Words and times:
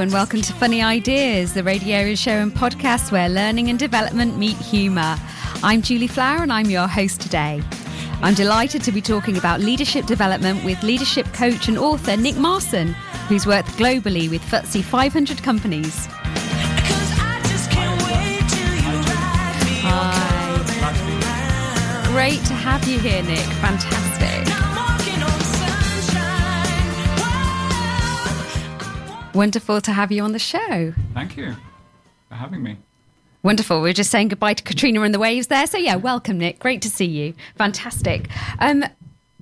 and 0.00 0.12
welcome 0.12 0.42
to 0.42 0.52
Funny 0.52 0.82
Ideas, 0.82 1.54
the 1.54 1.62
radio 1.62 2.14
show 2.14 2.32
and 2.32 2.52
podcast 2.52 3.10
where 3.10 3.30
learning 3.30 3.70
and 3.70 3.78
development 3.78 4.36
meet 4.36 4.56
humour. 4.58 5.16
I'm 5.62 5.80
Julie 5.80 6.06
Flower 6.06 6.42
and 6.42 6.52
I'm 6.52 6.68
your 6.68 6.86
host 6.86 7.22
today. 7.22 7.62
I'm 8.20 8.34
delighted 8.34 8.82
to 8.82 8.92
be 8.92 9.00
talking 9.00 9.38
about 9.38 9.60
leadership 9.60 10.04
development 10.04 10.62
with 10.64 10.82
leadership 10.82 11.26
coach 11.32 11.68
and 11.68 11.78
author 11.78 12.14
Nick 12.14 12.36
Marson, 12.36 12.88
who's 13.28 13.46
worked 13.46 13.68
globally 13.70 14.28
with 14.28 14.42
FTSE 14.42 14.84
500 14.84 15.42
companies. 15.42 16.06
Hi. 19.80 20.52
Great 22.12 22.44
to 22.44 22.54
have 22.54 22.86
you 22.86 22.98
here, 22.98 23.22
Nick. 23.22 23.38
Fantastic. 23.38 24.05
Wonderful 29.36 29.82
to 29.82 29.92
have 29.92 30.10
you 30.10 30.22
on 30.22 30.32
the 30.32 30.38
show. 30.38 30.94
Thank 31.12 31.36
you 31.36 31.54
for 32.30 32.36
having 32.36 32.62
me. 32.62 32.78
Wonderful. 33.42 33.82
We 33.82 33.90
are 33.90 33.92
just 33.92 34.10
saying 34.10 34.28
goodbye 34.28 34.54
to 34.54 34.62
Katrina 34.62 35.02
and 35.02 35.12
the 35.12 35.18
waves 35.18 35.48
there. 35.48 35.66
So, 35.66 35.76
yeah, 35.76 35.96
welcome, 35.96 36.38
Nick. 36.38 36.58
Great 36.58 36.80
to 36.82 36.88
see 36.88 37.04
you. 37.04 37.34
Fantastic. 37.56 38.28
Um, 38.60 38.84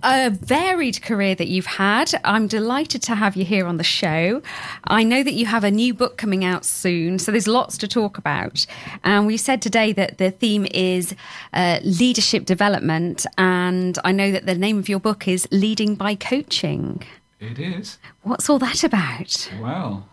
a 0.03 0.31
varied 0.31 1.01
career 1.01 1.37
that 1.37 1.47
you've 1.47 1.67
had. 1.67 2.11
I'm 2.25 2.49
delighted 2.49 3.03
to 3.03 3.15
have 3.15 3.37
you 3.37 3.45
here 3.45 3.67
on 3.67 3.77
the 3.77 3.85
show. 3.85 4.43
I 4.89 5.05
know 5.05 5.23
that 5.23 5.35
you 5.35 5.47
have 5.47 5.63
a 5.63 5.71
new 5.71 5.95
book 5.95 6.19
coming 6.19 6.45
out 6.45 6.65
soon, 6.65 7.21
so 7.21 7.31
there's 7.31 7.47
lots 7.47 7.79
to 7.79 7.87
talk 7.87 8.19
about. 8.19 8.67
And 9.05 9.29
we 9.29 9.37
said 9.37 9.63
today 9.63 9.93
that 9.93 10.19
the 10.19 10.33
theme 10.33 10.67
is 10.73 11.15
uh, 11.53 11.79
leadership 11.85 12.47
development, 12.47 13.27
and 13.39 13.97
I 14.05 14.11
know 14.11 14.33
that 14.33 14.45
the 14.45 14.57
name 14.57 14.77
of 14.79 14.89
your 14.89 14.99
book 15.01 15.29
is 15.29 15.47
Leading 15.53 15.95
by 15.95 16.17
Coaching. 16.17 17.05
It 17.41 17.59
is. 17.59 17.99
What's 18.23 18.49
all 18.49 18.59
that 18.61 18.85
about? 18.85 19.51
Well, 19.61 20.09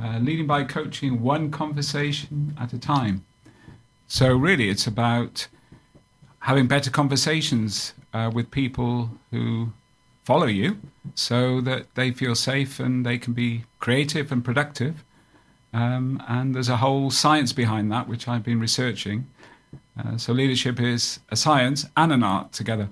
uh, 0.00 0.18
leading 0.18 0.46
by 0.46 0.64
coaching 0.64 1.22
one 1.22 1.50
conversation 1.50 2.56
at 2.60 2.72
a 2.72 2.78
time. 2.78 3.24
So, 4.06 4.36
really, 4.36 4.70
it's 4.70 4.86
about 4.86 5.48
having 6.40 6.66
better 6.66 6.90
conversations 6.90 7.94
uh, 8.14 8.30
with 8.32 8.50
people 8.50 9.10
who 9.30 9.72
follow 10.24 10.46
you 10.46 10.78
so 11.14 11.60
that 11.62 11.94
they 11.94 12.10
feel 12.10 12.34
safe 12.34 12.78
and 12.78 13.04
they 13.04 13.18
can 13.18 13.32
be 13.32 13.64
creative 13.80 14.30
and 14.30 14.44
productive. 14.44 15.04
Um, 15.72 16.22
and 16.28 16.54
there's 16.54 16.68
a 16.68 16.78
whole 16.78 17.10
science 17.10 17.52
behind 17.52 17.90
that, 17.92 18.08
which 18.08 18.28
I've 18.28 18.44
been 18.44 18.60
researching. 18.60 19.26
Uh, 19.98 20.16
so 20.16 20.32
leadership 20.32 20.80
is 20.80 21.18
a 21.30 21.36
science 21.36 21.86
and 21.96 22.12
an 22.12 22.22
art 22.22 22.52
together. 22.52 22.88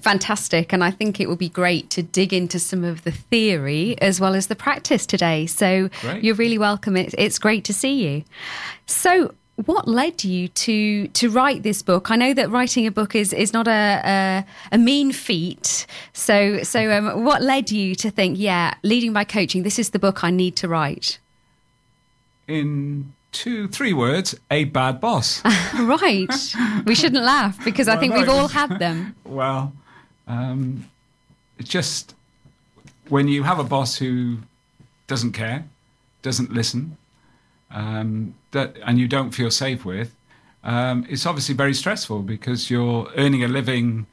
Fantastic. 0.00 0.72
And 0.72 0.84
I 0.84 0.90
think 0.90 1.18
it 1.18 1.28
would 1.28 1.38
be 1.38 1.48
great 1.48 1.90
to 1.90 2.02
dig 2.02 2.32
into 2.32 2.58
some 2.58 2.84
of 2.84 3.02
the 3.04 3.10
theory 3.10 4.00
as 4.00 4.20
well 4.20 4.34
as 4.34 4.46
the 4.46 4.54
practice 4.54 5.06
today. 5.06 5.46
So 5.46 5.88
great. 6.02 6.22
you're 6.22 6.34
really 6.34 6.58
welcome. 6.58 6.96
It's, 6.96 7.14
it's 7.18 7.38
great 7.38 7.64
to 7.64 7.72
see 7.72 8.06
you. 8.06 8.24
So, 8.86 9.34
what 9.66 9.86
led 9.86 10.24
you 10.24 10.48
to 10.48 11.06
to 11.06 11.30
write 11.30 11.62
this 11.62 11.80
book? 11.80 12.10
I 12.10 12.16
know 12.16 12.34
that 12.34 12.50
writing 12.50 12.88
a 12.88 12.90
book 12.90 13.14
is 13.14 13.32
is 13.32 13.52
not 13.52 13.68
a 13.68 14.00
a, 14.04 14.46
a 14.72 14.78
mean 14.78 15.12
feat. 15.12 15.86
So 16.12 16.64
so 16.64 16.90
um, 16.90 17.24
what 17.24 17.40
led 17.40 17.70
you 17.70 17.94
to 17.96 18.10
think, 18.10 18.36
yeah, 18.36 18.74
leading 18.82 19.12
by 19.12 19.22
coaching, 19.22 19.62
this 19.62 19.78
is 19.78 19.90
the 19.90 20.00
book 20.00 20.24
I 20.24 20.30
need 20.30 20.56
to 20.56 20.68
write? 20.68 21.18
In 22.48 23.12
two, 23.34 23.68
three 23.68 23.92
words, 23.92 24.34
a 24.50 24.64
bad 24.64 25.00
boss. 25.00 25.42
right. 25.74 26.54
We 26.86 26.94
shouldn't 26.94 27.24
laugh 27.24 27.62
because 27.64 27.88
well, 27.88 27.96
I 27.96 28.00
think 28.00 28.14
no, 28.14 28.20
we've 28.20 28.28
all 28.30 28.48
had 28.48 28.78
them. 28.78 29.14
Well, 29.24 29.72
um, 30.28 30.88
it's 31.58 31.68
just 31.68 32.14
when 33.08 33.28
you 33.28 33.42
have 33.42 33.58
a 33.58 33.64
boss 33.64 33.96
who 33.96 34.38
doesn't 35.06 35.32
care, 35.32 35.64
doesn't 36.22 36.52
listen, 36.52 36.96
um, 37.70 38.34
that, 38.52 38.76
and 38.86 38.98
you 38.98 39.08
don't 39.08 39.32
feel 39.32 39.50
safe 39.50 39.84
with, 39.84 40.14
um, 40.62 41.04
it's 41.10 41.26
obviously 41.26 41.54
very 41.54 41.74
stressful 41.74 42.22
because 42.22 42.70
you're 42.70 43.10
earning 43.16 43.42
a 43.44 43.48
living 43.48 44.06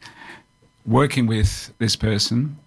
working 0.85 1.27
with 1.27 1.71
this 1.77 1.95
person 1.95 2.57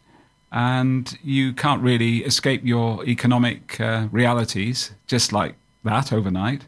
and 0.52 1.18
you 1.24 1.52
can't 1.52 1.82
really 1.82 2.18
escape 2.24 2.64
your 2.64 3.04
economic 3.04 3.80
uh, 3.80 4.06
realities, 4.12 4.92
just 5.08 5.32
like 5.32 5.56
that 5.84 6.12
overnight. 6.12 6.66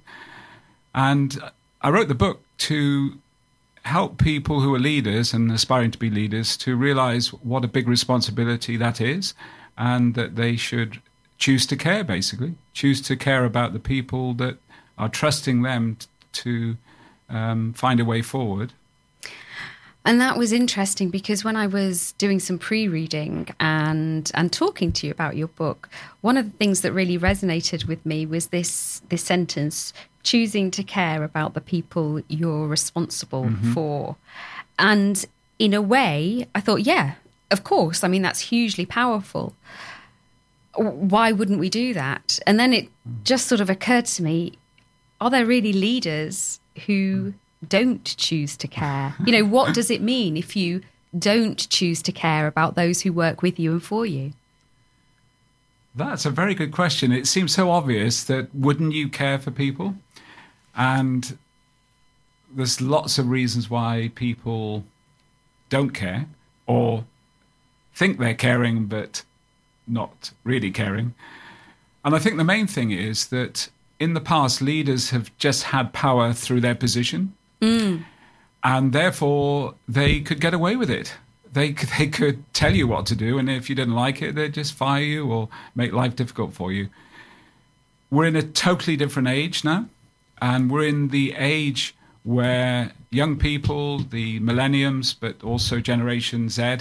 And 0.94 1.38
I 1.82 1.90
wrote 1.90 2.08
the 2.08 2.14
book 2.14 2.42
to 2.58 3.18
help 3.82 4.18
people 4.18 4.60
who 4.60 4.74
are 4.74 4.78
leaders 4.78 5.32
and 5.32 5.50
aspiring 5.52 5.92
to 5.92 5.98
be 5.98 6.10
leaders 6.10 6.56
to 6.56 6.76
realize 6.76 7.32
what 7.32 7.64
a 7.64 7.68
big 7.68 7.86
responsibility 7.86 8.76
that 8.76 9.00
is 9.00 9.34
and 9.78 10.14
that 10.14 10.36
they 10.36 10.56
should 10.56 11.00
choose 11.38 11.66
to 11.66 11.76
care, 11.76 12.02
basically, 12.02 12.54
choose 12.72 13.00
to 13.02 13.16
care 13.16 13.44
about 13.44 13.72
the 13.72 13.78
people 13.78 14.34
that 14.34 14.56
are 14.98 15.08
trusting 15.08 15.62
them 15.62 15.96
to 16.32 16.76
um, 17.28 17.72
find 17.74 18.00
a 18.00 18.04
way 18.04 18.22
forward. 18.22 18.72
And 20.06 20.20
that 20.20 20.38
was 20.38 20.52
interesting 20.52 21.10
because 21.10 21.42
when 21.42 21.56
I 21.56 21.66
was 21.66 22.12
doing 22.12 22.38
some 22.38 22.58
pre-reading 22.58 23.48
and 23.58 24.30
and 24.34 24.52
talking 24.52 24.92
to 24.92 25.06
you 25.06 25.12
about 25.12 25.36
your 25.36 25.48
book, 25.48 25.88
one 26.20 26.36
of 26.36 26.44
the 26.46 26.56
things 26.56 26.82
that 26.82 26.92
really 26.92 27.18
resonated 27.18 27.88
with 27.88 28.06
me 28.06 28.24
was 28.24 28.46
this 28.46 29.02
this 29.08 29.24
sentence: 29.24 29.92
choosing 30.22 30.70
to 30.70 30.84
care 30.84 31.24
about 31.24 31.54
the 31.54 31.60
people 31.60 32.20
you're 32.28 32.68
responsible 32.68 33.46
mm-hmm. 33.46 33.72
for. 33.72 34.14
And 34.78 35.24
in 35.58 35.74
a 35.74 35.82
way, 35.82 36.46
I 36.54 36.60
thought, 36.60 36.82
yeah, 36.82 37.14
of 37.50 37.64
course. 37.64 38.04
I 38.04 38.08
mean, 38.08 38.22
that's 38.22 38.40
hugely 38.40 38.86
powerful. 38.86 39.54
Why 40.76 41.32
wouldn't 41.32 41.58
we 41.58 41.68
do 41.68 41.94
that? 41.94 42.38
And 42.46 42.60
then 42.60 42.72
it 42.72 42.88
just 43.24 43.48
sort 43.48 43.60
of 43.60 43.68
occurred 43.68 44.06
to 44.06 44.22
me: 44.22 44.52
Are 45.20 45.30
there 45.30 45.46
really 45.46 45.72
leaders 45.72 46.60
who 46.86 47.34
don't 47.68 48.04
choose 48.16 48.56
to 48.58 48.68
care? 48.68 49.14
You 49.24 49.32
know, 49.32 49.44
what 49.44 49.74
does 49.74 49.90
it 49.90 50.02
mean 50.02 50.36
if 50.36 50.56
you 50.56 50.82
don't 51.18 51.68
choose 51.68 52.02
to 52.02 52.12
care 52.12 52.46
about 52.46 52.74
those 52.74 53.02
who 53.02 53.12
work 53.12 53.42
with 53.42 53.58
you 53.58 53.72
and 53.72 53.82
for 53.82 54.06
you? 54.06 54.32
That's 55.94 56.26
a 56.26 56.30
very 56.30 56.54
good 56.54 56.72
question. 56.72 57.10
It 57.10 57.26
seems 57.26 57.54
so 57.54 57.70
obvious 57.70 58.24
that 58.24 58.54
wouldn't 58.54 58.92
you 58.92 59.08
care 59.08 59.38
for 59.38 59.50
people? 59.50 59.94
And 60.76 61.38
there's 62.54 62.80
lots 62.80 63.18
of 63.18 63.28
reasons 63.30 63.70
why 63.70 64.10
people 64.14 64.84
don't 65.70 65.90
care 65.90 66.26
or 66.66 67.04
think 67.94 68.18
they're 68.18 68.34
caring 68.34 68.86
but 68.86 69.24
not 69.86 70.32
really 70.44 70.70
caring. 70.70 71.14
And 72.04 72.14
I 72.14 72.18
think 72.18 72.36
the 72.36 72.44
main 72.44 72.66
thing 72.66 72.90
is 72.90 73.28
that 73.28 73.68
in 73.98 74.14
the 74.14 74.20
past, 74.20 74.60
leaders 74.60 75.10
have 75.10 75.36
just 75.38 75.64
had 75.64 75.92
power 75.92 76.32
through 76.32 76.60
their 76.60 76.74
position. 76.74 77.34
Mm. 77.60 78.04
And 78.62 78.92
therefore, 78.92 79.74
they 79.88 80.20
could 80.20 80.40
get 80.40 80.54
away 80.54 80.76
with 80.76 80.90
it. 80.90 81.14
They, 81.52 81.72
they 81.98 82.08
could 82.08 82.52
tell 82.52 82.74
you 82.74 82.86
what 82.86 83.06
to 83.06 83.16
do, 83.16 83.38
and 83.38 83.48
if 83.48 83.70
you 83.70 83.76
didn't 83.76 83.94
like 83.94 84.20
it, 84.20 84.34
they'd 84.34 84.52
just 84.52 84.74
fire 84.74 85.02
you 85.02 85.30
or 85.30 85.48
make 85.74 85.92
life 85.92 86.16
difficult 86.16 86.52
for 86.52 86.72
you. 86.72 86.88
We're 88.10 88.26
in 88.26 88.36
a 88.36 88.42
totally 88.42 88.96
different 88.96 89.28
age 89.28 89.64
now, 89.64 89.86
and 90.40 90.70
we're 90.70 90.86
in 90.86 91.08
the 91.08 91.34
age 91.36 91.94
where 92.24 92.92
young 93.10 93.36
people, 93.36 94.00
the 94.00 94.40
millenniums, 94.40 95.14
but 95.14 95.42
also 95.42 95.80
Generation 95.80 96.48
Z, 96.48 96.78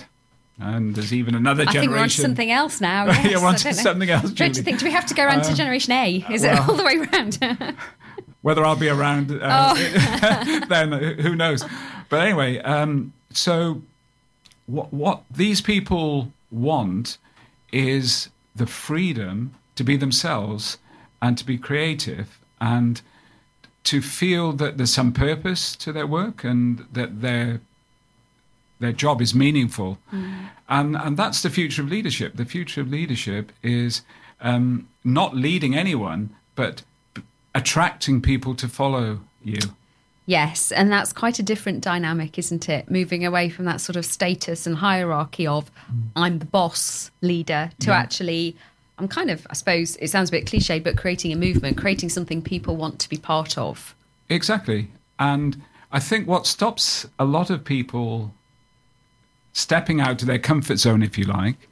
and 0.59 0.95
there's 0.95 1.13
even 1.13 1.35
another 1.35 1.63
I 1.63 1.65
generation. 1.65 1.77
I 1.77 1.81
think 1.81 1.91
we're 1.91 2.03
on 2.03 2.09
something 2.09 2.51
else 2.51 2.81
now. 2.81 3.05
Yes, 3.25 3.31
You're 3.31 3.45
on 3.45 3.57
something 3.57 4.09
else. 4.09 4.23
Julie. 4.23 4.35
Don't 4.35 4.57
you 4.57 4.63
think? 4.63 4.79
Do 4.79 4.85
we 4.85 4.91
have 4.91 5.05
to 5.07 5.13
go 5.13 5.23
around 5.23 5.41
uh, 5.41 5.43
to 5.43 5.53
Generation 5.53 5.93
A? 5.93 6.25
Is 6.31 6.43
well, 6.43 6.63
it 6.63 6.69
all 6.69 6.75
the 6.75 6.83
way 6.83 6.97
around? 6.97 7.37
Whether 8.45 8.63
I'll 8.63 8.75
be 8.75 8.89
around 8.89 9.31
uh, 9.31 9.73
oh. 9.75 10.65
then, 10.69 10.91
who 10.91 11.35
knows? 11.35 11.65
But 12.09 12.21
anyway, 12.21 12.59
um, 12.59 13.11
so 13.31 13.81
what, 14.67 14.93
what 14.93 15.23
these 15.31 15.61
people 15.61 16.31
want 16.51 17.17
is 17.71 18.29
the 18.55 18.67
freedom 18.67 19.55
to 19.73 19.83
be 19.83 19.97
themselves 19.97 20.77
and 21.23 21.35
to 21.39 21.43
be 21.43 21.57
creative 21.57 22.37
and 22.61 23.01
to 23.85 23.99
feel 23.99 24.51
that 24.51 24.77
there's 24.77 24.93
some 24.93 25.11
purpose 25.11 25.75
to 25.77 25.91
their 25.91 26.05
work 26.05 26.43
and 26.43 26.85
that 26.93 27.21
their 27.21 27.61
their 28.79 28.91
job 28.91 29.23
is 29.23 29.33
meaningful, 29.33 29.97
mm. 30.13 30.49
and 30.69 30.95
and 30.95 31.17
that's 31.17 31.41
the 31.41 31.49
future 31.49 31.81
of 31.81 31.89
leadership. 31.89 32.35
The 32.35 32.45
future 32.45 32.81
of 32.81 32.91
leadership 32.91 33.51
is 33.63 34.03
um, 34.39 34.87
not 35.03 35.35
leading 35.35 35.75
anyone, 35.75 36.29
but 36.55 36.83
attracting 37.55 38.21
people 38.21 38.53
to 38.53 38.67
follow 38.67 39.19
you. 39.43 39.57
Yes, 40.27 40.71
and 40.71 40.91
that's 40.91 41.13
quite 41.13 41.39
a 41.39 41.43
different 41.43 41.81
dynamic, 41.81 42.37
isn't 42.37 42.67
it? 42.67 42.91
Moving 42.91 43.25
away 43.25 43.49
from 43.49 43.65
that 43.65 43.79
sort 43.79 43.95
of 43.95 44.05
status 44.05 44.67
and 44.67 44.75
hierarchy 44.75 45.47
of 45.47 45.71
I'm 46.15 46.39
the 46.39 46.45
boss 46.45 47.11
leader 47.21 47.71
to 47.79 47.87
yeah. 47.91 47.97
actually, 47.97 48.55
I'm 48.97 49.07
kind 49.07 49.29
of, 49.29 49.47
I 49.49 49.53
suppose 49.53 49.95
it 49.97 50.09
sounds 50.09 50.29
a 50.29 50.31
bit 50.31 50.47
cliche, 50.47 50.79
but 50.79 50.97
creating 50.97 51.31
a 51.31 51.35
movement, 51.35 51.77
creating 51.77 52.09
something 52.09 52.41
people 52.41 52.75
want 52.75 52.99
to 52.99 53.09
be 53.09 53.17
part 53.17 53.57
of. 53.57 53.95
Exactly. 54.29 54.89
And 55.19 55.61
I 55.91 55.99
think 55.99 56.27
what 56.27 56.47
stops 56.47 57.07
a 57.19 57.25
lot 57.25 57.49
of 57.51 57.63
people 57.63 58.33
stepping 59.53 60.01
out 60.01 60.21
of 60.21 60.27
their 60.27 60.39
comfort 60.39 60.77
zone, 60.77 61.03
if 61.03 61.17
you 61.17 61.25
like, 61.25 61.69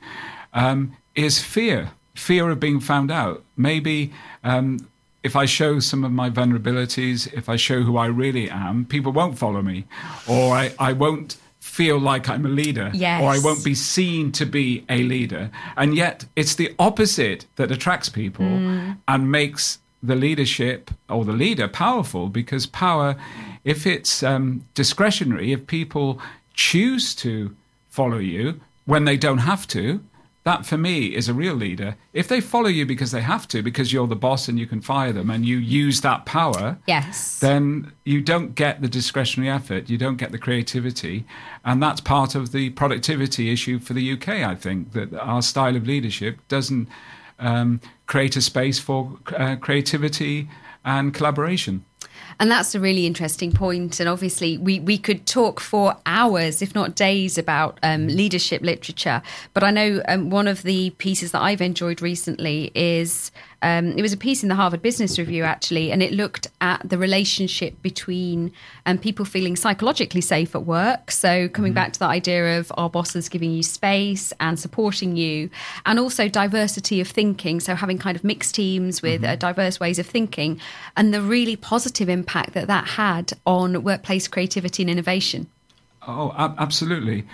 um, 0.54 0.96
is 1.16 1.40
fear 1.40 1.92
fear 2.16 2.50
of 2.50 2.60
being 2.60 2.80
found 2.80 3.12
out. 3.12 3.44
Maybe 3.58 4.14
um, 4.44 4.88
if 5.24 5.36
I 5.36 5.46
show 5.46 5.80
some 5.80 6.04
of 6.04 6.12
my 6.12 6.30
vulnerabilities, 6.30 7.32
if 7.34 7.48
I 7.48 7.56
show 7.56 7.82
who 7.84 7.98
I 7.98 8.08
really 8.08 8.50
am, 8.50 8.86
people 8.86 9.12
won't 9.12 9.38
follow 9.38 9.62
me, 9.62 9.86
or 10.28 10.54
I, 10.54 10.74
I 10.78 10.94
won't 10.94 11.38
feel 11.60 11.98
like 11.98 12.30
I'm 12.30 12.46
a 12.46 12.50
leader, 12.50 12.92
yes. 12.94 13.22
or 13.22 13.30
I 13.30 13.40
won't 13.40 13.64
be 13.64 13.74
seen 13.74 14.32
to 14.34 14.46
be 14.46 14.84
a 14.90 15.04
leader. 15.04 15.50
And 15.78 15.96
yet, 15.96 16.26
it's 16.36 16.56
the 16.56 16.76
opposite 16.78 17.46
that 17.56 17.72
attracts 17.72 18.10
people 18.10 18.46
mm. 18.46 18.98
and 19.08 19.32
makes 19.32 19.80
the 20.04 20.16
leadership 20.16 20.92
or 21.10 21.24
the 21.24 21.32
leader 21.32 21.70
powerful 21.70 22.28
because 22.28 22.66
power, 22.66 23.16
if 23.64 23.88
it's 23.88 24.22
um, 24.22 24.66
discretionary, 24.76 25.54
if 25.54 25.66
people 25.66 26.20
choose 26.54 27.16
to 27.16 27.56
follow 27.90 28.18
you 28.18 28.60
when 28.86 29.06
they 29.06 29.16
don't 29.16 29.40
have 29.40 29.66
to, 29.68 30.04
that 30.44 30.66
for 30.66 30.78
me 30.78 31.16
is 31.16 31.30
a 31.30 31.34
real 31.34 31.54
leader. 31.54 31.96
If 32.12 32.28
they 32.28 32.42
follow 32.42 32.68
you 32.68 32.86
because 32.86 33.12
they 33.12 33.22
have 33.22 33.48
to, 33.50 33.62
because 33.62 33.94
you're 33.94 34.08
the 34.08 34.16
boss 34.16 34.48
and 34.48 34.60
you 34.60 34.68
can 34.68 34.82
fire 34.82 35.14
them 35.14 35.30
and 35.30 35.46
you 35.46 35.58
use 35.58 36.02
that 36.02 36.26
power, 36.26 36.78
yes, 36.86 37.40
then 37.40 37.94
you 38.04 38.22
don't 38.22 38.54
get 38.56 38.82
the 38.82 38.90
discretionary 38.90 39.50
effort, 39.50 39.90
you 39.90 39.98
don't 39.98 40.18
get 40.18 40.32
the 40.32 40.38
creativity, 40.38 41.26
and 41.64 41.82
that's 41.82 42.02
part 42.02 42.36
of 42.36 42.52
the 42.52 42.72
productivity 42.72 43.52
issue 43.52 43.80
for 43.80 43.94
the 43.94 44.14
UK. 44.14 44.30
I 44.30 44.56
think 44.56 44.92
that 44.92 45.14
our 45.14 45.42
style 45.42 45.76
of 45.76 45.88
leadership 45.88 46.40
doesn't 46.48 46.90
um, 47.40 47.80
create 48.06 48.36
a 48.36 48.42
space 48.42 48.80
for 48.80 49.18
uh, 49.38 49.56
creativity 49.56 50.50
and 50.86 51.14
collaboration. 51.14 51.86
And 52.40 52.52
that's 52.52 52.76
a 52.76 52.80
really 52.80 53.06
interesting 53.06 53.52
point. 53.52 54.00
And 54.00 54.10
obviously, 54.10 54.58
we, 54.58 54.80
we 54.80 54.98
could 54.98 55.26
talk 55.26 55.60
for 55.60 55.96
hours, 56.06 56.62
if 56.62 56.74
not 56.76 56.96
days, 56.96 57.38
about 57.38 57.80
um, 57.84 58.08
leadership 58.08 58.62
literature. 58.62 59.22
But 59.54 59.64
I 59.64 59.72
know 59.72 60.02
um, 60.08 60.30
one 60.30 60.48
of 60.48 60.64
the 60.64 60.92
pieces 60.92 61.32
that 61.32 61.42
I've 61.42 61.62
enjoyed 61.62 62.02
recently 62.02 62.72
is 62.76 63.32
um, 63.64 63.94
it 63.98 64.02
was 64.02 64.12
a 64.12 64.18
piece 64.18 64.44
in 64.44 64.50
the 64.50 64.56
Harvard 64.56 64.82
Business 64.82 65.18
Review, 65.18 65.44
actually, 65.44 65.92
and 65.92 66.04
it 66.04 66.12
looked 66.12 66.48
at 66.60 66.88
the 66.88 66.98
relationship 66.98 67.82
between 67.82 68.52
um, 68.86 68.98
people 68.98 69.24
feeling 69.24 69.56
psychologically 69.56 70.20
safe 70.20 70.54
at 70.54 70.66
work. 70.66 71.10
So, 71.10 71.48
coming 71.48 71.72
mm-hmm. 71.72 71.76
back 71.76 71.94
to 71.94 72.00
the 72.00 72.06
idea 72.06 72.60
of 72.60 72.72
our 72.76 72.90
bosses 72.90 73.30
giving 73.30 73.52
you 73.52 73.64
space 73.64 74.34
and 74.42 74.60
supporting 74.60 75.16
you, 75.16 75.50
and 75.86 75.98
also 75.98 76.28
diversity 76.28 77.00
of 77.00 77.08
thinking. 77.08 77.62
So, 77.62 77.74
having 77.74 77.98
kind 77.98 78.18
of 78.18 78.24
mixed 78.26 78.54
teams 78.56 79.02
with 79.02 79.22
mm-hmm. 79.22 79.32
uh, 79.32 79.36
diverse 79.38 79.80
ways 79.80 79.98
of 79.98 80.06
thinking, 80.06 80.60
and 80.98 81.14
the 81.14 81.22
really 81.22 81.56
positive 81.56 82.10
impact 82.10 82.54
that 82.54 82.68
that 82.68 82.86
had 82.86 83.32
on 83.46 83.82
workplace 83.84 84.28
creativity 84.28 84.84
and 84.84 84.90
innovation. 84.90 85.48
Oh, 86.06 86.34
absolutely. 86.38 87.26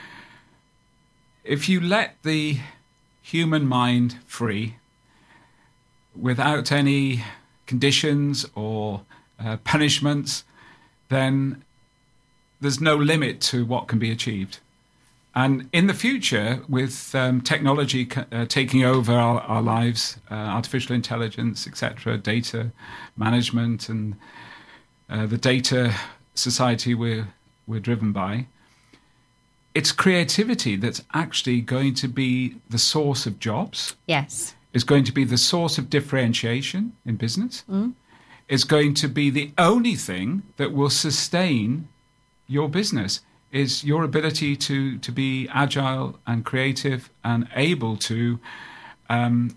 If 1.44 1.68
you 1.68 1.82
let 1.82 2.22
the 2.22 2.60
human 3.24 3.66
mind 3.66 4.18
free, 4.28 4.76
without 6.16 6.72
any 6.72 7.24
conditions 7.66 8.46
or 8.56 9.02
uh, 9.40 9.58
punishments, 9.64 10.44
then 11.10 11.64
there's 12.62 12.82
no 12.82 12.96
limit 12.96 13.40
to 13.42 13.66
what 13.66 13.88
can 13.88 14.00
be 14.00 14.12
achieved. 14.12 14.60
And 15.36 15.70
in 15.72 15.88
the 15.88 15.94
future, 15.94 16.62
with 16.68 17.14
um, 17.14 17.42
technology 17.42 18.10
uh, 18.32 18.46
taking 18.46 18.84
over 18.84 19.14
our, 19.14 19.40
our 19.42 19.62
lives, 19.62 20.18
uh, 20.30 20.34
artificial 20.34 20.96
intelligence, 20.96 21.68
etc., 21.68 22.18
data 22.18 22.72
management, 23.16 23.88
and 23.88 24.16
uh, 25.10 25.28
the 25.28 25.38
data 25.38 25.94
society 26.34 26.96
we're, 26.96 27.28
we're 27.68 27.80
driven 27.80 28.12
by, 28.12 28.48
it's 29.76 29.92
creativity 29.92 30.76
that's 30.76 31.04
actually 31.14 31.62
going 31.62 31.94
to 31.94 32.08
be 32.08 32.56
the 32.70 32.80
source 32.80 33.28
of 33.28 33.40
jobs. 33.40 33.96
Yes 34.08 34.56
is 34.74 34.84
going 34.84 35.04
to 35.04 35.12
be 35.12 35.24
the 35.24 35.38
source 35.38 35.78
of 35.78 35.90
differentiation 35.90 36.94
in 37.06 37.16
business. 37.16 37.64
Mm. 37.70 37.94
It's 38.48 38.64
going 38.64 38.94
to 38.96 39.08
be 39.08 39.30
the 39.30 39.52
only 39.58 39.96
thing 39.96 40.44
that 40.58 40.74
will 40.74 40.90
sustain 40.90 41.88
your 42.48 42.70
business 42.70 43.22
is 43.52 43.84
your 43.84 44.04
ability 44.04 44.56
to 44.56 44.98
to 45.00 45.12
be 45.12 45.48
agile 45.50 46.20
and 46.28 46.46
creative 46.46 47.10
and 47.24 47.48
able 47.56 47.98
to 47.98 48.40
um, 49.10 49.56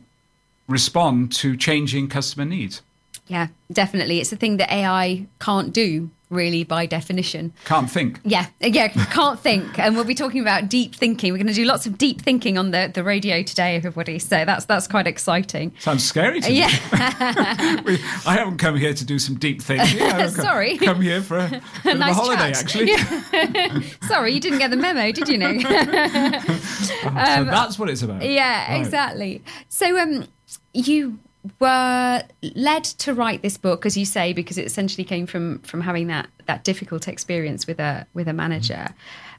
respond 0.66 1.32
to 1.32 1.56
changing 1.56 2.08
customer 2.08 2.44
needs. 2.44 2.82
Yeah, 3.28 3.48
definitely. 3.70 4.20
It's 4.20 4.32
a 4.32 4.36
thing 4.36 4.56
that 4.56 4.70
AI 4.70 5.26
can't 5.38 5.72
do 5.72 6.10
really 6.32 6.64
by 6.64 6.86
definition. 6.86 7.52
Can't 7.64 7.90
think. 7.90 8.20
Yeah, 8.24 8.46
yeah, 8.60 8.88
can't 8.88 9.38
think. 9.38 9.78
And 9.78 9.94
we'll 9.94 10.04
be 10.04 10.14
talking 10.14 10.40
about 10.40 10.68
deep 10.68 10.94
thinking. 10.94 11.32
We're 11.32 11.38
going 11.38 11.46
to 11.46 11.52
do 11.52 11.64
lots 11.64 11.86
of 11.86 11.98
deep 11.98 12.22
thinking 12.22 12.58
on 12.58 12.70
the, 12.70 12.90
the 12.92 13.04
radio 13.04 13.42
today, 13.42 13.76
everybody. 13.76 14.18
So 14.18 14.44
that's 14.44 14.64
that's 14.64 14.88
quite 14.88 15.06
exciting. 15.06 15.74
Sounds 15.78 16.04
scary 16.04 16.40
to 16.40 16.52
yeah. 16.52 16.68
me. 17.86 17.98
I 18.26 18.34
haven't 18.34 18.58
come 18.58 18.76
here 18.76 18.94
to 18.94 19.04
do 19.04 19.18
some 19.18 19.36
deep 19.36 19.62
thinking. 19.62 19.98
Sorry. 20.28 20.78
Come, 20.78 20.94
come 20.94 21.02
here 21.02 21.22
for 21.22 21.38
a, 21.38 21.62
a 21.84 21.94
nice 21.94 22.16
holiday, 22.16 22.52
chat. 22.52 22.62
actually. 22.62 22.90
Yeah. 22.90 23.80
Sorry, 24.08 24.32
you 24.32 24.40
didn't 24.40 24.58
get 24.58 24.70
the 24.70 24.76
memo, 24.76 25.12
did 25.12 25.28
you 25.28 25.38
know? 25.38 25.52
oh, 25.64 27.12
um, 27.14 27.44
so 27.44 27.44
that's 27.44 27.78
what 27.78 27.90
it's 27.90 28.02
about. 28.02 28.22
Yeah, 28.22 28.72
right. 28.72 28.80
exactly. 28.80 29.42
So 29.68 29.98
um, 29.98 30.26
you 30.72 31.18
were 31.58 32.22
led 32.54 32.84
to 32.84 33.14
write 33.14 33.42
this 33.42 33.56
book, 33.56 33.84
as 33.84 33.96
you 33.96 34.04
say, 34.04 34.32
because 34.32 34.58
it 34.58 34.66
essentially 34.66 35.04
came 35.04 35.26
from 35.26 35.58
from 35.60 35.80
having 35.80 36.06
that 36.08 36.28
that 36.46 36.64
difficult 36.64 37.08
experience 37.08 37.66
with 37.66 37.80
a 37.80 38.06
with 38.14 38.28
a 38.28 38.32
manager. 38.32 38.94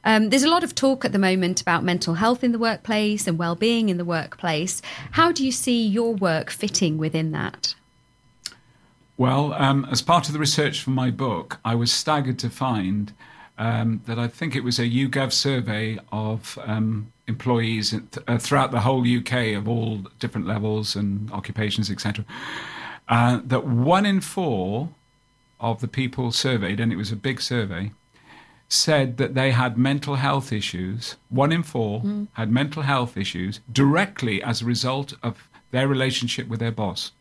Um, 0.05 0.29
there's 0.29 0.43
a 0.43 0.49
lot 0.49 0.65
of 0.65 0.75
talk 0.75 1.05
at 1.05 1.13
the 1.13 1.19
moment 1.19 1.61
about 1.61 1.83
mental 1.83 2.15
health 2.15 2.43
in 2.43 2.51
the 2.51 2.59
workplace 2.59 3.25
and 3.25 3.37
well-being 3.37 3.87
in 3.87 3.97
the 3.97 4.03
workplace. 4.03 4.81
How 5.11 5.31
do 5.31 5.45
you 5.45 5.51
see 5.51 5.87
your 5.87 6.13
work 6.13 6.49
fitting 6.49 6.97
within 6.97 7.31
that? 7.31 7.73
Well, 9.15 9.53
um, 9.53 9.87
as 9.89 10.01
part 10.01 10.27
of 10.27 10.33
the 10.33 10.39
research 10.39 10.81
for 10.81 10.89
my 10.89 11.09
book, 11.09 11.59
I 11.63 11.75
was 11.75 11.89
staggered 11.89 12.37
to 12.39 12.49
find 12.49 13.13
um, 13.57 14.01
that 14.05 14.19
I 14.19 14.27
think 14.27 14.55
it 14.55 14.63
was 14.63 14.77
a 14.77 14.83
YouGov 14.83 15.31
survey 15.31 15.99
of 16.11 16.59
um, 16.63 17.12
employees 17.27 17.93
uh, 18.27 18.37
throughout 18.37 18.71
the 18.71 18.81
whole 18.81 19.01
UK 19.01 19.53
of 19.55 19.67
all 19.67 19.99
different 20.19 20.47
levels 20.47 20.95
and 20.95 21.31
occupations, 21.31 21.89
etc. 21.89 22.25
Uh, 23.07 23.39
that 23.43 23.65
one 23.65 24.05
in 24.05 24.21
four 24.21 24.89
of 25.59 25.79
the 25.81 25.87
people 25.87 26.31
surveyed, 26.31 26.79
and 26.79 26.91
it 26.91 26.97
was 26.97 27.11
a 27.11 27.15
big 27.15 27.41
survey, 27.41 27.91
said 28.67 29.17
that 29.17 29.33
they 29.35 29.51
had 29.51 29.77
mental 29.77 30.15
health 30.15 30.51
issues. 30.51 31.15
One 31.29 31.51
in 31.51 31.63
four 31.63 32.01
mm. 32.01 32.27
had 32.33 32.51
mental 32.51 32.83
health 32.83 33.15
issues 33.17 33.59
directly 33.71 34.41
as 34.41 34.61
a 34.61 34.65
result 34.65 35.13
of 35.21 35.47
their 35.71 35.87
relationship 35.87 36.47
with 36.47 36.59
their 36.59 36.71
boss. 36.71 37.11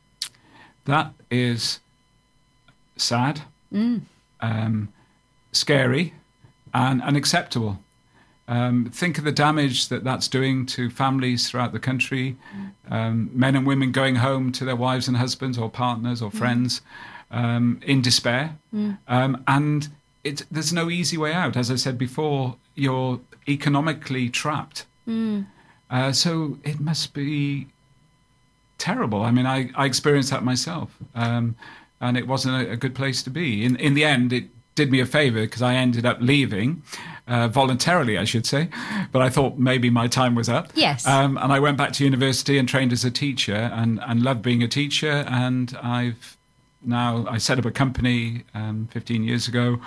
That 0.85 1.12
is 1.30 1.80
sad, 2.97 3.42
mm. 3.73 4.02
um, 4.40 4.92
scary, 5.52 6.14
and 6.75 7.02
unacceptable. 7.02 7.78
Um, 8.49 8.90
think 8.92 9.18
of 9.18 9.25
the 9.25 9.32
damage 9.32 9.88
that 9.88 10.04
that's 10.04 10.28
doing 10.28 10.66
to 10.66 10.90
families 10.90 11.49
throughout 11.49 11.72
the 11.72 11.78
country, 11.78 12.37
um, 12.90 13.30
men 13.32 13.56
and 13.56 13.66
women 13.66 13.92
going 13.92 14.16
home 14.16 14.52
to 14.52 14.64
their 14.64 14.76
wives 14.76 15.08
and 15.08 15.16
husbands 15.16 15.56
or 15.56 15.70
partners 15.70 16.20
or 16.20 16.30
friends 16.30 16.80
um, 17.30 17.80
in 17.84 18.02
despair. 18.02 18.56
Um, 19.08 19.42
and 19.46 19.88
it, 20.25 20.44
there's 20.50 20.72
no 20.72 20.90
easy 20.90 21.16
way 21.16 21.32
out. 21.32 21.56
As 21.56 21.70
I 21.70 21.76
said 21.76 21.99
before, 21.99 22.56
you're 22.75 23.20
economically 23.49 24.28
trapped. 24.28 24.87
Mm. 25.08 25.46
Uh, 25.90 26.12
so 26.12 26.58
it 26.64 26.80
must 26.80 27.14
be 27.14 27.68
terrible. 28.78 29.22
I 29.22 29.30
mean, 29.30 29.46
I, 29.46 29.70
I 29.75 29.87
experienced 29.87 30.30
that 30.30 30.44
myself. 30.44 30.96
Um, 31.14 31.56
and 32.00 32.16
it 32.16 32.26
wasn't 32.26 32.66
a, 32.66 32.72
a, 32.72 32.76
good 32.76 32.94
place 32.94 33.22
to 33.22 33.30
be. 33.30 33.64
In, 33.64 33.76
in 33.76 33.94
the 33.94 34.04
end, 34.04 34.32
it 34.32 34.46
did 34.74 34.90
me 34.90 35.00
a 35.00 35.06
favor 35.06 35.40
because 35.42 35.62
I 35.62 35.74
ended 35.74 36.06
up 36.06 36.18
leaving 36.20 36.82
uh, 37.26 37.48
voluntarily, 37.48 38.18
I 38.18 38.24
should 38.24 38.46
say. 38.46 38.68
But 39.10 39.22
I 39.22 39.28
thought 39.28 39.58
maybe 39.58 39.90
my 39.90 40.08
time 40.08 40.34
was 40.34 40.48
up. 40.48 40.70
Yes. 40.74 41.06
Um, 41.06 41.38
and 41.38 41.52
I 41.52 41.60
went 41.60 41.76
back 41.76 41.92
to 41.94 42.04
university 42.04 42.58
and 42.58 42.68
trained 42.68 42.92
as 42.92 43.04
a 43.04 43.10
teacher 43.10 43.54
and, 43.54 44.00
and 44.06 44.22
loved 44.22 44.42
being 44.42 44.62
a 44.62 44.68
teacher. 44.68 45.24
And 45.28 45.76
I've 45.82 46.36
now, 46.84 47.26
I 47.28 47.38
set 47.38 47.58
up 47.58 47.64
a 47.64 47.70
company 47.70 48.44
um, 48.54 48.88
15 48.92 49.24
years 49.24 49.46
ago 49.48 49.80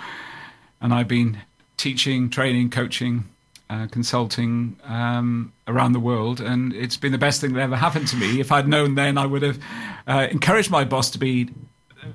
and 0.80 0.94
I've 0.94 1.08
been 1.08 1.38
teaching, 1.76 2.30
training, 2.30 2.70
coaching, 2.70 3.24
uh, 3.68 3.86
consulting 3.90 4.76
um, 4.84 5.52
around 5.66 5.92
the 5.92 6.00
world, 6.00 6.40
and 6.40 6.72
it's 6.72 6.96
been 6.96 7.12
the 7.12 7.18
best 7.18 7.40
thing 7.40 7.52
that 7.54 7.60
ever 7.60 7.76
happened 7.76 8.06
to 8.08 8.16
me. 8.16 8.40
If 8.40 8.52
I'd 8.52 8.68
known 8.68 8.94
then, 8.94 9.18
I 9.18 9.26
would 9.26 9.42
have 9.42 9.58
uh, 10.06 10.28
encouraged 10.30 10.70
my 10.70 10.84
boss 10.84 11.10
to 11.10 11.18
be 11.18 11.50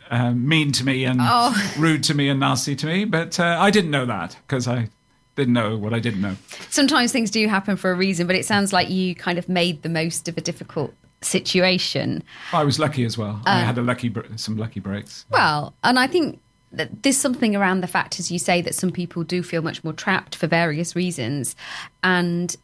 uh, 0.09 0.31
mean 0.31 0.71
to 0.73 0.85
me 0.85 1.05
and 1.05 1.19
oh. 1.21 1.73
rude 1.77 2.03
to 2.05 2.13
me 2.13 2.29
and 2.29 2.39
nasty 2.39 2.75
to 2.75 2.85
me. 2.85 3.05
But 3.05 3.39
uh, 3.39 3.57
I 3.59 3.71
didn't 3.71 3.91
know 3.91 4.05
that 4.05 4.37
because 4.47 4.67
I 4.67 4.89
didn't 5.35 5.53
know 5.53 5.77
what 5.77 5.93
I 5.93 5.99
didn't 5.99 6.21
know. 6.21 6.35
Sometimes 6.69 7.11
things 7.11 7.31
do 7.31 7.47
happen 7.47 7.77
for 7.77 7.91
a 7.91 7.95
reason, 7.95 8.27
but 8.27 8.35
it 8.35 8.45
sounds 8.45 8.73
like 8.73 8.89
you 8.89 9.15
kind 9.15 9.37
of 9.37 9.47
made 9.47 9.81
the 9.81 9.89
most 9.89 10.27
of 10.27 10.37
a 10.37 10.41
difficult 10.41 10.93
situation. 11.21 12.23
I 12.51 12.63
was 12.63 12.79
lucky 12.79 13.05
as 13.05 13.17
well. 13.17 13.41
I 13.45 13.61
uh, 13.61 13.65
had 13.65 13.77
a 13.77 13.81
lucky 13.81 14.13
some 14.35 14.57
lucky 14.57 14.79
breaks. 14.79 15.25
Well, 15.29 15.73
and 15.83 15.97
I 15.99 16.07
think 16.07 16.39
that 16.71 17.03
there's 17.03 17.17
something 17.17 17.55
around 17.55 17.81
the 17.81 17.87
fact, 17.87 18.19
as 18.19 18.31
you 18.31 18.39
say, 18.39 18.61
that 18.61 18.75
some 18.75 18.91
people 18.91 19.23
do 19.23 19.43
feel 19.43 19.61
much 19.61 19.83
more 19.83 19.93
trapped 19.93 20.35
for 20.35 20.47
various 20.47 20.95
reasons, 20.95 21.55
and 22.03 22.55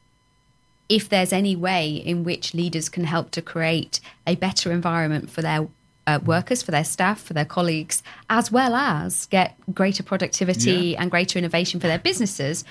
if 0.90 1.10
there's 1.10 1.34
any 1.34 1.56
way 1.56 1.90
in 1.92 2.24
which 2.24 2.54
leaders 2.54 2.88
can 2.90 3.04
help 3.04 3.32
to 3.32 3.42
create 3.42 4.00
a 4.26 4.36
better 4.36 4.72
environment 4.72 5.30
for 5.30 5.42
their 5.42 5.68
uh, 6.08 6.20
workers, 6.26 6.64
for 6.64 6.72
their 6.72 6.84
staff, 6.84 7.22
for 7.22 7.34
their 7.34 7.46
colleagues, 7.46 8.02
as 8.30 8.52
well 8.52 8.74
as 8.74 9.28
get 9.28 9.56
greater 9.74 10.02
productivity 10.02 10.72
yeah. 10.72 11.02
and 11.02 11.12
greater 11.12 11.38
innovation 11.38 11.80
for 11.80 11.88
their 11.88 12.00
businesses, 12.00 12.66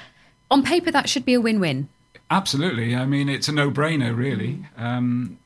on 0.51 0.63
paper 0.63 0.91
that 0.91 1.09
should 1.09 1.25
be 1.25 1.35
a 1.35 1.41
win-win. 1.41 1.89
Absolutely. 2.31 2.97
I 2.97 3.07
mean, 3.07 3.29
it's 3.29 3.47
a 3.47 3.53
no-brainer, 3.53 4.17
really. 4.17 4.65
Mm. 4.77 4.83
Um, 4.83 5.39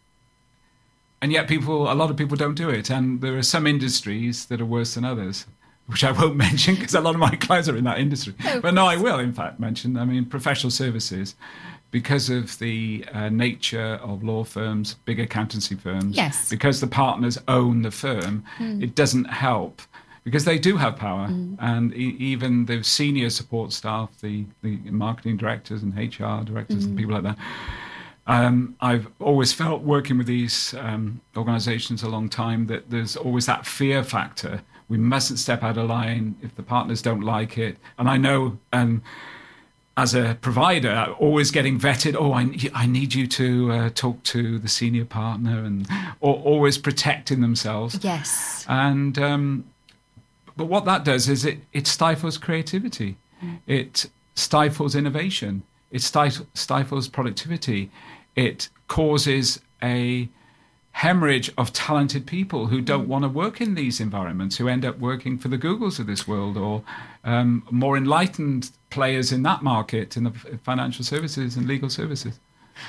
and 1.21 1.33
yet, 1.33 1.49
people, 1.49 1.93
a 1.93 1.95
lot 1.95 2.11
of 2.11 2.17
people 2.17 2.37
don't 2.37 2.55
do 2.55 2.71
it, 2.71 2.89
and 2.89 3.21
there 3.21 3.37
are 3.37 3.43
some 3.43 3.67
industries 3.67 4.47
that 4.47 4.61
are 4.61 4.65
worse 4.65 4.95
than 4.95 5.05
others 5.05 5.45
which 5.91 6.05
I 6.05 6.13
won't 6.13 6.37
mention 6.49 6.75
because 6.75 6.95
a 6.95 7.01
lot 7.01 7.15
of 7.15 7.21
my 7.21 7.35
clients 7.37 7.69
are 7.69 7.77
in 7.77 7.85
that 7.85 7.99
industry. 7.99 8.35
Oh, 8.45 8.61
but 8.61 8.75
no, 8.75 8.87
I 8.87 8.97
will, 8.97 9.19
in 9.19 9.33
fact, 9.33 9.61
mention. 9.61 9.97
I 9.97 10.05
mean, 10.05 10.25
professional 10.25 10.71
services 10.71 11.35
because 11.91 12.31
of 12.31 12.59
the 12.59 13.05
uh, 13.13 13.29
nature 13.29 13.99
of 14.03 14.23
law 14.23 14.45
firms, 14.45 14.95
big 15.05 15.19
accountancy 15.19 15.75
firms, 15.75 16.17
yes. 16.17 16.49
because 16.49 16.81
the 16.81 16.87
partners 16.87 17.37
own 17.49 17.83
the 17.83 17.91
firm, 17.91 18.45
mm. 18.59 18.83
it 18.83 18.95
doesn't 18.95 19.25
help 19.25 19.83
because 20.23 20.45
they 20.45 20.59
do 20.59 20.77
have 20.77 20.97
power. 20.97 21.29
Mm. 21.29 21.57
And 21.59 21.95
e- 21.95 22.17
even 22.19 22.67
the 22.67 22.83
senior 22.83 23.31
support 23.31 23.73
staff, 23.73 24.11
the, 24.21 24.45
the 24.63 24.77
marketing 24.91 25.37
directors 25.37 25.83
and 25.83 25.97
HR 25.97 26.45
directors 26.45 26.85
mm. 26.85 26.91
and 26.91 26.99
people 26.99 27.15
like 27.15 27.25
that. 27.25 27.39
Um, 28.27 28.77
I've 28.81 29.09
always 29.19 29.53
felt 29.53 29.83
working 29.83 30.17
with 30.17 30.29
these 30.29 30.75
um, 30.75 31.21
organizations 31.37 32.05
a 32.05 32.09
long 32.09 32.29
time 32.29 32.67
that 32.69 32.91
there's 32.91 33.17
always 33.17 33.47
that 33.47 33.67
fear 33.67 34.05
factor. 34.05 34.63
We 34.91 34.99
mustn't 34.99 35.39
step 35.39 35.63
out 35.63 35.79
of 35.79 35.89
line 35.89 36.37
if 36.43 36.55
the 36.57 36.63
partners 36.63 37.01
don't 37.01 37.23
like 37.23 37.57
it. 37.57 37.79
And 37.97 38.11
I 38.11 38.19
know, 38.19 38.59
um, 38.73 39.03
as 39.97 40.15
a 40.15 40.37
provider, 40.41 41.15
always 41.19 41.51
getting 41.51 41.79
vetted. 41.79 42.17
Oh, 42.19 42.33
I, 42.33 42.57
I 42.75 42.87
need 42.87 43.15
you 43.15 43.27
to 43.29 43.73
uh, 43.73 43.91
talk 43.95 44.23
to 44.25 44.59
the 44.59 44.69
senior 44.69 45.05
partner, 45.05 45.65
and 45.65 45.87
or, 46.21 46.35
always 46.37 46.77
protecting 46.77 47.41
themselves. 47.41 47.99
Yes. 48.03 48.67
And 48.69 49.19
um, 49.19 49.65
but 50.57 50.67
what 50.67 50.85
that 50.87 51.05
does 51.05 51.29
is 51.29 51.45
it 51.45 51.59
it 51.73 51.87
stifles 51.87 52.37
creativity, 52.37 53.17
mm. 53.43 53.59
it 53.67 54.07
stifles 54.35 54.95
innovation, 54.95 55.63
it 55.91 56.03
stifles 56.03 57.09
productivity, 57.09 57.91
it 58.37 58.69
causes 58.89 59.61
a 59.83 60.29
hemorrhage 60.93 61.51
of 61.57 61.73
talented 61.73 62.27
people 62.27 62.67
who 62.67 62.81
don't 62.81 63.07
mm. 63.07 63.09
want 63.09 63.25
to 63.25 63.29
work 63.29 63.61
in 63.61 63.75
these 63.75 64.01
environments, 64.01 64.57
who 64.57 64.69
end 64.69 64.85
up 64.85 64.99
working 64.99 65.39
for 65.39 65.49
the 65.49 65.59
Googles 65.59 65.99
of 65.99 66.07
this 66.07 66.27
world 66.27 66.57
or 66.57 66.83
um, 67.25 67.63
more 67.71 67.97
enlightened 67.97 68.71
players 68.91 69.33
in 69.33 69.43
that 69.45 69.63
market, 69.63 70.17
in 70.17 70.25
the 70.25 70.33
financial 70.63 71.05
services 71.05 71.57
and 71.57 71.67
legal 71.67 71.89
services. 71.89 72.39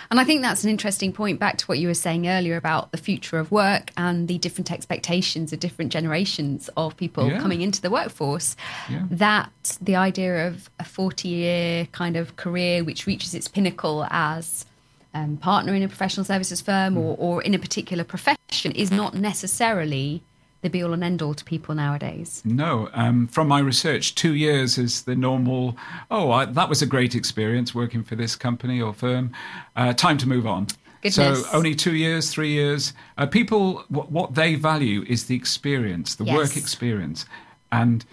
And 0.10 0.20
I 0.20 0.24
think 0.24 0.41
that's 0.41 0.63
an 0.63 0.70
interesting 0.70 1.13
point 1.13 1.39
back 1.39 1.58
to 1.58 1.65
what 1.65 1.79
you 1.79 1.88
were 1.88 1.93
saying 1.93 2.27
earlier 2.27 2.55
about 2.55 2.91
the 2.91 2.98
future 2.98 3.38
of 3.39 3.51
work 3.51 3.91
and 3.98 4.27
the 4.27 4.38
different 4.38 4.72
expectations 4.72 5.51
of 5.53 5.60
different 5.60 5.91
generations 5.91 6.70
of 6.77 6.96
people 6.98 7.27
yeah. 7.27 7.39
coming 7.39 7.62
into 7.62 7.81
the 7.81 7.89
workforce. 7.89 8.55
Yeah. 8.89 9.05
That 9.10 9.77
the 9.81 9.96
idea 9.96 10.48
of 10.48 10.70
a 10.79 10.84
40 10.84 11.27
year 11.27 11.86
kind 11.91 12.15
of 12.15 12.36
career 12.36 12.84
which 12.84 13.05
reaches 13.05 13.34
its 13.34 13.48
pinnacle 13.48 14.08
as 14.10 14.65
um, 15.13 15.38
partner 15.38 15.74
in 15.74 15.84
a 15.84 15.88
professional 15.88 16.25
services 16.25 16.62
firm 16.62 16.98
or, 16.98 17.15
or 17.18 17.41
in 17.41 17.53
a 17.53 17.60
particular 17.60 18.03
profession 18.03 18.72
is 18.74 18.91
not 18.91 19.13
necessarily 19.13 20.22
the 20.62 20.70
be 20.70 20.84
all 20.84 20.94
and 20.94 21.03
end 21.03 21.22
all 21.22 21.34
to 21.34 21.44
people 21.44 21.75
nowadays? 21.75 22.41
No. 22.46 22.89
Um, 22.94 23.27
from 23.27 23.48
my 23.48 23.60
research, 23.60 24.15
two 24.15 24.36
years 24.36 24.77
is 24.77 25.03
the 25.03 25.15
normal, 25.15 25.75
oh, 26.10 26.32
I, 26.32 26.46
that 26.46 26.70
was 26.70 26.82
a 26.82 26.86
great 26.86 27.15
experience 27.15 27.74
working 27.74 28.03
for 28.03 28.15
this 28.15 28.36
company 28.36 28.80
or 28.80 28.94
firm. 28.94 29.32
Uh, 29.75 29.94
time 29.94 30.18
to 30.20 30.27
move 30.27 30.46
on. 30.46 30.68
Goodness. 31.01 31.44
So 31.44 31.50
only 31.51 31.74
two 31.74 31.96
years, 31.96 32.32
three 32.32 32.51
years. 32.51 32.94
Uh, 33.18 33.25
people, 33.25 33.84
what, 33.89 34.12
what, 34.12 34.36
they 34.36 34.53
value 34.53 35.03
is 35.08 35.25
the 35.25 35.36
experience, 35.36 36.15
the 36.15 36.25
yes. 36.25 36.38
work 36.38 36.56
experience. 36.56 37.25
And 37.72 38.06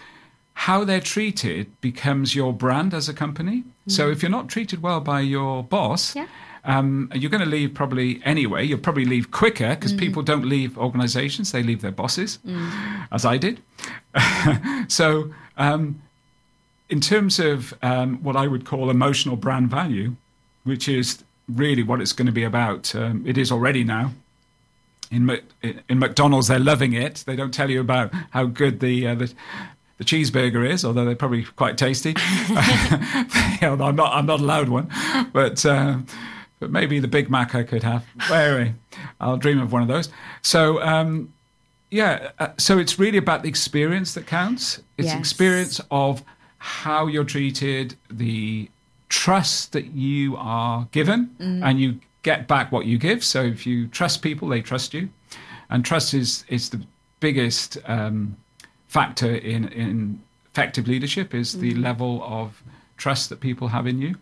how 0.53 0.83
they're 0.83 0.99
treated 0.99 1.79
becomes 1.81 2.33
your 2.33 2.51
brand 2.51 2.95
as 2.95 3.07
a 3.07 3.13
company. 3.13 3.63
Mm. 3.87 3.91
So 3.91 4.09
if 4.09 4.23
you're 4.23 4.31
not 4.31 4.49
treated 4.49 4.81
well 4.81 5.01
by 5.01 5.19
your 5.19 5.63
boss, 5.63 6.15
yeah 6.15 6.27
um, 6.63 7.11
you're 7.13 7.31
going 7.31 7.43
to 7.43 7.49
leave 7.49 7.73
probably 7.73 8.21
anyway. 8.25 8.65
You'll 8.65 8.79
probably 8.79 9.05
leave 9.05 9.31
quicker 9.31 9.75
because 9.75 9.93
mm. 9.93 9.99
people 9.99 10.23
don't 10.23 10.45
leave 10.45 10.77
organizations, 10.77 11.51
they 11.51 11.63
leave 11.63 11.81
their 11.81 11.91
bosses, 11.91 12.39
mm. 12.45 13.07
as 13.11 13.25
I 13.25 13.37
did. 13.37 13.61
so, 14.87 15.33
um, 15.57 16.01
in 16.89 16.99
terms 17.01 17.39
of 17.39 17.73
um, 17.81 18.17
what 18.23 18.35
I 18.35 18.47
would 18.47 18.65
call 18.65 18.89
emotional 18.89 19.35
brand 19.35 19.69
value, 19.69 20.15
which 20.63 20.89
is 20.89 21.23
really 21.47 21.83
what 21.83 22.01
it's 22.01 22.13
going 22.13 22.25
to 22.25 22.31
be 22.31 22.43
about, 22.43 22.93
um, 22.95 23.23
it 23.25 23.37
is 23.37 23.51
already 23.51 23.83
now. 23.83 24.11
In, 25.11 25.39
in 25.89 25.97
McDonald's, 25.97 26.49
they're 26.49 26.59
loving 26.59 26.93
it. 26.93 27.23
They 27.25 27.35
don't 27.35 27.53
tell 27.53 27.71
you 27.71 27.81
about 27.81 28.13
how 28.29 28.45
good 28.45 28.79
the, 28.79 29.07
uh, 29.07 29.15
the 29.15 29.33
the 29.99 30.05
cheeseburger 30.05 30.67
is, 30.67 30.83
although 30.83 31.05
they're 31.05 31.15
probably 31.15 31.43
quite 31.43 31.77
tasty. 31.77 32.15
I'm 33.61 33.95
not 33.95 34.13
I'm 34.13 34.25
not 34.25 34.39
allowed 34.39 34.69
one, 34.69 34.89
but 35.33 35.63
uh, 35.65 35.97
but 36.59 36.71
maybe 36.71 36.99
the 36.99 37.07
Big 37.07 37.29
Mac 37.29 37.55
I 37.55 37.63
could 37.63 37.83
have. 37.83 38.05
Anyway, 38.31 38.73
I'll 39.19 39.37
dream 39.37 39.59
of 39.59 39.71
one 39.71 39.81
of 39.81 39.87
those. 39.87 40.09
So, 40.41 40.81
um, 40.81 41.33
yeah, 41.89 42.31
uh, 42.39 42.49
so 42.57 42.77
it's 42.77 42.99
really 42.99 43.17
about 43.17 43.43
the 43.43 43.49
experience 43.49 44.13
that 44.13 44.27
counts. 44.27 44.81
It's 44.97 45.07
yes. 45.07 45.17
experience 45.17 45.81
of 45.89 46.23
how 46.59 47.07
you're 47.07 47.23
treated, 47.23 47.95
the 48.11 48.69
trust 49.07 49.71
that 49.71 49.85
you 49.87 50.35
are 50.37 50.87
given, 50.91 51.35
mm. 51.39 51.63
and 51.63 51.79
you 51.79 51.99
get 52.23 52.47
back 52.47 52.71
what 52.71 52.85
you 52.85 52.97
give. 52.97 53.23
So 53.23 53.41
if 53.41 53.65
you 53.65 53.87
trust 53.87 54.21
people, 54.21 54.49
they 54.49 54.61
trust 54.61 54.93
you, 54.93 55.09
and 55.69 55.83
trust 55.83 56.13
is 56.13 56.45
is 56.47 56.69
the 56.69 56.81
biggest 57.19 57.77
um, 57.85 58.37
factor 58.87 59.33
in 59.33 59.69
in 59.69 60.21
effective 60.51 60.87
leadership. 60.87 61.33
Is 61.33 61.55
mm. 61.55 61.61
the 61.61 61.75
level 61.75 62.21
of 62.23 62.61
trust 62.97 63.29
that 63.29 63.39
people 63.39 63.69
have 63.69 63.87
in 63.87 64.01
you. 64.01 64.15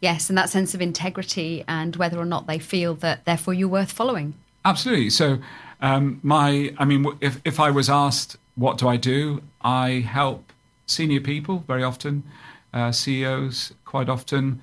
Yes, 0.00 0.30
and 0.30 0.38
that 0.38 0.48
sense 0.48 0.74
of 0.74 0.80
integrity 0.80 1.62
and 1.68 1.94
whether 1.96 2.18
or 2.18 2.24
not 2.24 2.46
they 2.46 2.58
feel 2.58 2.94
that 2.96 3.24
therefore 3.26 3.54
you're 3.54 3.68
worth 3.68 3.92
following. 3.92 4.34
Absolutely. 4.64 5.10
So, 5.10 5.38
um, 5.80 6.20
my, 6.22 6.74
I 6.78 6.84
mean, 6.84 7.06
if, 7.20 7.40
if 7.44 7.60
I 7.60 7.70
was 7.70 7.88
asked, 7.90 8.36
what 8.54 8.78
do 8.78 8.88
I 8.88 8.96
do? 8.96 9.42
I 9.62 10.04
help 10.06 10.52
senior 10.86 11.20
people 11.20 11.64
very 11.66 11.82
often, 11.82 12.24
uh, 12.72 12.92
CEOs 12.92 13.72
quite 13.84 14.08
often, 14.08 14.62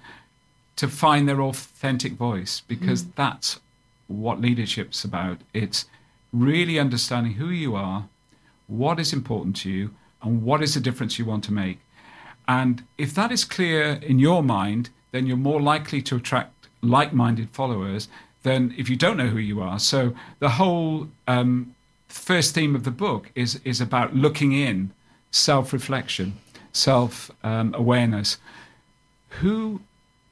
to 0.76 0.88
find 0.88 1.28
their 1.28 1.42
authentic 1.42 2.14
voice 2.14 2.62
because 2.68 3.04
mm. 3.04 3.12
that's 3.16 3.60
what 4.08 4.42
leadership's 4.42 5.04
about. 5.04 5.40
It's 5.54 5.86
really 6.32 6.80
understanding 6.80 7.34
who 7.34 7.50
you 7.50 7.76
are, 7.76 8.08
what 8.68 9.00
is 9.00 9.14
important 9.14 9.56
to 9.58 9.70
you, 9.70 9.92
and 10.22 10.44
what 10.44 10.62
is 10.62 10.74
the 10.74 10.80
difference 10.80 11.18
you 11.20 11.26
want 11.26 11.44
to 11.46 11.54
make. 11.54 11.80
And 12.48 12.84
if 12.98 13.14
that 13.16 13.32
is 13.32 13.44
clear 13.44 14.00
in 14.02 14.20
your 14.20 14.42
mind, 14.42 14.90
then 15.18 15.26
you're 15.26 15.36
more 15.36 15.60
likely 15.60 16.00
to 16.04 16.16
attract 16.16 16.68
like 16.84 17.12
minded 17.12 17.50
followers 17.50 18.08
than 18.44 18.72
if 18.78 18.88
you 18.88 18.96
don't 18.96 19.18
know 19.18 19.30
who 19.30 19.40
you 19.40 19.60
are. 19.60 19.80
So 19.80 20.14
the 20.38 20.50
whole 20.50 21.08
um, 21.28 21.74
first 22.08 22.54
theme 22.54 22.76
of 22.76 22.84
the 22.84 22.92
book 22.92 23.32
is, 23.34 23.60
is 23.66 23.82
about 23.82 24.16
looking 24.16 24.52
in, 24.54 24.92
self 25.32 25.74
reflection, 25.74 26.38
self 26.72 27.32
um, 27.44 27.74
awareness. 27.74 28.38
Who 29.42 29.82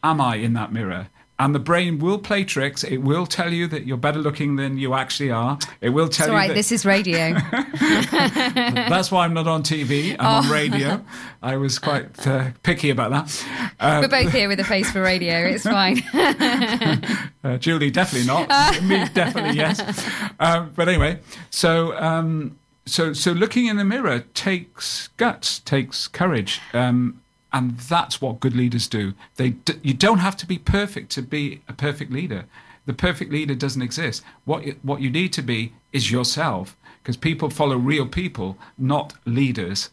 am 0.04 0.22
I 0.22 0.36
in 0.36 0.54
that 0.54 0.72
mirror? 0.72 1.08
And 1.38 1.54
the 1.54 1.60
brain 1.60 2.00
will 2.00 2.18
play 2.18 2.46
tricks. 2.46 2.84
It 2.84 2.98
will 2.98 3.25
tell 3.25 3.51
you 3.51 3.68
that 3.68 3.86
you're 3.86 3.98
better 3.98 4.20
looking 4.20 4.56
than 4.56 4.77
you 4.77 4.94
actually 4.94 5.32
are. 5.32 5.60
It 5.82 5.89
will 5.89 6.08
tell 6.08 6.27
it's 6.27 6.32
you. 6.32 6.38
Right, 6.38 6.48
that... 6.48 6.54
this 6.54 6.72
is 6.72 6.86
radio. 6.86 7.34
That's 7.80 9.12
why 9.12 9.25
I'm 9.25 9.34
not 9.34 9.48
on 9.48 9.63
TV. 9.63 10.15
I'm 10.18 10.25
oh. 10.25 10.48
on 10.48 10.50
radio. 10.50 11.04
I 11.44 11.58
was 11.58 11.77
quite 11.77 12.25
uh, 12.25 12.51
picky 12.63 12.89
about 12.89 13.12
that. 13.12 13.74
Uh, 13.80 14.00
We're 14.01 14.24
both 14.24 14.32
here 14.32 14.48
with 14.48 14.60
a 14.62 14.63
face 14.63 14.89
for 14.92 15.01
radio. 15.01 15.46
It's 15.46 15.63
fine. 15.63 16.01
uh, 17.44 17.58
Julie, 17.58 17.92
definitely 17.92 18.27
not. 18.27 18.82
Me, 18.84 19.06
definitely 19.13 19.58
yes. 19.58 20.10
Um, 20.39 20.72
but 20.75 20.88
anyway, 20.88 21.20
so. 21.50 21.98
Um, 21.98 22.58
so, 22.88 23.13
so 23.13 23.32
looking 23.32 23.65
in 23.65 23.77
the 23.77 23.84
mirror 23.84 24.20
takes 24.36 25.08
guts, 25.18 25.58
takes 25.58 26.08
courage, 26.08 26.62
um, 26.72 27.20
and 27.56 27.78
that's 27.78 28.20
what 28.20 28.42
good 28.42 28.54
leaders 28.54 28.86
do. 28.86 29.14
They 29.38 29.52
d- 29.52 29.80
you 29.82 29.94
don't 29.94 30.18
have 30.18 30.36
to 30.38 30.46
be 30.46 30.58
perfect 30.58 31.10
to 31.12 31.22
be 31.22 31.62
a 31.70 31.74
perfect 31.74 32.12
leader. 32.12 32.44
The 32.86 32.94
perfect 32.94 33.32
leader 33.32 33.56
doesn't 33.56 33.82
exist. 33.82 34.24
What 34.44 34.66
you, 34.66 34.76
what 34.84 35.00
you 35.00 35.10
need 35.10 35.32
to 35.34 35.42
be 35.42 35.72
is 35.94 36.12
yourself, 36.12 36.76
because 37.02 37.16
people 37.16 37.50
follow 37.50 37.78
real 37.78 38.08
people, 38.08 38.58
not 38.78 39.14
leaders. 39.24 39.90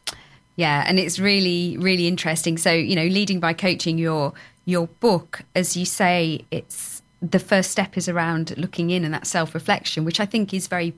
Yeah, 0.57 0.85
and 0.89 0.99
it's 0.99 1.21
really 1.21 1.77
really 1.79 2.09
interesting. 2.09 2.59
So 2.59 2.73
you 2.73 2.97
know, 2.97 3.07
leading 3.07 3.39
by 3.39 3.53
coaching 3.53 3.97
your 3.97 4.33
your 4.65 4.89
book, 4.89 5.43
as 5.55 5.77
you 5.77 5.85
say, 5.85 6.45
it's 6.51 7.01
the 7.23 7.39
first 7.39 7.71
step 7.71 7.97
is 7.97 8.09
around 8.09 8.59
looking 8.59 8.91
in 8.91 9.05
and 9.05 9.15
that 9.15 9.29
self 9.29 9.55
reflection, 9.55 10.05
which 10.05 10.19
I 10.19 10.27
think 10.27 10.53
is 10.53 10.67
very 10.67 10.95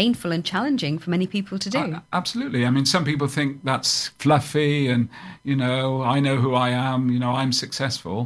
painful 0.00 0.32
and 0.32 0.44
challenging 0.44 0.98
for 0.98 1.10
many 1.16 1.26
people 1.36 1.56
to 1.64 1.70
do. 1.70 1.78
Uh, 1.78 2.00
absolutely. 2.12 2.66
I 2.66 2.70
mean, 2.70 2.86
some 2.94 3.04
people 3.04 3.28
think 3.28 3.50
that's 3.70 4.08
fluffy 4.18 4.88
and, 4.92 5.08
you 5.44 5.56
know, 5.64 6.02
I 6.02 6.18
know 6.26 6.36
who 6.44 6.52
I 6.54 6.70
am, 6.70 7.00
you 7.14 7.20
know, 7.24 7.32
I'm 7.40 7.52
successful. 7.52 8.18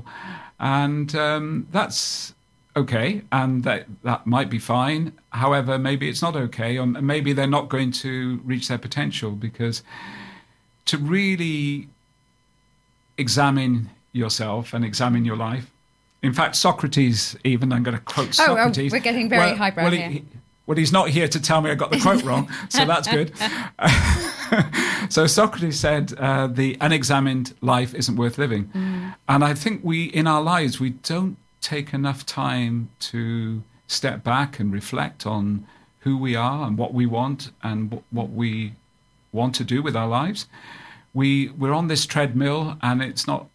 and 0.59 1.15
um, 1.15 1.67
that's 1.71 2.33
okay, 2.75 3.23
and 3.33 3.65
that 3.65 3.83
that 4.03 4.27
might 4.27 4.51
be 4.51 4.59
fine. 4.59 5.13
However, 5.31 5.79
maybe 5.79 6.09
it's 6.09 6.23
not 6.23 6.37
okay, 6.37 6.79
or 6.79 6.87
maybe 6.87 7.33
they're 7.33 7.57
not 7.59 7.69
going 7.69 7.93
to 8.05 8.41
reach 8.45 8.69
their 8.69 8.79
potential 8.79 9.33
because 9.33 9.83
to 10.87 10.97
really 10.99 11.89
examine 13.17 13.91
yourself 14.13 14.73
and 14.75 14.85
examine 14.85 15.25
your 15.25 15.37
life. 15.37 15.67
In 16.23 16.33
fact, 16.33 16.57
Socrates, 16.57 17.37
even 17.45 17.73
I'm 17.73 17.83
going 17.83 17.97
to 17.97 18.03
quote 18.15 18.39
Oh, 18.41 18.45
oh, 18.49 18.57
Socrates. 18.57 18.93
we're 18.93 19.01
getting 19.11 19.29
very 19.29 19.55
highbrow 19.57 19.85
well, 19.85 19.93
here. 19.93 20.11
He, 20.11 20.25
well, 20.69 20.77
he's 20.77 20.93
not 20.93 21.09
here 21.09 21.27
to 21.29 21.41
tell 21.41 21.61
me 21.63 21.71
I 21.71 21.75
got 21.75 21.91
the 21.91 21.99
quote 21.99 22.23
wrong, 22.23 22.49
so 22.69 22.85
that's 22.85 23.09
good. 23.09 23.33
so 25.09 25.27
Socrates 25.27 25.81
said, 25.81 26.13
uh, 26.19 26.47
"The 26.47 26.77
unexamined 26.81 27.55
life 27.61 27.95
isn't 27.95 28.17
worth 28.17 28.39
living," 28.39 28.65
Mm. 28.67 29.15
and 29.29 29.45
I 29.45 29.55
think 29.55 29.81
we, 29.83 30.05
in 30.05 30.27
our 30.27 30.43
lives, 30.43 30.79
we 30.79 30.91
don't 30.91 31.37
take 31.61 31.93
enough 31.95 32.25
time 32.27 32.91
to 33.01 33.63
step 33.87 34.23
back 34.23 34.61
and 34.61 34.73
reflect 34.73 35.27
on 35.27 35.67
who 36.01 36.17
we 36.19 36.37
are 36.37 36.67
and 36.67 36.77
what 36.79 36.93
we 36.95 37.07
want 37.07 37.51
and 37.63 37.93
wh- 37.93 38.13
what 38.15 38.31
we 38.31 38.75
want 39.33 39.55
to 39.57 39.65
do 39.65 39.83
with 39.83 39.97
our 39.97 40.07
lives. 40.09 40.47
We 41.15 41.49
we're 41.49 41.73
on 41.73 41.89
this 41.89 42.07
treadmill, 42.07 42.77
and 42.83 43.03
it's 43.03 43.27
not. 43.27 43.47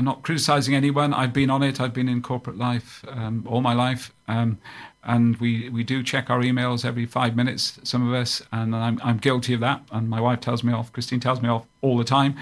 I'm 0.00 0.06
not 0.06 0.22
criticizing 0.22 0.74
anyone. 0.74 1.12
I've 1.12 1.34
been 1.34 1.50
on 1.50 1.62
it. 1.62 1.78
I've 1.78 1.92
been 1.92 2.08
in 2.08 2.22
corporate 2.22 2.56
life 2.56 3.04
um, 3.08 3.44
all 3.46 3.60
my 3.60 3.74
life, 3.74 4.14
um, 4.28 4.56
and 5.04 5.36
we, 5.36 5.68
we 5.68 5.84
do 5.84 6.02
check 6.02 6.30
our 6.30 6.40
emails 6.40 6.86
every 6.86 7.04
five 7.04 7.36
minutes. 7.36 7.78
Some 7.82 8.08
of 8.08 8.14
us, 8.14 8.40
and 8.50 8.74
I'm 8.74 8.98
I'm 9.04 9.18
guilty 9.18 9.52
of 9.52 9.60
that. 9.60 9.82
And 9.92 10.08
my 10.08 10.18
wife 10.18 10.40
tells 10.40 10.64
me 10.64 10.72
off. 10.72 10.90
Christine 10.90 11.20
tells 11.20 11.42
me 11.42 11.50
off 11.50 11.66
all 11.82 11.98
the 11.98 12.04
time. 12.04 12.34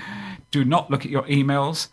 Do 0.52 0.64
not 0.64 0.88
look 0.88 1.04
at 1.04 1.10
your 1.10 1.24
emails. 1.24 1.88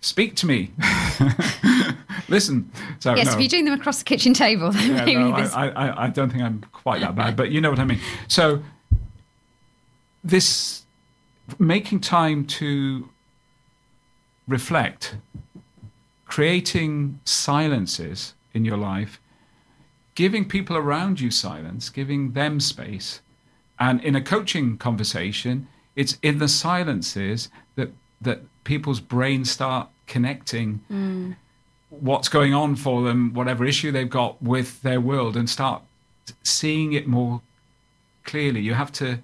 Speak 0.00 0.36
to 0.36 0.46
me. 0.46 0.70
Listen. 2.30 2.70
So 2.98 3.14
Yes, 3.14 3.26
no. 3.26 3.32
if 3.34 3.40
you're 3.40 3.48
doing 3.48 3.66
them 3.66 3.78
across 3.78 3.98
the 3.98 4.04
kitchen 4.04 4.32
table, 4.32 4.72
then 4.72 4.96
Yeah, 4.96 5.04
maybe 5.04 5.22
no, 5.22 5.36
this. 5.36 5.52
I, 5.52 5.68
I, 5.68 6.04
I 6.04 6.08
don't 6.08 6.30
think 6.30 6.42
I'm 6.42 6.64
quite 6.72 7.02
that 7.02 7.14
bad, 7.14 7.36
but 7.36 7.50
you 7.50 7.60
know 7.60 7.68
what 7.68 7.78
I 7.78 7.84
mean. 7.84 8.00
So, 8.26 8.62
this 10.24 10.84
making 11.58 12.00
time 12.00 12.46
to 12.46 13.10
reflect, 14.52 15.16
creating 16.26 17.18
silences 17.24 18.34
in 18.54 18.64
your 18.64 18.76
life, 18.76 19.20
giving 20.14 20.46
people 20.46 20.76
around 20.76 21.20
you 21.20 21.30
silence, 21.30 21.88
giving 21.88 22.32
them 22.32 22.60
space, 22.60 23.20
and 23.80 24.00
in 24.04 24.14
a 24.14 24.20
coaching 24.20 24.78
conversation, 24.78 25.66
it's 25.96 26.18
in 26.22 26.38
the 26.38 26.48
silences 26.48 27.48
that 27.76 27.90
that 28.20 28.40
people's 28.62 29.00
brains 29.00 29.50
start 29.50 29.88
connecting 30.06 30.80
mm. 30.90 31.34
what's 31.90 32.28
going 32.28 32.54
on 32.54 32.76
for 32.76 33.02
them, 33.02 33.34
whatever 33.34 33.64
issue 33.64 33.90
they've 33.90 34.16
got 34.22 34.40
with 34.40 34.80
their 34.82 35.00
world, 35.00 35.36
and 35.36 35.50
start 35.50 35.82
seeing 36.44 36.92
it 36.92 37.06
more 37.08 37.40
clearly. 38.24 38.60
You 38.60 38.74
have 38.74 38.92
to 38.92 39.18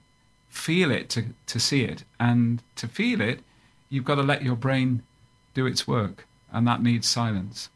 feel 0.48 0.90
it 0.90 1.08
to, 1.10 1.26
to 1.46 1.60
see 1.60 1.82
it. 1.84 2.04
And 2.18 2.62
to 2.76 2.88
feel 2.88 3.20
it, 3.20 3.40
you've 3.88 4.04
got 4.04 4.16
to 4.16 4.22
let 4.22 4.42
your 4.42 4.56
brain 4.56 5.02
do 5.58 5.66
its 5.66 5.86
work. 5.86 6.26
And 6.52 6.66
that 6.66 6.82
needs 6.82 7.06
silence. 7.06 7.68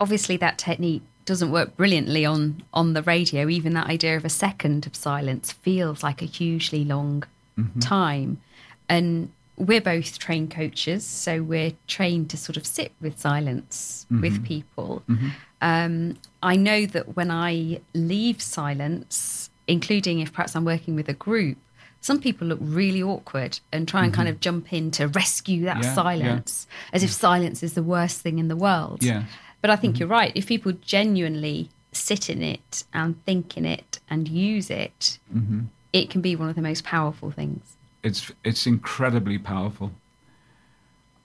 Obviously, 0.00 0.36
that 0.38 0.56
technique 0.56 1.02
doesn't 1.26 1.50
work 1.50 1.76
brilliantly 1.76 2.24
on 2.24 2.62
on 2.72 2.94
the 2.94 3.02
radio. 3.02 3.48
Even 3.48 3.74
that 3.74 3.88
idea 3.88 4.16
of 4.16 4.24
a 4.24 4.34
second 4.46 4.86
of 4.86 4.96
silence 4.96 5.52
feels 5.52 6.02
like 6.02 6.22
a 6.22 6.24
hugely 6.38 6.84
long 6.84 7.24
mm-hmm. 7.58 7.80
time. 7.80 8.40
And 8.88 9.30
we're 9.56 9.82
both 9.82 10.18
trained 10.18 10.50
coaches, 10.50 11.04
so 11.04 11.42
we're 11.42 11.74
trained 11.86 12.30
to 12.30 12.36
sort 12.38 12.56
of 12.56 12.64
sit 12.64 12.92
with 13.00 13.18
silence 13.18 14.06
with 14.10 14.34
mm-hmm. 14.34 14.44
people. 14.44 15.02
Mm-hmm. 15.08 15.28
Um, 15.60 16.16
I 16.42 16.56
know 16.56 16.86
that 16.86 17.16
when 17.16 17.30
I 17.30 17.80
leave 17.92 18.40
silence, 18.40 19.50
including 19.68 20.20
if 20.20 20.32
perhaps 20.32 20.56
I'm 20.56 20.64
working 20.64 20.94
with 20.94 21.08
a 21.10 21.18
group, 21.26 21.58
some 22.00 22.20
people 22.20 22.46
look 22.46 22.58
really 22.62 23.02
awkward 23.02 23.60
and 23.72 23.86
try 23.86 24.04
and 24.04 24.12
kind 24.12 24.26
mm-hmm. 24.26 24.36
of 24.36 24.40
jump 24.40 24.72
in 24.72 24.90
to 24.92 25.08
rescue 25.08 25.64
that 25.64 25.78
Yeah, 25.78 25.88
yeah. 25.88 25.94
silence 25.94 26.66
as 26.92 27.02
if 27.02 27.10
mm. 27.10 27.14
silence 27.14 27.62
is 27.62 27.74
the 27.74 27.82
worst 27.82 28.20
thing 28.20 28.38
in 28.38 28.48
the 28.48 28.56
world. 28.56 29.02
Yeah. 29.02 29.24
But 29.60 29.70
I 29.70 29.76
think 29.76 29.94
mm-hmm. 29.94 30.00
you're 30.00 30.08
right. 30.08 30.32
If 30.34 30.46
people 30.46 30.72
genuinely 30.72 31.68
sit 31.92 32.30
in 32.30 32.42
it 32.42 32.84
and 32.94 33.22
think 33.24 33.56
in 33.56 33.66
it 33.66 33.98
and 34.08 34.28
use 34.28 34.70
it, 34.70 35.18
mm-hmm. 35.34 35.64
it 35.92 36.08
can 36.08 36.20
be 36.20 36.36
one 36.36 36.48
of 36.48 36.54
the 36.54 36.62
most 36.62 36.84
powerful 36.84 37.30
things. 37.30 37.76
it's 38.02 38.32
it's 38.44 38.66
incredibly 38.66 39.38
powerful. 39.38 39.92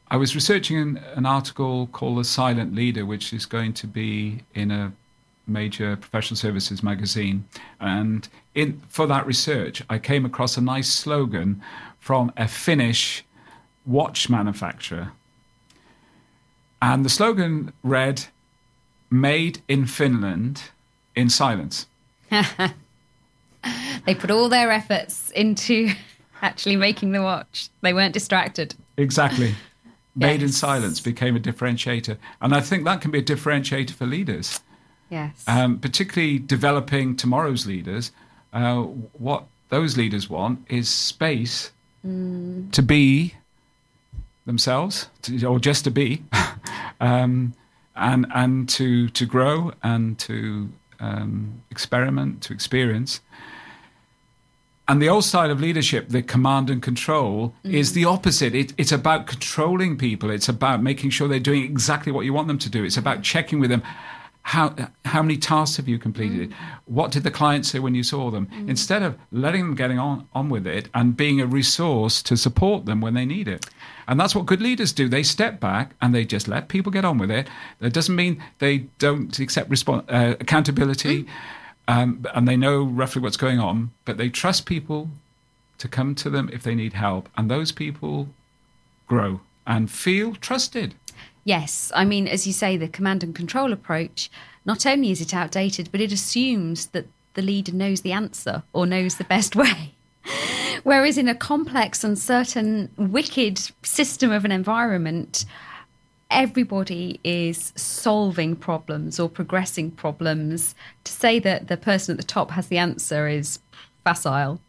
I 0.10 0.18
was 0.18 0.36
researching 0.36 0.78
an, 0.78 0.98
an 1.16 1.26
article 1.26 1.88
called 1.88 2.18
"The 2.20 2.24
Silent 2.24 2.76
Leader," 2.76 3.06
which 3.06 3.34
is 3.34 3.46
going 3.46 3.74
to 3.74 3.88
be 3.88 4.42
in 4.54 4.72
a 4.72 4.92
major 5.48 5.96
professional 5.96 6.38
services 6.38 6.84
magazine, 6.84 7.46
and 7.80 8.28
in 8.56 8.82
for 8.90 9.06
that 9.08 9.28
research, 9.28 9.84
I 9.90 10.00
came 10.00 10.26
across 10.26 10.58
a 10.58 10.62
nice 10.62 10.90
slogan 10.90 11.62
from 12.00 12.32
a 12.38 12.48
Finnish 12.48 13.24
watch 13.86 14.30
manufacturer, 14.30 15.12
and 16.82 17.06
the 17.06 17.10
slogan 17.10 17.74
read, 17.84 18.26
"Made 19.12 19.62
in 19.68 19.86
Finland, 19.86 20.64
in 21.16 21.30
silence." 21.30 21.86
They 24.06 24.14
put 24.14 24.30
all 24.30 24.50
their 24.50 24.72
efforts 24.72 25.32
into 25.32 25.90
actually 26.42 26.76
making 26.76 27.12
the 27.12 27.22
watch. 27.24 27.70
They 27.82 27.94
weren't 27.94 28.14
distracted. 28.14 28.76
Exactly. 28.98 29.56
Made 30.16 30.44
in 30.44 30.52
silence 30.52 31.02
became 31.02 31.36
a 31.36 31.40
differentiator. 31.40 32.18
And 32.42 32.54
I 32.56 32.62
think 32.62 32.86
that 32.86 33.02
can 33.02 33.12
be 33.12 33.20
a 33.20 33.24
differentiator 33.24 33.92
for 33.92 34.06
leaders, 34.06 34.62
Yes. 35.10 35.44
um, 35.48 35.80
particularly 35.80 36.40
developing 36.40 37.18
tomorrow's 37.18 37.66
leaders. 37.66 38.12
Uh, 38.56 38.84
what 39.20 39.44
those 39.70 39.98
leaders 39.98 40.30
want 40.30 40.66
is 40.70 40.90
space 40.90 41.72
to 42.72 42.82
be 42.82 43.36
themselves, 44.46 45.10
to, 45.24 45.46
or 45.46 45.60
just 45.60 45.84
to 45.84 45.92
be, 45.92 46.24
um, 47.02 47.54
and, 47.96 48.26
and 48.34 48.70
to, 48.70 49.10
to 49.10 49.26
grow 49.26 49.74
and 49.84 50.18
to 50.20 50.70
um, 51.00 51.62
experiment, 51.70 52.42
to 52.44 52.54
experience. 52.54 53.20
And 54.88 55.02
the 55.02 55.10
old 55.10 55.24
style 55.24 55.50
of 55.50 55.60
leadership, 55.60 56.10
the 56.10 56.22
command 56.22 56.70
and 56.70 56.82
control, 56.82 57.56
is 57.64 57.94
the 57.94 58.06
opposite. 58.06 58.54
It, 58.54 58.72
it's 58.78 58.92
about 58.92 59.26
controlling 59.26 59.98
people. 59.98 60.30
It's 60.30 60.48
about 60.48 60.84
making 60.84 61.10
sure 61.10 61.28
they're 61.28 61.40
doing 61.40 61.64
exactly 61.64 62.12
what 62.12 62.24
you 62.24 62.34
want 62.34 62.48
them 62.48 62.60
to 62.60 62.70
do. 62.70 62.84
It's 62.84 62.98
about 62.98 63.24
checking 63.24 63.60
with 63.60 63.72
them. 63.72 63.82
How, 64.50 64.76
how 65.06 65.24
many 65.24 65.38
tasks 65.38 65.78
have 65.78 65.88
you 65.88 65.98
completed? 65.98 66.54
What 66.86 67.12
did 67.12 67.24
the 67.24 67.32
client 67.32 67.66
say 67.66 67.80
when 67.80 67.96
you 67.96 68.04
saw 68.04 68.30
them? 68.30 68.48
Instead 68.68 69.02
of 69.02 69.18
letting 69.32 69.62
them 69.62 69.74
getting 69.74 69.98
on, 69.98 70.28
on 70.36 70.50
with 70.50 70.68
it 70.68 70.88
and 70.94 71.18
being 71.18 71.42
a 71.42 71.48
resource 71.48 72.22
to 72.22 72.38
support 72.38 72.86
them 72.86 73.02
when 73.02 73.16
they 73.16 73.26
need 73.26 73.48
it. 73.48 73.66
And 74.08 74.20
that's 74.20 74.36
what 74.36 74.46
good 74.46 74.62
leaders 74.62 74.94
do. 74.94 75.10
They 75.10 75.24
step 75.24 75.60
back 75.60 75.96
and 76.00 76.14
they 76.14 76.26
just 76.26 76.48
let 76.48 76.68
people 76.68 76.92
get 76.92 77.04
on 77.04 77.18
with 77.18 77.32
it. 77.32 77.48
That 77.80 77.92
doesn't 77.92 78.16
mean 78.16 78.42
they 78.60 78.86
don't 79.00 79.38
accept 79.40 79.68
respons- 79.72 80.06
uh, 80.10 80.36
accountability 80.40 81.26
um, 81.88 82.24
and 82.36 82.48
they 82.48 82.56
know 82.56 82.84
roughly 82.84 83.24
what's 83.24 83.38
going 83.38 83.60
on, 83.60 83.92
but 84.06 84.18
they 84.18 84.30
trust 84.30 84.68
people 84.68 85.10
to 85.80 85.88
come 85.88 86.14
to 86.16 86.30
them 86.30 86.52
if 86.54 86.62
they 86.62 86.76
need 86.76 86.94
help. 86.94 87.30
And 87.36 87.50
those 87.50 87.72
people 87.72 88.30
grow 89.08 89.42
and 89.66 89.90
feel 89.90 90.36
trusted. 90.36 90.94
Yes, 91.46 91.92
I 91.94 92.06
mean, 92.06 92.28
as 92.28 92.48
you 92.48 92.54
say, 92.54 92.76
the 92.76 92.88
command 92.88 93.24
and 93.24 93.36
control 93.36 93.72
approach, 93.72 94.32
not 94.66 94.88
only 94.88 95.12
is 95.12 95.22
it 95.22 95.34
outdated, 95.34 95.90
but 95.92 96.02
it 96.02 96.12
assumes 96.12 96.88
that 96.88 97.06
the 97.36 97.44
leader 97.44 97.72
knows 97.72 98.02
the 98.02 98.14
answer 98.14 98.64
or 98.74 98.88
knows 98.88 99.16
the 99.16 99.24
best 99.26 99.56
way. 99.56 99.94
Whereas 100.84 101.20
in 101.20 101.28
a 101.28 101.36
complex, 101.36 102.04
uncertain, 102.04 102.90
wicked 102.98 103.60
system 103.84 104.32
of 104.32 104.44
an 104.44 104.52
environment, 104.52 105.46
everybody 106.32 107.20
is 107.24 107.72
solving 107.76 108.56
problems 108.56 109.20
or 109.20 109.30
progressing 109.30 109.92
problems. 109.92 110.74
To 111.04 111.12
say 111.12 111.38
that 111.40 111.68
the 111.68 111.78
person 111.78 112.14
at 112.14 112.18
the 112.18 112.24
top 112.24 112.52
has 112.52 112.68
the 112.68 112.80
answer 112.80 113.28
is 113.28 113.60
facile. 114.04 114.60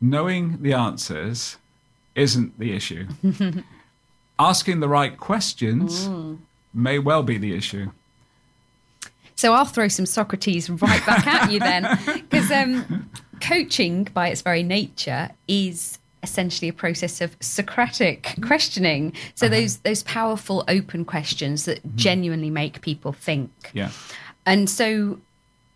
Knowing 0.00 0.60
the 0.60 0.72
answers 0.72 1.58
isn't 2.14 2.58
the 2.58 2.74
issue. 2.74 3.06
Asking 4.38 4.80
the 4.80 4.88
right 4.88 5.16
questions 5.18 6.08
mm. 6.08 6.38
may 6.74 6.98
well 6.98 7.22
be 7.22 7.38
the 7.38 7.54
issue. 7.54 7.90
So 9.36 9.54
I'll 9.54 9.64
throw 9.64 9.88
some 9.88 10.06
Socrates 10.06 10.70
right 10.70 11.04
back 11.06 11.26
at 11.26 11.50
you 11.50 11.58
then, 11.58 11.98
because 12.30 12.50
um, 12.50 13.10
coaching, 13.40 14.04
by 14.14 14.28
its 14.28 14.42
very 14.42 14.62
nature, 14.62 15.30
is 15.48 15.98
essentially 16.22 16.68
a 16.68 16.72
process 16.72 17.20
of 17.20 17.36
Socratic 17.40 18.36
questioning. 18.42 19.12
So 19.34 19.46
uh-huh. 19.46 19.56
those 19.56 19.78
those 19.78 20.02
powerful 20.04 20.64
open 20.68 21.04
questions 21.04 21.64
that 21.64 21.78
mm-hmm. 21.78 21.96
genuinely 21.96 22.50
make 22.50 22.80
people 22.82 23.12
think. 23.12 23.50
Yeah. 23.72 23.90
And 24.46 24.68
so 24.68 25.18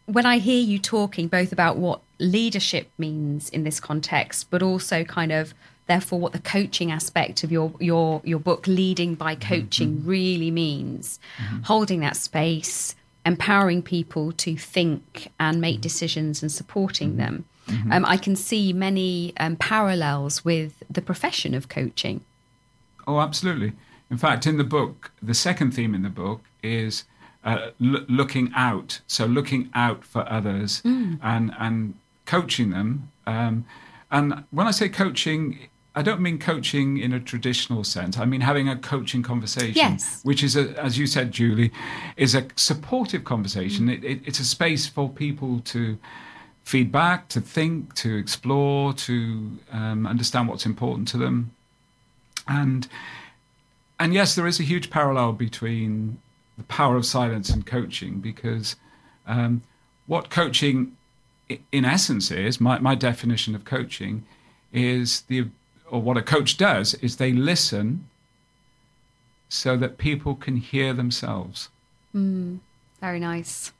when 0.06 0.26
I 0.26 0.38
hear 0.38 0.62
you 0.62 0.78
talking 0.78 1.28
both 1.28 1.52
about 1.52 1.76
what 1.76 2.00
leadership 2.18 2.90
means 2.98 3.48
in 3.50 3.64
this 3.64 3.80
context, 3.80 4.48
but 4.50 4.62
also 4.62 5.04
kind 5.04 5.32
of 5.32 5.52
therefore 5.86 6.18
what 6.18 6.32
the 6.32 6.38
coaching 6.40 6.90
aspect 6.90 7.44
of 7.44 7.52
your 7.52 7.72
your 7.80 8.20
your 8.24 8.38
book 8.38 8.66
leading 8.66 9.14
by 9.14 9.34
coaching 9.34 9.98
mm-hmm. 9.98 10.08
really 10.08 10.50
means 10.50 11.18
mm-hmm. 11.38 11.62
holding 11.62 12.00
that 12.00 12.16
space 12.16 12.94
empowering 13.24 13.82
people 13.82 14.32
to 14.32 14.56
think 14.56 15.32
and 15.40 15.60
make 15.60 15.80
decisions 15.80 16.42
and 16.42 16.52
supporting 16.52 17.10
mm-hmm. 17.10 17.18
them 17.18 17.44
mm-hmm. 17.66 17.92
um, 17.92 18.04
i 18.04 18.16
can 18.16 18.36
see 18.36 18.72
many 18.72 19.32
um, 19.38 19.56
parallels 19.56 20.44
with 20.44 20.82
the 20.90 21.02
profession 21.02 21.54
of 21.54 21.68
coaching 21.68 22.20
oh 23.06 23.20
absolutely 23.20 23.72
in 24.10 24.16
fact 24.16 24.46
in 24.46 24.56
the 24.56 24.64
book 24.64 25.10
the 25.22 25.34
second 25.34 25.72
theme 25.72 25.94
in 25.94 26.02
the 26.02 26.10
book 26.10 26.40
is 26.62 27.04
uh, 27.44 27.70
l- 27.80 28.04
looking 28.08 28.50
out 28.56 29.00
so 29.06 29.24
looking 29.24 29.70
out 29.74 30.04
for 30.04 30.28
others 30.28 30.82
mm. 30.82 31.18
and 31.22 31.52
and 31.58 31.94
coaching 32.24 32.70
them 32.70 33.10
um, 33.26 33.64
and 34.10 34.44
when 34.50 34.66
i 34.66 34.70
say 34.72 34.88
coaching 34.88 35.68
I 35.96 36.02
don't 36.02 36.20
mean 36.20 36.38
coaching 36.38 36.98
in 36.98 37.14
a 37.14 37.18
traditional 37.18 37.82
sense. 37.82 38.18
I 38.18 38.26
mean 38.26 38.42
having 38.42 38.68
a 38.68 38.76
coaching 38.76 39.22
conversation, 39.22 39.74
yes. 39.74 40.20
which 40.22 40.44
is, 40.44 40.54
a, 40.54 40.78
as 40.78 40.98
you 40.98 41.06
said, 41.06 41.32
Julie, 41.32 41.72
is 42.18 42.34
a 42.34 42.46
supportive 42.54 43.24
conversation. 43.24 43.86
Mm. 43.86 43.94
It, 43.94 44.04
it, 44.04 44.20
it's 44.26 44.38
a 44.38 44.44
space 44.44 44.86
for 44.86 45.08
people 45.08 45.60
to 45.60 45.98
feedback, 46.64 47.28
to 47.30 47.40
think, 47.40 47.94
to 47.94 48.14
explore, 48.16 48.92
to 48.92 49.58
um, 49.72 50.06
understand 50.06 50.48
what's 50.48 50.66
important 50.66 51.08
to 51.08 51.16
them, 51.16 51.52
and 52.46 52.86
and 53.98 54.12
yes, 54.12 54.34
there 54.34 54.46
is 54.46 54.60
a 54.60 54.62
huge 54.62 54.90
parallel 54.90 55.32
between 55.32 56.18
the 56.58 56.64
power 56.64 56.96
of 56.96 57.06
silence 57.06 57.48
and 57.50 57.66
coaching 57.66 58.18
because 58.20 58.76
um, 59.26 59.62
what 60.06 60.28
coaching, 60.28 60.96
in 61.72 61.84
essence, 61.84 62.30
is 62.30 62.60
my, 62.60 62.78
my 62.78 62.94
definition 62.94 63.54
of 63.54 63.64
coaching 63.64 64.24
is 64.72 65.22
the 65.22 65.46
or 65.90 66.00
what 66.00 66.16
a 66.16 66.22
coach 66.22 66.56
does 66.56 66.94
is 66.94 67.16
they 67.16 67.32
listen 67.32 68.08
so 69.48 69.76
that 69.76 69.98
people 69.98 70.34
can 70.34 70.56
hear 70.56 70.92
themselves. 70.92 71.68
Mm, 72.14 72.58
very 73.00 73.20
nice. 73.20 73.72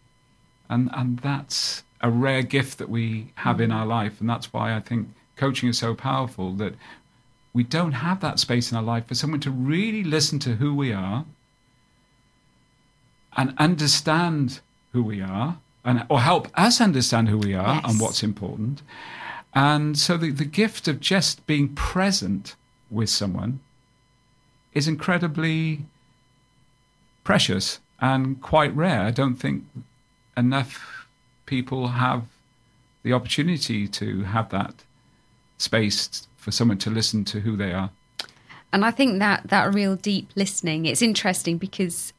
And 0.69 0.91
and 0.93 1.19
that's 1.21 1.83
a 2.01 2.11
rare 2.11 2.43
gift 2.43 2.79
that 2.79 2.89
we 2.89 3.33
have 3.37 3.57
mm. 3.57 3.65
in 3.65 3.73
our 3.73 3.87
life, 3.87 4.21
and 4.21 4.29
that's 4.29 4.53
why 4.53 4.75
I 4.75 4.81
think 4.81 5.09
coaching 5.37 5.69
is 5.69 5.79
so 5.79 5.95
powerful. 5.95 6.53
That 6.53 6.75
we 7.53 7.63
don't 7.63 7.93
have 7.93 8.21
that 8.21 8.39
space 8.39 8.71
in 8.71 8.77
our 8.77 8.83
life 8.83 9.07
for 9.07 9.15
someone 9.15 9.41
to 9.41 9.51
really 9.51 10.05
listen 10.05 10.39
to 10.41 10.57
who 10.57 10.75
we 10.75 10.93
are 10.93 11.25
and 13.37 13.55
understand 13.59 14.61
who 14.93 15.03
we 15.03 15.21
are, 15.21 15.59
and 15.85 16.05
or 16.09 16.21
help 16.21 16.49
us 16.55 16.81
understand 16.81 17.29
who 17.29 17.39
we 17.39 17.55
are 17.55 17.77
yes. 17.77 17.85
and 17.87 18.01
what's 18.01 18.23
important, 18.23 18.83
and 19.57 19.99
so 19.99 20.19
the, 20.19 20.31
the 20.31 20.45
gift 20.45 20.87
of 20.87 21.01
just 21.01 21.47
being 21.47 21.71
present 21.75 22.57
with 22.91 23.09
someone 23.09 23.61
is 24.75 24.87
incredibly 24.87 25.81
precious 27.25 27.81
and 27.99 28.43
quite 28.43 28.77
rare. 28.77 29.01
I 29.01 29.11
don't 29.11 29.37
think 29.37 29.65
enough 30.37 31.07
people 31.47 31.89
have 31.89 32.25
the 33.03 33.15
opportunity 33.15 33.89
to 33.89 34.25
have 34.25 34.51
that 34.51 34.75
space 35.57 36.29
for 36.37 36.51
someone 36.51 36.77
to 36.79 36.91
listen 36.91 37.25
to 37.25 37.41
who 37.41 37.57
they 37.57 37.73
are. 37.73 37.89
And 38.75 38.85
I 38.85 38.91
think 38.91 39.21
that 39.21 39.49
that 39.49 39.73
real 39.73 39.97
deep 39.97 40.33
listening, 40.37 40.85
it's 40.85 41.01
interesting 41.01 41.57
because 41.57 42.13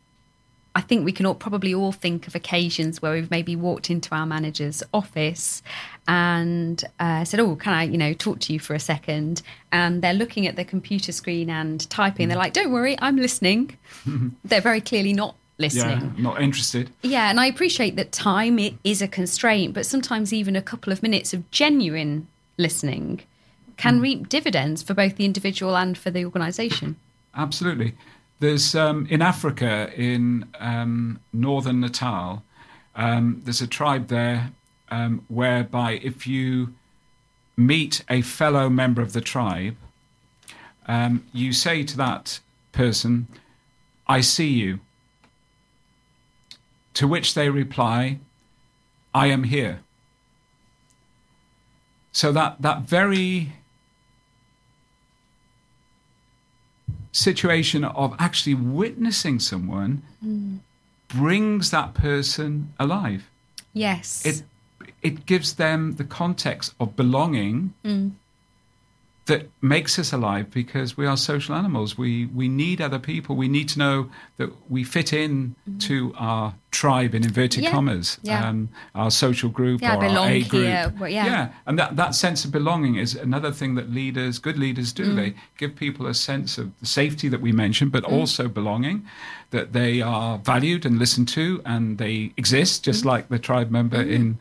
I 0.73 0.82
think 0.82 1.06
we 1.06 1.12
can 1.12 1.26
all 1.26 1.36
probably 1.36 1.73
all 1.73 1.91
think 1.91 2.28
of 2.28 2.36
occasions 2.36 3.02
where 3.02 3.13
we've 3.13 3.32
maybe 3.32 3.56
walked 3.56 3.89
into 3.89 4.13
our 4.15 4.26
manager's 4.26 4.82
office 4.93 5.62
and 6.08 6.84
uh, 7.00 7.26
said, 7.26 7.39
"Oh, 7.39 7.56
can 7.56 7.74
I, 7.74 7.84
you 7.84 7.98
know, 7.98 8.13
talk 8.13 8.39
to 8.41 8.54
you 8.54 8.60
for 8.60 8.74
a 8.74 8.80
second? 8.80 9.41
And 9.72 10.02
they're 10.02 10.13
looking 10.13 10.48
at 10.48 10.56
the 10.56 10.63
computer 10.63 11.12
screen 11.12 11.50
and 11.50 11.88
typing. 11.89 12.28
They're 12.30 12.38
like, 12.38 12.54
"Don't 12.54 12.72
worry, 12.72 12.98
I'm 13.00 13.17
listening." 13.17 13.78
they're 14.46 14.62
very 14.62 14.82
clearly 14.82 15.13
not 15.13 15.36
listening, 15.58 16.13
yeah, 16.15 16.24
not 16.24 16.41
interested. 16.41 16.89
Yeah, 17.02 17.30
and 17.30 17.39
I 17.39 17.48
appreciate 17.48 17.96
that 17.96 18.12
time 18.12 18.60
it 18.60 18.76
is 18.84 19.02
a 19.02 19.08
constraint, 19.08 19.74
but 19.74 19.86
sometimes 19.86 20.32
even 20.32 20.56
a 20.56 20.62
couple 20.62 20.93
of 20.93 21.02
minutes 21.02 21.34
of 21.34 21.50
genuine 21.52 22.28
listening 22.58 23.22
can 23.76 24.00
mm. 24.00 24.04
reap 24.04 24.30
dividends 24.30 24.82
for 24.82 24.93
both 24.93 25.15
the 25.15 25.26
individual 25.26 25.76
and 25.76 25.98
for 25.98 26.10
the 26.10 26.26
organisation. 26.26 26.96
Absolutely. 27.36 27.96
There's 28.39 28.76
um, 28.76 29.08
in 29.10 29.22
Africa, 29.22 29.91
in 29.96 30.46
um, 30.60 31.20
northern 31.34 31.82
Natal, 31.82 32.43
um, 32.96 33.41
there's 33.43 33.62
a 33.62 33.67
tribe 33.67 34.08
there 34.08 34.52
um, 34.89 35.26
whereby 35.28 35.93
if 35.93 36.28
you 36.28 36.73
meet 37.56 38.04
a 38.10 38.21
fellow 38.21 38.69
member 38.69 39.02
of 39.02 39.13
the 39.13 39.21
tribe, 39.21 39.76
um, 40.88 41.26
you 41.34 41.52
say 41.52 41.84
to 41.84 41.97
that 41.97 42.39
person, 42.71 43.28
I 44.08 44.21
see 44.21 44.50
you. 44.50 44.80
To 46.93 47.08
which 47.08 47.34
they 47.34 47.50
reply, 47.50 48.19
I 49.13 49.28
am 49.28 49.43
here. 49.43 49.82
So 52.12 52.32
that, 52.32 52.62
that 52.62 52.82
very 52.82 53.54
situation 57.12 57.84
of 57.84 58.15
actually 58.19 58.56
witnessing 58.56 59.39
someone 59.39 60.02
mm. 60.23 60.60
brings 61.08 61.71
that 61.71 61.93
person 61.93 62.73
alive. 62.80 63.30
Yes. 63.73 64.26
It 64.26 64.43
it 65.01 65.25
gives 65.25 65.55
them 65.55 65.95
the 65.95 66.03
context 66.03 66.73
of 66.79 66.95
belonging 66.95 67.73
mm 67.83 68.12
that 69.27 69.49
makes 69.62 69.99
us 69.99 70.12
alive 70.12 70.49
because 70.51 70.97
we 70.97 71.05
are 71.05 71.15
social 71.15 71.53
animals. 71.53 71.97
We 71.97 72.25
we 72.27 72.47
need 72.47 72.81
other 72.81 72.99
people. 72.99 73.36
We 73.36 73.47
need 73.47 73.69
to 73.69 73.79
know 73.79 74.10
that 74.38 74.49
we 74.69 74.83
fit 74.83 75.13
in 75.13 75.55
mm-hmm. 75.69 75.77
to 75.79 76.13
our 76.17 76.55
tribe 76.71 77.13
in 77.13 77.23
inverted 77.23 77.63
yeah. 77.63 77.71
commas, 77.71 78.19
yeah. 78.23 78.47
Um, 78.47 78.69
our 78.95 79.12
social 79.12 79.49
group 79.49 79.81
yeah, 79.81 79.95
or 79.95 80.05
our 80.05 80.29
A 80.29 80.43
group. 80.43 80.65
Here. 80.65 80.93
Well, 80.99 81.10
yeah. 81.10 81.25
yeah, 81.25 81.49
and 81.65 81.77
that, 81.77 81.95
that 81.95 82.15
sense 82.15 82.45
of 82.45 82.51
belonging 82.51 82.95
is 82.95 83.15
another 83.15 83.51
thing 83.51 83.75
that 83.75 83.89
leaders, 83.89 84.39
good 84.39 84.57
leaders, 84.57 84.93
do. 84.93 85.05
Mm. 85.05 85.15
They 85.15 85.33
give 85.57 85.75
people 85.75 86.07
a 86.07 86.13
sense 86.13 86.57
of 86.57 86.77
the 86.79 86.86
safety 86.86 87.29
that 87.29 87.41
we 87.41 87.51
mentioned, 87.51 87.91
but 87.91 88.03
mm. 88.03 88.12
also 88.12 88.47
belonging, 88.47 89.05
that 89.51 89.73
they 89.73 90.01
are 90.01 90.38
valued 90.38 90.86
and 90.86 90.99
listened 90.99 91.27
to, 91.29 91.62
and 91.65 91.97
they 91.97 92.31
exist 92.38 92.86
just 92.86 93.03
mm. 93.03 93.07
like 93.07 93.27
the 93.27 93.39
tribe 93.39 93.71
member 93.71 94.03
mm. 94.03 94.12
in 94.12 94.39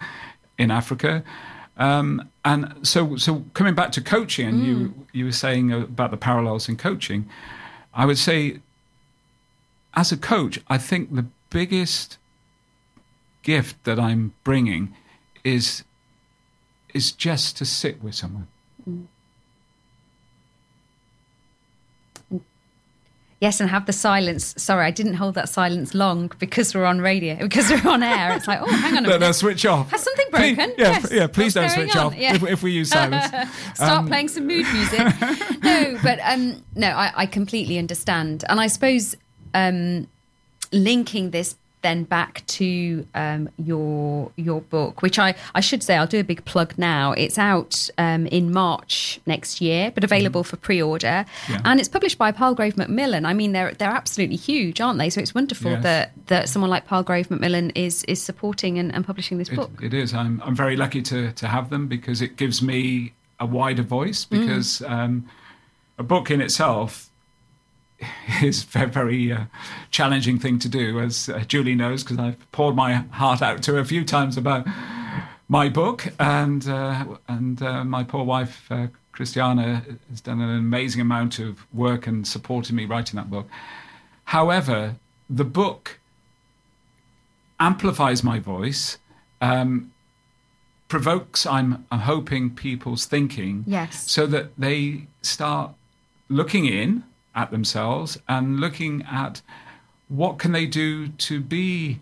in 0.59 0.71
Africa. 0.71 1.23
Um, 1.77 2.29
and 2.45 2.75
so, 2.83 3.16
so 3.16 3.45
coming 3.55 3.75
back 3.75 3.92
to 3.92 4.01
coaching, 4.01 4.49
and 4.49 4.62
mm. 4.62 4.66
you 4.66 5.07
you 5.12 5.25
were 5.27 5.33
saying 5.33 5.73
about 5.73 6.11
the 6.11 6.16
parallels 6.16 6.69
in 6.69 6.77
coaching, 6.77 7.29
I 7.92 8.07
would 8.07 8.19
say, 8.19 8.61
as 9.95 10.12
a 10.12 10.16
coach, 10.16 10.59
I 10.69 10.79
think 10.79 11.14
the 11.14 11.27
biggest 11.51 12.19
gift 13.42 13.85
that 13.85 13.99
I'm 13.99 14.33
bringing 14.42 14.95
is 15.45 15.85
is 16.95 17.12
just 17.12 17.57
to 17.59 17.64
sit 17.64 18.03
with 18.03 18.14
someone. 18.14 18.49
Mm. 18.88 19.07
Yes, 23.38 23.61
and 23.61 23.68
have 23.68 23.85
the 23.85 23.92
silence. 23.92 24.55
Sorry, 24.57 24.87
I 24.87 24.90
didn't 24.90 25.14
hold 25.14 25.35
that 25.35 25.51
silence 25.51 25.94
long 25.94 26.33
because 26.38 26.75
we're 26.75 26.87
on 26.87 27.03
radio, 27.03 27.37
because 27.40 27.70
we're 27.70 27.90
on 27.90 28.03
air. 28.03 28.35
It's 28.35 28.49
like, 28.49 28.61
oh, 28.62 28.66
hang 28.66 28.92
on 28.92 28.99
a 28.99 29.09
minute. 29.09 29.20
No, 29.20 29.27
no, 29.27 29.33
switch 29.33 29.66
off. 29.66 29.90
Has 29.90 30.03
something 30.03 30.27
broken? 30.31 30.57
Please, 30.57 30.75
yeah, 30.79 30.90
yes. 30.92 31.12
yeah, 31.12 31.27
please 31.27 31.55
What's 31.55 31.75
don't 31.75 31.85
switch 31.85 31.96
on? 31.96 32.07
off 32.07 32.16
yeah. 32.16 32.35
if, 32.35 32.42
if, 32.44 32.62
we 32.62 32.72
use 32.72 32.90
silence. 32.90 33.27
Start 33.75 33.99
um, 33.99 34.09
playing 34.09 34.29
some 34.29 34.46
mood 34.46 34.66
music. 34.72 35.01
no, 35.62 35.99
but 36.03 36.18
um, 36.25 36.62
no, 36.75 36.88
I, 36.88 37.12
I, 37.14 37.27
completely 37.27 37.79
understand. 37.79 38.42
And 38.49 38.59
I 38.59 38.68
suppose 38.68 39.14
um, 39.53 40.07
linking 40.72 41.31
this 41.31 41.57
then 41.87 42.03
back 42.03 42.44
to 42.46 43.07
um, 43.14 43.49
your 43.57 44.33
your 44.37 44.61
book, 44.61 45.03
which 45.03 45.18
I, 45.18 45.35
I 45.55 45.61
should 45.61 45.83
say 45.83 45.96
I'll 45.96 46.07
do 46.07 46.20
a 46.20 46.25
big 46.25 46.44
plug 46.44 46.77
now. 46.77 47.12
It's 47.12 47.38
out 47.38 47.88
um, 47.96 48.27
in 48.27 48.53
March 48.53 49.20
next 49.25 49.61
year, 49.61 49.92
but 49.94 50.03
available 50.03 50.42
mm. 50.42 50.46
for 50.46 50.57
pre-order, 50.57 51.25
yeah. 51.49 51.61
and 51.64 51.79
it's 51.79 51.88
published 51.88 52.18
by 52.18 52.33
Palgrave 52.33 52.77
Macmillan. 52.77 53.25
I 53.25 53.35
mean, 53.35 53.53
they're 53.53 53.72
they're 53.75 53.96
absolutely 54.03 54.37
huge, 54.37 54.81
aren't 54.81 54.99
they? 54.99 55.11
So 55.11 55.20
it's 55.20 55.35
wonderful 55.35 55.72
yes. 55.72 55.83
that 55.85 56.12
that 56.27 56.49
someone 56.49 56.70
like 56.70 56.87
Palgrave 56.87 57.31
Macmillan 57.31 57.70
is 57.70 58.03
is 58.05 58.20
supporting 58.20 58.79
and, 58.79 58.92
and 58.94 59.07
publishing 59.07 59.38
this 59.38 59.49
it, 59.49 59.57
book. 59.57 59.70
It 59.81 59.94
is. 59.94 60.12
I'm 60.12 60.42
I'm 60.44 60.57
very 60.57 60.77
lucky 60.77 61.03
to 61.03 61.33
to 61.33 61.46
have 61.46 61.70
them 61.70 61.87
because 61.87 62.20
it 62.20 62.37
gives 62.37 62.61
me 62.61 63.12
a 63.38 63.46
wider 63.46 63.83
voice. 63.83 64.27
Mm. 64.27 64.31
Because 64.40 64.81
mm. 64.81 64.90
um, 64.90 65.29
a 65.99 66.03
book 66.03 66.31
in 66.31 66.40
itself 66.40 67.09
is 68.43 68.67
a 68.75 68.87
very 68.87 69.33
uh, 69.33 69.45
challenging 69.91 70.39
thing 70.39 70.59
to 70.61 70.69
do, 70.69 71.01
as 71.01 71.29
uh, 71.29 71.41
Julie 71.47 71.75
knows, 71.75 72.03
because 72.03 72.19
I've 72.19 72.53
poured 72.53 72.77
my 72.77 72.95
heart 72.95 73.43
out 73.43 73.63
to 73.65 73.75
her 73.75 73.81
a 73.81 73.85
few 73.85 74.05
times 74.05 74.37
about 74.37 74.67
my 75.49 75.69
book, 75.69 76.09
and 76.19 76.69
uh, 76.69 77.05
and 77.29 77.63
uh, 77.63 77.85
my 77.85 78.05
poor 78.05 78.25
wife 78.25 78.67
uh, 78.71 78.89
Christiana 79.13 79.85
has 80.11 80.21
done 80.21 80.41
an 80.41 80.51
amazing 80.51 81.01
amount 81.01 81.39
of 81.39 81.67
work 81.73 82.07
and 82.07 82.27
supported 82.27 82.75
me 82.75 82.85
writing 82.85 83.17
that 83.17 83.31
book. 83.31 83.49
However, 84.25 84.97
the 85.31 85.45
book 85.45 85.99
amplifies 87.59 88.23
my 88.23 88.39
voice. 88.39 88.99
Um, 89.41 89.93
provokes, 90.89 91.47
I'm, 91.47 91.87
I'm 91.91 92.01
hoping, 92.01 92.51
people's 92.51 93.07
thinking. 93.07 93.65
Yes. 93.67 94.11
So 94.11 94.27
that 94.27 94.57
they 94.59 95.07
start 95.23 95.73
looking 96.29 96.67
in 96.67 97.05
at 97.37 97.51
themselves 97.51 98.18
and 98.29 98.59
looking 98.59 99.03
at 99.03 99.42
what 100.09 100.38
can 100.38 100.53
they 100.53 100.66
do 100.66 101.09
to 101.09 101.40
be 101.40 102.01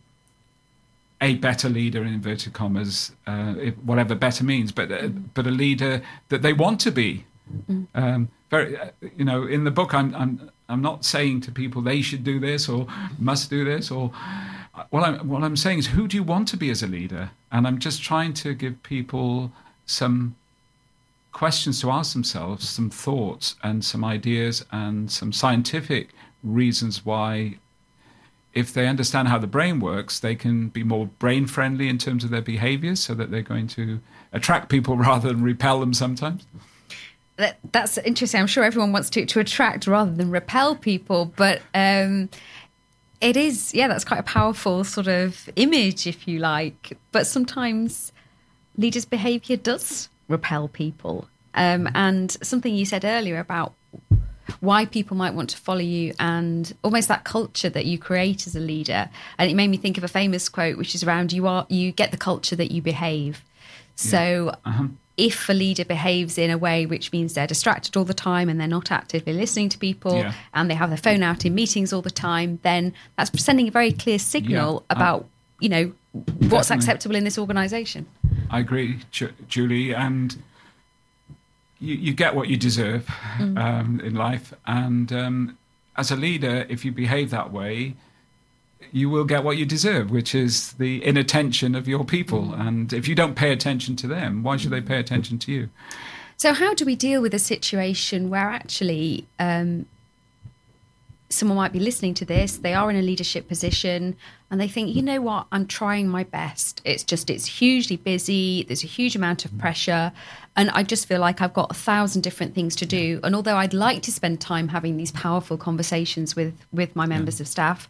a 1.21 1.35
better 1.37 1.69
leader 1.69 2.03
in 2.03 2.15
inverted 2.15 2.53
commas, 2.53 3.13
uh, 3.27 3.55
if, 3.59 3.77
whatever 3.79 4.15
better 4.15 4.45
means, 4.45 4.73
but 4.73 4.91
uh, 4.93 5.09
but 5.09 5.47
a 5.47 5.51
leader 5.51 6.03
that 6.29 6.43
they 6.43 6.53
want 6.53 6.81
to 6.81 6.91
be. 6.91 7.25
Mm. 7.71 7.87
Um, 7.95 8.29
very, 8.51 8.79
uh, 8.79 8.91
you 9.17 9.25
know, 9.25 9.45
in 9.47 9.65
the 9.65 9.71
book, 9.71 9.95
I'm 9.95 10.15
I'm 10.15 10.51
I'm 10.69 10.83
not 10.83 11.05
saying 11.05 11.43
to 11.43 11.53
people 11.53 11.83
they 11.83 12.03
should 12.03 12.25
do 12.25 12.39
this 12.39 12.69
or 12.69 12.87
must 13.19 13.51
do 13.51 13.65
this 13.65 13.91
or 13.91 14.13
what 14.91 15.05
I'm 15.05 15.29
what 15.29 15.43
I'm 15.43 15.57
saying 15.57 15.79
is 15.79 15.87
who 15.89 16.09
do 16.09 16.17
you 16.17 16.23
want 16.23 16.49
to 16.49 16.57
be 16.57 16.71
as 16.71 16.83
a 16.83 16.87
leader? 16.87 17.31
And 17.53 17.67
I'm 17.67 17.79
just 17.79 18.03
trying 18.03 18.35
to 18.35 18.55
give 18.55 18.83
people 18.83 19.53
some 19.87 20.37
questions 21.35 21.81
to 21.83 21.91
ask 21.91 22.15
themselves, 22.15 22.67
some 22.67 22.89
thoughts 22.89 23.57
and 23.63 23.85
some 23.85 24.03
ideas 24.03 24.65
and 24.73 25.11
some 25.11 25.33
scientific 25.33 26.11
reasons 26.43 27.05
why 27.05 27.59
if 28.55 28.73
they 28.73 28.87
understand 28.87 29.27
how 29.27 29.37
the 29.37 29.49
brain 29.49 29.81
works, 29.81 30.21
they 30.21 30.37
can 30.37 30.69
be 30.69 30.85
more 30.85 31.07
brain 31.19 31.45
friendly 31.45 31.89
in 31.89 31.99
terms 31.99 32.23
of 32.23 32.31
their 32.31 32.41
behaviors 32.41 33.01
so 33.01 33.13
that 33.13 33.31
they're 33.33 33.43
going 33.43 33.67
to 33.67 34.01
attract 34.33 34.69
people 34.71 34.97
rather 35.09 35.29
than 35.29 35.43
repel 35.43 35.81
them 35.81 35.93
sometimes. 35.93 36.47
That, 37.37 37.59
that's 37.73 37.99
interesting. 37.99 38.41
I'm 38.41 38.47
sure 38.47 38.63
everyone 38.63 38.93
wants 38.93 39.11
to, 39.11 39.27
to 39.27 39.41
attract 39.41 39.89
rather 39.89 40.13
than 40.13 40.31
repel 40.31 40.77
people, 40.77 41.33
but 41.37 41.61
um, 41.75 42.29
it 43.21 43.37
is, 43.37 43.75
yeah, 43.75 43.89
that's 43.89 44.05
quite 44.05 44.21
a 44.21 44.25
powerful 44.25 44.85
sort 44.85 45.09
of 45.09 45.49
image, 45.57 46.07
if 46.07 46.29
you 46.29 46.39
like. 46.39 46.97
But 47.11 47.27
sometimes 47.27 48.13
leaders' 48.77 49.05
behavior 49.05 49.57
does 49.57 50.09
repel 50.29 50.69
people. 50.69 51.29
Um, 51.55 51.89
and 51.95 52.31
something 52.43 52.75
you 52.75 52.85
said 52.85 53.05
earlier 53.05 53.39
about 53.39 53.75
why 54.61 54.85
people 54.85 55.17
might 55.17 55.35
want 55.35 55.51
to 55.51 55.57
follow 55.57 55.81
you 55.81 56.13
and 56.19 56.75
almost 56.83 57.09
that 57.09 57.25
culture 57.25 57.71
that 57.71 57.87
you 57.87 57.99
create 57.99 58.47
as 58.47 58.57
a 58.57 58.61
leader. 58.61 59.09
And 59.39 59.51
it 59.51 59.55
made 59.55 59.69
me 59.69 59.77
think 59.77 59.97
of 59.97 60.05
a 60.05 60.09
famous 60.09 60.49
quote, 60.49 60.77
which 60.77 60.95
is 60.95 61.03
around 61.03 61.33
you 61.33 61.47
are 61.47 61.67
you 61.69 61.93
get 61.93 62.11
the 62.11 62.17
culture 62.17 62.57
that 62.57 62.71
you 62.71 62.83
behave. 62.83 63.43
So 63.95 64.47
yeah. 64.47 64.71
uh-huh 64.71 64.87
if 65.17 65.49
a 65.49 65.53
leader 65.53 65.85
behaves 65.85 66.39
in 66.39 66.51
a 66.51 66.59
way 66.59 66.87
which 66.87 67.13
means 67.13 67.35
they're 67.35 67.47
distracted 67.47 67.97
all 67.97 68.05
the 68.05 68.15
time 68.15 68.49
and 68.49 68.61
they're 68.61 68.67
not 68.67 68.91
actively 68.91 69.33
listening 69.33 69.69
to 69.69 69.79
people 69.79 70.17
yeah. 70.17 70.33
and 70.53 70.69
they 70.69 70.75
have 70.75 70.91
their 70.91 70.99
phone 70.99 71.23
out 71.23 71.45
in 71.45 71.55
meetings 71.55 71.93
all 71.93 72.03
the 72.03 72.11
time, 72.11 72.59
then 72.63 72.93
that's 73.17 73.31
sending 73.43 73.69
a 73.69 73.71
very 73.71 73.93
clear 73.93 74.19
signal 74.19 74.85
yeah, 74.91 74.97
about, 74.97 75.27
you 75.61 75.69
know, 75.69 75.93
what's 76.13 76.69
definitely. 76.69 76.77
acceptable 76.77 77.15
in 77.15 77.25
this 77.25 77.39
organization. 77.39 78.07
I 78.51 78.61
agree, 78.61 79.01
Julie. 79.49 79.95
And 79.95 80.37
you, 81.79 81.95
you, 81.95 82.13
get 82.13 82.35
what 82.35 82.49
you 82.49 82.57
deserve 82.57 83.07
mm. 83.37 83.59
um, 83.59 84.01
in 84.01 84.15
life. 84.15 84.55
And 84.67 85.13
um, 85.13 85.59
as 85.97 86.11
a 86.11 86.17
leader, 86.17 86.67
if 86.69 86.85
you 86.85 86.93
behave 86.93 87.31
that 87.31 87.53
way, 87.53 87.95
you 88.93 89.11
will 89.11 89.25
get 89.25 89.45
what 89.45 89.57
you 89.57 89.67
deserve, 89.67 90.11
which 90.11 90.35
is 90.35 90.73
the 90.75 91.05
inattention 91.05 91.75
of 91.75 91.89
your 91.89 92.05
people. 92.05 92.43
Mm. 92.43 92.67
And 92.67 92.93
if 92.93 93.09
you 93.09 93.15
don't 93.15 93.35
pay 93.35 93.53
attention 93.53 93.97
to 93.97 94.07
them, 94.07 94.43
why 94.43 94.57
should 94.57 94.71
they 94.71 94.81
pay 94.81 94.99
attention 94.99 95.39
to 95.41 95.53
you? 95.53 95.69
So, 96.37 96.53
how 96.53 96.75
do 96.75 96.85
we 96.85 96.97
deal 96.97 97.23
with 97.23 97.33
a 97.33 97.39
situation 97.39 98.29
where 98.29 98.49
actually 98.49 99.27
um, 99.39 99.87
someone 101.35 101.57
might 101.57 101.73
be 101.73 101.81
listening 101.81 102.15
to 102.15 102.25
this, 102.25 102.59
they 102.59 102.75
are 102.75 102.91
in 102.91 102.97
a 102.97 103.03
leadership 103.03 103.49
position, 103.49 104.17
and 104.51 104.61
they 104.61 104.69
think, 104.69 104.95
you 104.95 105.03
know 105.03 105.21
what, 105.21 105.47
I'm 105.53 105.67
trying 105.67 106.09
my 106.09 106.25
best. 106.25 106.81
It's 106.85 107.03
just, 107.03 107.31
it's 107.31 107.47
hugely 107.47 107.97
busy, 107.97 108.65
there's 108.65 108.85
a 108.85 108.89
huge 108.89 109.17
amount 109.17 109.45
of 109.45 109.57
pressure, 109.59 110.13
and 110.57 110.71
I 110.71 110.83
just 110.83 111.07
feel 111.07 111.21
like 111.21 111.41
I've 111.41 111.55
got 111.55 111.71
a 111.71 111.75
thousand 111.75 112.23
different 112.23 112.55
things 112.55 112.77
to 112.77 112.87
do. 112.87 113.21
And 113.23 113.35
although 113.35 113.57
I'd 113.57 113.75
like 113.75 114.03
to 114.03 114.13
spend 114.13 114.41
time 114.41 114.69
having 114.69 114.97
these 114.97 115.11
powerful 115.13 115.57
conversations 115.57 116.37
with, 116.37 116.55
with 116.73 116.95
my 116.95 117.07
members 117.07 117.41
yeah. 117.41 117.45
of 117.45 117.49
staff, 117.49 117.89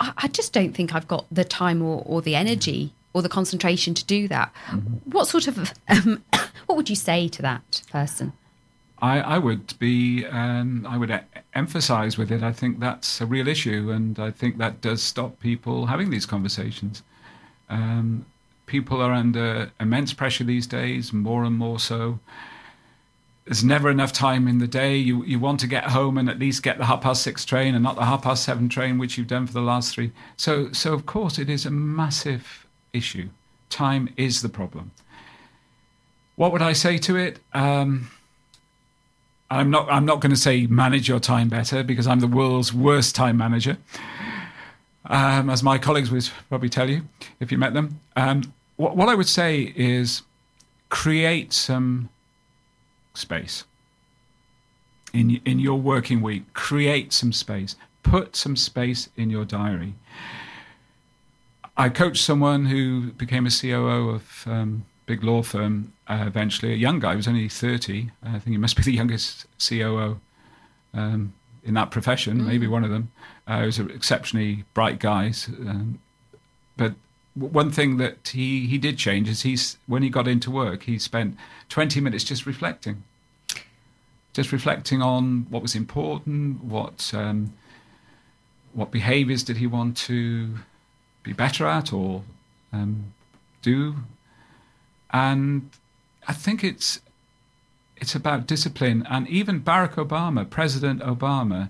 I, 0.00 0.28
just 0.28 0.52
don't 0.52 0.72
think 0.72 0.94
I've 0.94 1.06
got 1.06 1.26
the 1.30 1.44
time 1.44 1.82
or, 1.82 2.02
or 2.06 2.22
the 2.22 2.34
energy 2.34 2.94
or 3.12 3.22
the 3.22 3.28
concentration 3.28 3.94
to 3.94 4.04
do 4.04 4.28
that. 4.28 4.52
Mm-hmm. 4.68 5.10
What 5.10 5.28
sort 5.28 5.46
of 5.46 5.72
um, 5.88 6.24
what 6.66 6.76
would 6.76 6.88
you 6.88 6.96
say 6.96 7.28
to 7.28 7.42
that 7.42 7.82
person? 7.90 8.32
I, 9.02 9.20
I 9.20 9.38
would 9.38 9.78
be 9.78 10.26
um, 10.26 10.86
I 10.88 10.96
would 10.98 11.20
emphasize 11.54 12.18
with 12.18 12.30
it. 12.30 12.42
I 12.42 12.52
think 12.52 12.80
that's 12.80 13.20
a 13.20 13.26
real 13.26 13.48
issue, 13.48 13.90
and 13.90 14.18
I 14.18 14.30
think 14.30 14.58
that 14.58 14.80
does 14.80 15.02
stop 15.02 15.40
people 15.40 15.86
having 15.86 16.10
these 16.10 16.26
conversations. 16.26 17.02
Um, 17.68 18.26
people 18.66 19.00
are 19.02 19.12
under 19.12 19.70
immense 19.80 20.12
pressure 20.12 20.44
these 20.44 20.66
days, 20.66 21.12
more 21.12 21.44
and 21.44 21.56
more 21.56 21.78
so 21.78 22.20
there's 23.50 23.64
never 23.64 23.90
enough 23.90 24.12
time 24.12 24.46
in 24.46 24.58
the 24.58 24.68
day. 24.68 24.96
You 24.96 25.24
you 25.24 25.40
want 25.40 25.58
to 25.60 25.66
get 25.66 25.84
home 25.84 26.18
and 26.18 26.28
at 26.28 26.38
least 26.38 26.62
get 26.62 26.78
the 26.78 26.84
half 26.84 27.00
past 27.00 27.22
six 27.22 27.44
train 27.44 27.74
and 27.74 27.82
not 27.82 27.96
the 27.96 28.04
half 28.04 28.22
past 28.22 28.44
seven 28.44 28.68
train, 28.68 28.96
which 28.96 29.18
you've 29.18 29.26
done 29.26 29.46
for 29.46 29.52
the 29.52 29.60
last 29.60 29.92
three. 29.94 30.12
So 30.36 30.70
so 30.72 30.92
of 30.92 31.04
course 31.06 31.36
it 31.36 31.50
is 31.50 31.66
a 31.66 31.70
massive 31.70 32.66
issue. 32.92 33.28
Time 33.68 34.08
is 34.16 34.42
the 34.42 34.48
problem. 34.48 34.92
What 36.36 36.52
would 36.52 36.62
I 36.62 36.72
say 36.74 36.96
to 36.98 37.16
it? 37.16 37.40
Um, 37.52 38.10
I'm 39.50 39.70
not 39.70 39.90
I'm 39.90 40.04
not 40.04 40.20
going 40.20 40.30
to 40.30 40.40
say 40.40 40.66
manage 40.66 41.08
your 41.08 41.20
time 41.20 41.48
better 41.48 41.82
because 41.82 42.06
I'm 42.06 42.20
the 42.20 42.28
world's 42.28 42.72
worst 42.72 43.14
time 43.14 43.36
manager. 43.36 43.78
Um, 45.06 45.50
as 45.50 45.62
my 45.62 45.76
colleagues 45.76 46.10
would 46.10 46.28
probably 46.48 46.68
tell 46.68 46.88
you 46.88 47.02
if 47.40 47.50
you 47.50 47.58
met 47.58 47.74
them. 47.74 48.00
Um, 48.14 48.52
what, 48.76 48.96
what 48.96 49.08
I 49.08 49.14
would 49.14 49.28
say 49.28 49.72
is 49.74 50.22
create 50.88 51.52
some 51.52 52.10
space 53.14 53.64
in 55.12 55.40
in 55.44 55.58
your 55.58 55.80
working 55.80 56.22
week. 56.22 56.52
Create 56.54 57.12
some 57.12 57.32
space. 57.32 57.74
Put 58.04 58.36
some 58.36 58.56
space 58.56 59.08
in 59.16 59.30
your 59.30 59.44
diary. 59.44 59.94
I 61.76 61.88
coached 61.88 62.22
someone 62.22 62.66
who 62.66 63.12
became 63.12 63.46
a 63.46 63.50
COO 63.50 64.10
of 64.10 64.44
um, 64.46 64.84
big 65.10 65.24
law 65.24 65.42
firm 65.42 65.92
uh, 66.08 66.24
eventually. 66.26 66.72
A 66.72 66.76
young 66.76 67.00
guy, 67.00 67.10
he 67.10 67.16
was 67.16 67.28
only 67.28 67.48
thirty. 67.48 68.10
I 68.22 68.38
think 68.38 68.52
he 68.54 68.58
must 68.58 68.76
be 68.76 68.82
the 68.82 68.92
youngest 69.00 69.46
COO 69.66 70.20
um, 70.94 71.32
in 71.64 71.74
that 71.74 71.90
profession, 71.90 72.40
mm. 72.40 72.46
maybe 72.46 72.66
one 72.66 72.84
of 72.84 72.90
them. 72.90 73.10
Uh, 73.46 73.60
he 73.60 73.66
was 73.66 73.78
an 73.78 73.90
exceptionally 73.90 74.64
bright 74.74 74.98
guy, 74.98 75.32
um, 75.68 75.98
but 76.76 76.94
one 77.34 77.70
thing 77.70 77.96
that 77.96 78.30
he, 78.32 78.66
he 78.66 78.78
did 78.78 78.98
change 78.98 79.28
is 79.28 79.42
he's 79.42 79.76
when 79.86 80.02
he 80.02 80.10
got 80.10 80.26
into 80.28 80.50
work, 80.50 80.84
he 80.84 80.98
spent 80.98 81.36
20 81.68 82.00
minutes 82.00 82.24
just 82.24 82.46
reflecting 82.46 83.02
just 84.32 84.52
reflecting 84.52 85.02
on 85.02 85.46
what 85.50 85.62
was 85.62 85.74
important, 85.74 86.62
what 86.64 87.12
um, 87.14 87.52
what 88.72 88.90
behaviours 88.90 89.42
did 89.42 89.56
he 89.56 89.66
want 89.66 89.96
to 89.96 90.54
be 91.22 91.32
better 91.32 91.66
at 91.66 91.92
or 91.92 92.22
um, 92.72 93.12
do, 93.62 93.96
and 95.12 95.70
I 96.26 96.32
think 96.32 96.62
it's 96.62 97.00
it's 97.96 98.14
about 98.14 98.46
discipline. 98.46 99.06
And 99.10 99.28
even 99.28 99.60
Barack 99.60 99.94
Obama, 99.94 100.48
President 100.48 101.02
Obama, 101.02 101.68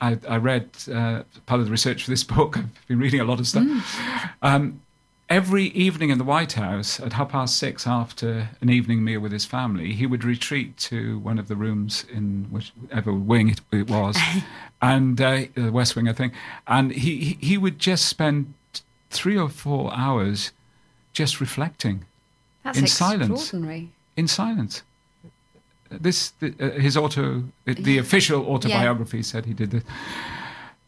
I, 0.00 0.18
I 0.28 0.36
read 0.36 0.70
uh, 0.92 1.22
part 1.46 1.60
of 1.60 1.66
the 1.66 1.72
research 1.72 2.04
for 2.04 2.10
this 2.10 2.24
book. 2.36 2.56
I've 2.56 2.88
been 2.88 2.98
reading 2.98 3.20
a 3.20 3.24
lot 3.24 3.38
of 3.38 3.46
stuff. 3.46 3.64
Mm. 3.64 4.28
Um, 4.42 4.80
every 5.28 5.64
evening 5.68 6.10
in 6.10 6.18
the 6.18 6.24
White 6.24 6.54
House 6.54 7.00
at 7.00 7.14
half 7.14 7.30
past 7.30 7.56
six 7.56 7.86
after 7.86 8.50
an 8.60 8.70
evening 8.70 9.04
meal 9.04 9.20
with 9.20 9.32
his 9.32 9.44
family, 9.44 9.92
he 9.92 10.06
would 10.06 10.24
retreat 10.24 10.76
to 10.78 11.18
one 11.18 11.38
of 11.38 11.48
the 11.48 11.56
rooms 11.56 12.04
in 12.12 12.46
whichever 12.50 13.12
wing 13.12 13.50
it, 13.50 13.60
it 13.72 13.90
was, 13.90 14.18
and 14.82 15.20
uh, 15.20 15.44
the 15.54 15.72
West 15.72 15.96
Wing, 15.96 16.08
I 16.08 16.12
think, 16.12 16.32
and 16.66 16.92
he 16.92 17.38
he 17.40 17.58
would 17.58 17.78
just 17.78 18.06
spend 18.06 18.54
three 19.10 19.36
or 19.36 19.48
four 19.48 19.92
hours 19.94 20.52
just 21.12 21.40
reflecting 21.40 22.04
That's 22.66 22.78
in 22.78 22.86
silence. 22.88 23.54
In 24.16 24.26
silence. 24.26 24.82
This 25.88 26.30
the, 26.40 26.52
uh, 26.58 26.80
his 26.80 26.96
auto 26.96 27.44
the 27.64 27.98
official 27.98 28.44
autobiography 28.46 29.18
yeah. 29.18 29.22
said 29.22 29.46
he 29.46 29.54
did 29.54 29.70
this. 29.70 29.84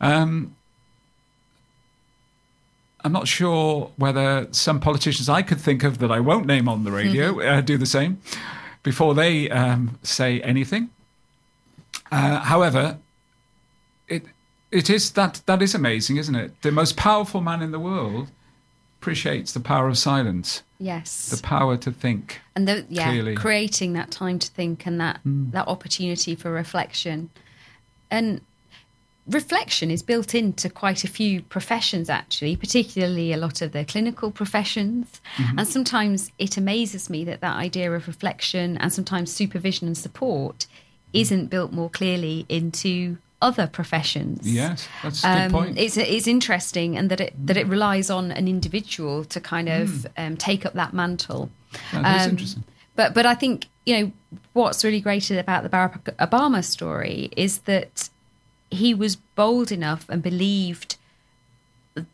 Um, 0.01 0.57
I'm 3.05 3.13
not 3.13 3.29
sure 3.29 3.93
whether 3.97 4.49
some 4.51 4.81
politicians 4.81 5.29
I 5.29 5.43
could 5.43 5.61
think 5.61 5.85
of 5.85 5.99
that 5.99 6.11
I 6.11 6.19
won't 6.19 6.47
name 6.47 6.69
on 6.69 6.83
the 6.83 6.91
radio 6.91 7.35
mm-hmm. 7.35 7.49
uh, 7.49 7.61
do 7.61 7.79
the 7.79 7.87
same 7.87 8.21
before 8.83 9.15
they 9.15 9.49
um, 9.49 10.01
say 10.03 10.41
anything. 10.41 10.91
Uh, 12.11 12.41
however, 12.41 12.99
it 14.09 14.25
it 14.73 14.91
is 14.91 15.13
that 15.13 15.43
that 15.47 15.63
is 15.63 15.77
amazing, 15.77 16.17
isn't 16.17 16.35
it? 16.35 16.61
The 16.63 16.73
most 16.73 16.97
powerful 16.97 17.41
man 17.41 17.63
in 17.63 17.71
the 17.71 17.79
world 17.79 18.33
appreciates 19.09 19.53
the 19.53 19.61
power 19.61 19.89
of 19.89 19.99
silence. 19.99 20.63
Yes, 20.79 21.31
the 21.31 21.43
power 21.43 21.77
to 21.79 21.91
think 21.91 22.41
and 22.55 22.69
the 22.69 22.87
yeah 22.89 23.11
clearly. 23.11 23.35
creating 23.35 23.95
that 23.95 24.11
time 24.11 24.39
to 24.39 24.49
think 24.49 24.87
and 24.87 25.01
that 25.01 25.21
mm. 25.27 25.51
that 25.53 25.67
opportunity 25.67 26.35
for 26.35 26.53
reflection. 26.53 27.31
And 28.11 28.41
reflection 29.29 29.91
is 29.91 30.03
built 30.03 30.35
into 30.35 30.71
quite 30.71 31.05
a 31.05 31.09
few 31.09 31.43
professions, 31.43 32.09
actually, 32.09 32.57
particularly 32.57 33.33
a 33.33 33.37
lot 33.37 33.61
of 33.61 33.73
the 33.73 33.85
clinical 33.85 34.31
professions. 34.31 35.21
Mm-hmm. 35.37 35.59
And 35.59 35.69
sometimes 35.69 36.31
it 36.39 36.57
amazes 36.57 37.11
me 37.11 37.25
that 37.25 37.41
that 37.41 37.57
idea 37.57 37.93
of 37.93 38.07
reflection 38.07 38.79
and 38.79 38.93
sometimes 38.93 39.33
supervision 39.33 39.87
and 39.87 39.99
support 39.99 40.67
isn't 41.13 41.47
built 41.47 41.73
more 41.73 41.91
clearly 41.91 42.47
into 42.49 43.19
other 43.41 43.67
professions. 43.67 44.51
Yes, 44.51 44.89
that's 45.03 45.25
a 45.25 45.27
good 45.27 45.43
um, 45.43 45.51
point. 45.51 45.79
It's 45.79 45.97
it's 45.97 46.27
interesting, 46.27 46.97
and 46.97 47.11
that 47.11 47.21
it 47.21 47.47
that 47.47 47.57
it 47.57 47.67
relies 47.67 48.11
on 48.11 48.33
an 48.33 48.49
individual 48.49 49.25
to 49.27 49.41
kind 49.41 49.69
of 49.69 49.89
mm. 49.89 50.07
um, 50.17 50.37
take 50.37 50.67
up 50.67 50.75
that 50.75 50.93
mantle. 50.93 51.51
That 51.93 52.23
um, 52.23 52.31
interesting. 52.31 52.65
But 52.97 53.15
but 53.15 53.27
I 53.27 53.35
think 53.35 53.67
you 53.87 53.99
know 53.99 54.13
what's 54.53 54.85
really 54.85 55.01
great 55.01 55.31
about 55.31 55.63
the 55.63 55.69
Barack 55.69 56.03
Obama 56.17 56.65
story 56.65 57.31
is 57.37 57.61
that 57.61 58.11
he 58.71 58.93
was 58.93 59.17
bold 59.17 59.73
enough 59.73 60.09
and 60.09 60.23
believed 60.23 60.97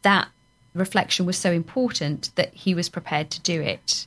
that 0.02 0.28
reflection 0.74 1.26
was 1.26 1.38
so 1.38 1.52
important 1.52 2.30
that 2.36 2.52
he 2.54 2.74
was 2.74 2.88
prepared 2.88 3.30
to 3.30 3.40
do 3.40 3.60
it, 3.62 4.06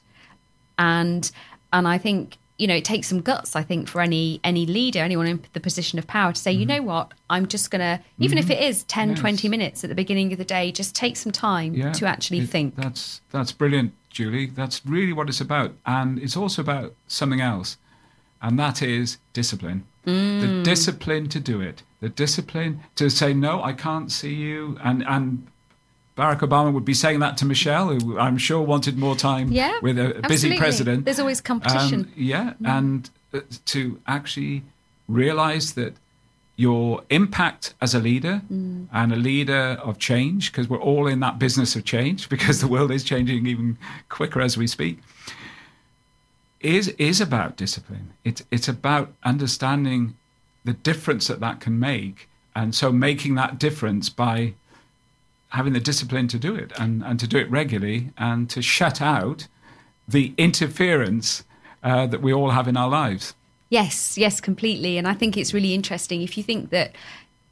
and 0.77 1.31
and 1.73 1.87
I 1.87 1.97
think 1.97 2.37
you 2.57 2.67
know 2.67 2.75
it 2.75 2.85
takes 2.85 3.07
some 3.07 3.21
guts 3.21 3.55
i 3.55 3.63
think 3.63 3.87
for 3.87 4.01
any 4.01 4.39
any 4.43 4.65
leader 4.65 4.99
anyone 4.99 5.27
in 5.27 5.43
the 5.53 5.59
position 5.59 5.99
of 5.99 6.07
power 6.07 6.33
to 6.33 6.39
say 6.39 6.51
mm-hmm. 6.51 6.61
you 6.61 6.65
know 6.65 6.81
what 6.81 7.13
i'm 7.29 7.47
just 7.47 7.71
gonna 7.71 8.01
even 8.19 8.37
mm-hmm. 8.37 8.51
if 8.51 8.57
it 8.57 8.63
is 8.63 8.83
10 8.83 9.09
yes. 9.09 9.19
20 9.19 9.49
minutes 9.49 9.83
at 9.83 9.89
the 9.89 9.95
beginning 9.95 10.31
of 10.31 10.37
the 10.37 10.45
day 10.45 10.71
just 10.71 10.95
take 10.95 11.15
some 11.15 11.31
time 11.31 11.73
yeah, 11.73 11.91
to 11.93 12.05
actually 12.05 12.39
it, 12.39 12.49
think 12.49 12.75
that's 12.75 13.21
that's 13.31 13.51
brilliant 13.51 13.93
julie 14.09 14.47
that's 14.47 14.85
really 14.85 15.13
what 15.13 15.29
it's 15.29 15.41
about 15.41 15.73
and 15.85 16.19
it's 16.19 16.37
also 16.37 16.61
about 16.61 16.93
something 17.07 17.41
else 17.41 17.77
and 18.41 18.57
that 18.57 18.81
is 18.81 19.17
discipline 19.33 19.85
mm. 20.05 20.41
the 20.41 20.63
discipline 20.63 21.27
to 21.29 21.39
do 21.39 21.61
it 21.61 21.83
the 22.01 22.09
discipline 22.09 22.81
to 22.95 23.09
say 23.09 23.33
no 23.33 23.63
i 23.63 23.73
can't 23.73 24.11
see 24.11 24.33
you 24.33 24.77
and 24.83 25.03
and 25.07 25.47
Barack 26.17 26.39
Obama 26.39 26.73
would 26.73 26.85
be 26.85 26.95
saying 26.95 27.19
that 27.19 27.37
to 27.37 27.45
Michelle, 27.45 27.89
who 27.89 28.17
I'm 28.17 28.39
sure 28.39 28.61
wanted 28.61 28.97
more 28.97 29.15
time 29.15 29.51
yeah, 29.51 29.77
with 29.81 29.99
a 29.99 30.07
busy 30.07 30.23
absolutely. 30.23 30.57
president. 30.57 31.05
There's 31.05 31.19
always 31.19 31.41
competition. 31.41 31.99
Um, 32.01 32.13
yeah, 32.15 32.53
mm. 32.61 32.67
and 32.67 33.09
uh, 33.33 33.41
to 33.65 33.99
actually 34.07 34.63
realize 35.07 35.73
that 35.73 35.93
your 36.55 37.03
impact 37.11 37.75
as 37.79 37.93
a 37.93 37.99
leader 37.99 38.41
mm. 38.51 38.87
and 38.91 39.13
a 39.13 39.15
leader 39.15 39.77
of 39.83 39.99
change, 39.99 40.51
because 40.51 40.67
we're 40.67 40.81
all 40.81 41.05
in 41.05 41.19
that 41.19 41.37
business 41.37 41.75
of 41.75 41.85
change, 41.85 42.29
because 42.35 42.61
the 42.61 42.67
world 42.67 42.89
is 42.89 43.03
changing 43.03 43.45
even 43.45 43.77
quicker 44.09 44.41
as 44.41 44.57
we 44.57 44.65
speak, 44.65 44.97
is 46.61 46.87
is 46.97 47.21
about 47.21 47.55
discipline. 47.57 48.13
It's 48.23 48.43
it's 48.49 48.67
about 48.67 49.13
understanding 49.23 50.15
the 50.65 50.73
difference 50.73 51.27
that 51.27 51.39
that 51.41 51.59
can 51.59 51.79
make, 51.79 52.27
and 52.55 52.73
so 52.73 52.91
making 52.91 53.35
that 53.35 53.59
difference 53.59 54.09
by 54.09 54.55
having 55.57 55.73
the 55.73 55.79
discipline 55.79 56.27
to 56.29 56.39
do 56.39 56.55
it 56.55 56.71
and, 56.79 57.03
and 57.03 57.19
to 57.19 57.27
do 57.27 57.37
it 57.37 57.49
regularly 57.49 58.11
and 58.17 58.49
to 58.49 58.61
shut 58.61 59.01
out 59.01 59.47
the 60.07 60.33
interference 60.37 61.43
uh, 61.83 62.07
that 62.07 62.21
we 62.21 62.31
all 62.31 62.51
have 62.51 62.67
in 62.67 62.77
our 62.77 62.89
lives. 62.89 63.33
Yes, 63.69 64.17
yes, 64.17 64.39
completely. 64.39 64.97
And 64.97 65.07
I 65.07 65.13
think 65.13 65.35
it's 65.35 65.53
really 65.53 65.73
interesting 65.73 66.21
if 66.21 66.37
you 66.37 66.43
think 66.43 66.69
that 66.69 66.95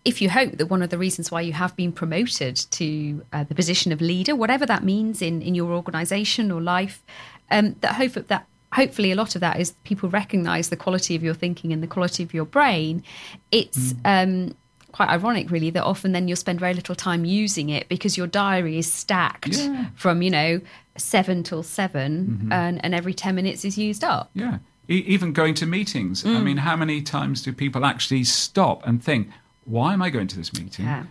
if 0.05 0.21
you 0.21 0.29
hope 0.29 0.51
that 0.59 0.67
one 0.67 0.83
of 0.83 0.91
the 0.91 0.97
reasons 0.97 1.31
why 1.31 1.41
you 1.41 1.53
have 1.53 1.75
been 1.75 1.91
promoted 1.91 2.55
to 2.55 3.25
uh, 3.33 3.43
the 3.43 3.55
position 3.55 3.91
of 3.91 3.99
leader, 4.01 4.35
whatever 4.35 4.65
that 4.65 4.83
means 4.83 5.21
in, 5.21 5.41
in 5.41 5.55
your 5.55 5.71
organization 5.71 6.51
or 6.51 6.61
life, 6.61 7.03
um, 7.49 7.75
that 7.81 7.95
hope 7.95 8.13
that 8.27 8.45
hopefully 8.73 9.11
a 9.11 9.15
lot 9.15 9.35
of 9.35 9.41
that 9.41 9.59
is 9.59 9.71
people 9.83 10.09
recognize 10.09 10.69
the 10.69 10.75
quality 10.75 11.15
of 11.15 11.23
your 11.23 11.33
thinking 11.33 11.73
and 11.73 11.81
the 11.81 11.87
quality 11.87 12.21
of 12.23 12.33
your 12.33 12.45
brain. 12.45 13.03
It's 13.51 13.93
mm. 13.93 13.99
um, 14.05 14.55
quite 14.95 15.09
ironic, 15.09 15.51
really, 15.51 15.69
that 15.71 15.83
often 15.83 16.13
then 16.13 16.29
you'll 16.29 16.37
spend 16.37 16.57
very 16.57 16.73
little 16.73 16.95
time 16.95 17.25
using 17.25 17.67
it 17.67 17.89
because 17.89 18.15
your 18.15 18.27
diary 18.27 18.77
is 18.77 18.89
stacked 18.89 19.57
yeah. 19.57 19.87
from, 19.93 20.21
you 20.21 20.29
know, 20.29 20.61
seven 20.95 21.43
till 21.43 21.63
7 21.63 22.25
mm-hmm. 22.25 22.51
and, 22.53 22.83
and 22.83 22.95
every 22.95 23.13
10 23.13 23.35
minutes 23.35 23.65
is 23.65 23.77
used 23.77 24.05
up. 24.05 24.29
Yeah. 24.33 24.59
E- 24.87 25.03
even 25.05 25.33
going 25.33 25.53
to 25.55 25.65
meetings. 25.65 26.23
Mm. 26.23 26.37
I 26.37 26.39
mean, 26.39 26.57
how 26.57 26.77
many 26.77 27.01
times 27.01 27.41
do 27.41 27.51
people 27.51 27.85
actually 27.85 28.23
stop 28.23 28.87
and 28.87 29.03
think, 29.03 29.27
why 29.65 29.91
am 29.91 30.01
I 30.01 30.09
going 30.09 30.27
to 30.27 30.37
this 30.37 30.53
meeting? 30.53 30.85
Yeah. 30.85 31.03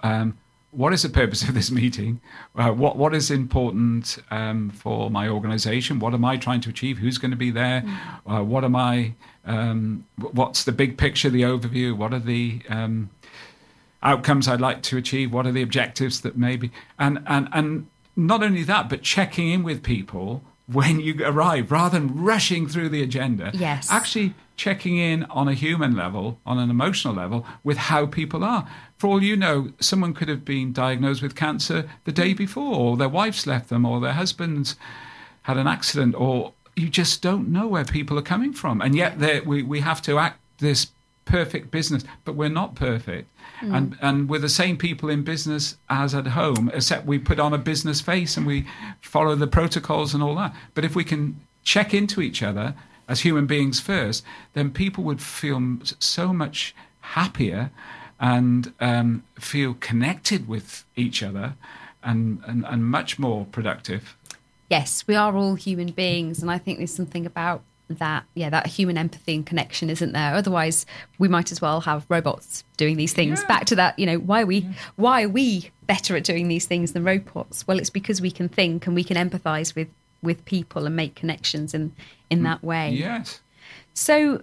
Um, 0.00 0.38
what 0.70 0.94
is 0.94 1.02
the 1.02 1.10
purpose 1.10 1.42
of 1.46 1.52
this 1.52 1.70
meeting? 1.82 2.20
Uh, 2.54 2.70
what 2.70 2.96
what 2.96 3.14
is 3.14 3.30
important 3.30 4.18
um, 4.30 4.70
for 4.70 5.10
my 5.10 5.28
organisation? 5.28 5.98
What 5.98 6.14
am 6.14 6.24
I 6.24 6.36
trying 6.36 6.60
to 6.62 6.70
achieve? 6.70 6.98
Who's 6.98 7.18
going 7.18 7.32
to 7.32 7.36
be 7.36 7.50
there? 7.50 7.82
Mm. 7.82 8.38
Uh, 8.38 8.44
what 8.44 8.64
am 8.64 8.76
I? 8.76 9.14
Um, 9.44 10.06
what's 10.16 10.64
the 10.64 10.72
big 10.72 10.96
picture? 10.98 11.30
The 11.30 11.42
overview? 11.42 11.96
What 11.96 12.12
are 12.12 12.18
the 12.18 12.60
um, 12.68 13.10
outcomes 14.02 14.48
I'd 14.48 14.60
like 14.60 14.82
to 14.82 14.96
achieve? 14.96 15.32
What 15.32 15.46
are 15.46 15.52
the 15.52 15.62
objectives 15.62 16.20
that 16.22 16.36
maybe 16.36 16.70
and 16.98 17.22
and 17.26 17.48
and 17.52 17.86
not 18.16 18.42
only 18.42 18.62
that, 18.62 18.88
but 18.88 19.02
checking 19.02 19.50
in 19.50 19.62
with 19.62 19.82
people 19.82 20.42
when 20.66 20.98
you 20.98 21.24
arrive 21.24 21.70
rather 21.70 21.98
than 21.98 22.24
rushing 22.24 22.66
through 22.66 22.88
the 22.88 23.02
agenda. 23.02 23.50
Yes. 23.54 23.88
Actually 23.90 24.34
checking 24.56 24.96
in 24.96 25.24
on 25.24 25.48
a 25.48 25.54
human 25.54 25.94
level, 25.94 26.40
on 26.46 26.58
an 26.58 26.70
emotional 26.70 27.14
level, 27.14 27.46
with 27.62 27.76
how 27.76 28.06
people 28.06 28.42
are. 28.42 28.66
For 28.96 29.06
all 29.06 29.22
you 29.22 29.36
know, 29.36 29.72
someone 29.80 30.14
could 30.14 30.28
have 30.28 30.44
been 30.44 30.72
diagnosed 30.72 31.22
with 31.22 31.36
cancer 31.36 31.88
the 32.04 32.12
day 32.12 32.32
before, 32.32 32.74
or 32.74 32.96
their 32.96 33.08
wife's 33.08 33.46
left 33.46 33.68
them, 33.68 33.84
or 33.84 34.00
their 34.00 34.14
husband's 34.14 34.76
had 35.42 35.58
an 35.58 35.66
accident, 35.66 36.14
or 36.16 36.52
you 36.74 36.88
just 36.88 37.22
don't 37.22 37.48
know 37.48 37.68
where 37.68 37.84
people 37.84 38.18
are 38.18 38.22
coming 38.22 38.52
from. 38.52 38.80
And 38.80 38.96
yet 38.96 39.46
we, 39.46 39.62
we 39.62 39.80
have 39.80 40.02
to 40.02 40.18
act 40.18 40.40
this 40.58 40.88
perfect 41.26 41.70
business, 41.70 42.02
but 42.24 42.34
we're 42.34 42.48
not 42.48 42.74
perfect. 42.74 43.28
Mm. 43.60 43.76
And 43.76 43.98
and 44.00 44.28
we're 44.28 44.38
the 44.38 44.48
same 44.48 44.76
people 44.76 45.08
in 45.08 45.22
business 45.22 45.76
as 45.88 46.14
at 46.14 46.28
home, 46.28 46.70
except 46.74 47.06
we 47.06 47.18
put 47.18 47.38
on 47.38 47.52
a 47.52 47.58
business 47.58 48.00
face 48.00 48.36
and 48.36 48.46
we 48.46 48.66
follow 49.00 49.34
the 49.34 49.46
protocols 49.46 50.14
and 50.14 50.22
all 50.22 50.34
that. 50.36 50.54
But 50.74 50.84
if 50.84 50.94
we 50.94 51.04
can 51.04 51.40
check 51.62 51.94
into 51.94 52.20
each 52.20 52.42
other 52.42 52.74
as 53.08 53.20
human 53.20 53.46
beings 53.46 53.80
first, 53.80 54.24
then 54.52 54.70
people 54.70 55.04
would 55.04 55.20
feel 55.20 55.78
so 55.98 56.32
much 56.32 56.74
happier 57.00 57.70
and 58.18 58.72
um, 58.80 59.22
feel 59.38 59.74
connected 59.74 60.48
with 60.48 60.84
each 60.96 61.22
other 61.22 61.54
and, 62.02 62.40
and, 62.46 62.64
and 62.66 62.84
much 62.84 63.18
more 63.18 63.44
productive. 63.46 64.16
Yes, 64.70 65.04
we 65.06 65.14
are 65.14 65.36
all 65.36 65.54
human 65.54 65.92
beings, 65.92 66.42
and 66.42 66.50
I 66.50 66.58
think 66.58 66.78
there's 66.78 66.94
something 66.94 67.26
about 67.26 67.62
that 67.88 68.24
yeah 68.34 68.50
that 68.50 68.66
human 68.66 68.98
empathy 68.98 69.34
and 69.36 69.46
connection 69.46 69.88
isn't 69.88 70.12
there 70.12 70.34
otherwise 70.34 70.84
we 71.18 71.28
might 71.28 71.52
as 71.52 71.60
well 71.60 71.80
have 71.82 72.04
robots 72.08 72.64
doing 72.76 72.96
these 72.96 73.12
things 73.12 73.40
yeah. 73.40 73.46
back 73.46 73.64
to 73.64 73.76
that 73.76 73.96
you 73.98 74.06
know 74.06 74.18
why 74.18 74.42
are 74.42 74.46
we 74.46 74.58
yeah. 74.58 74.72
why 74.96 75.22
are 75.22 75.28
we 75.28 75.70
better 75.86 76.16
at 76.16 76.24
doing 76.24 76.48
these 76.48 76.66
things 76.66 76.92
than 76.92 77.04
robots 77.04 77.66
well 77.66 77.78
it's 77.78 77.90
because 77.90 78.20
we 78.20 78.30
can 78.30 78.48
think 78.48 78.86
and 78.86 78.96
we 78.96 79.04
can 79.04 79.16
empathize 79.16 79.74
with 79.74 79.88
with 80.22 80.44
people 80.44 80.86
and 80.86 80.96
make 80.96 81.14
connections 81.14 81.74
in 81.74 81.92
in 82.28 82.42
that 82.42 82.62
way 82.62 82.90
yes 82.90 83.40
so 83.94 84.42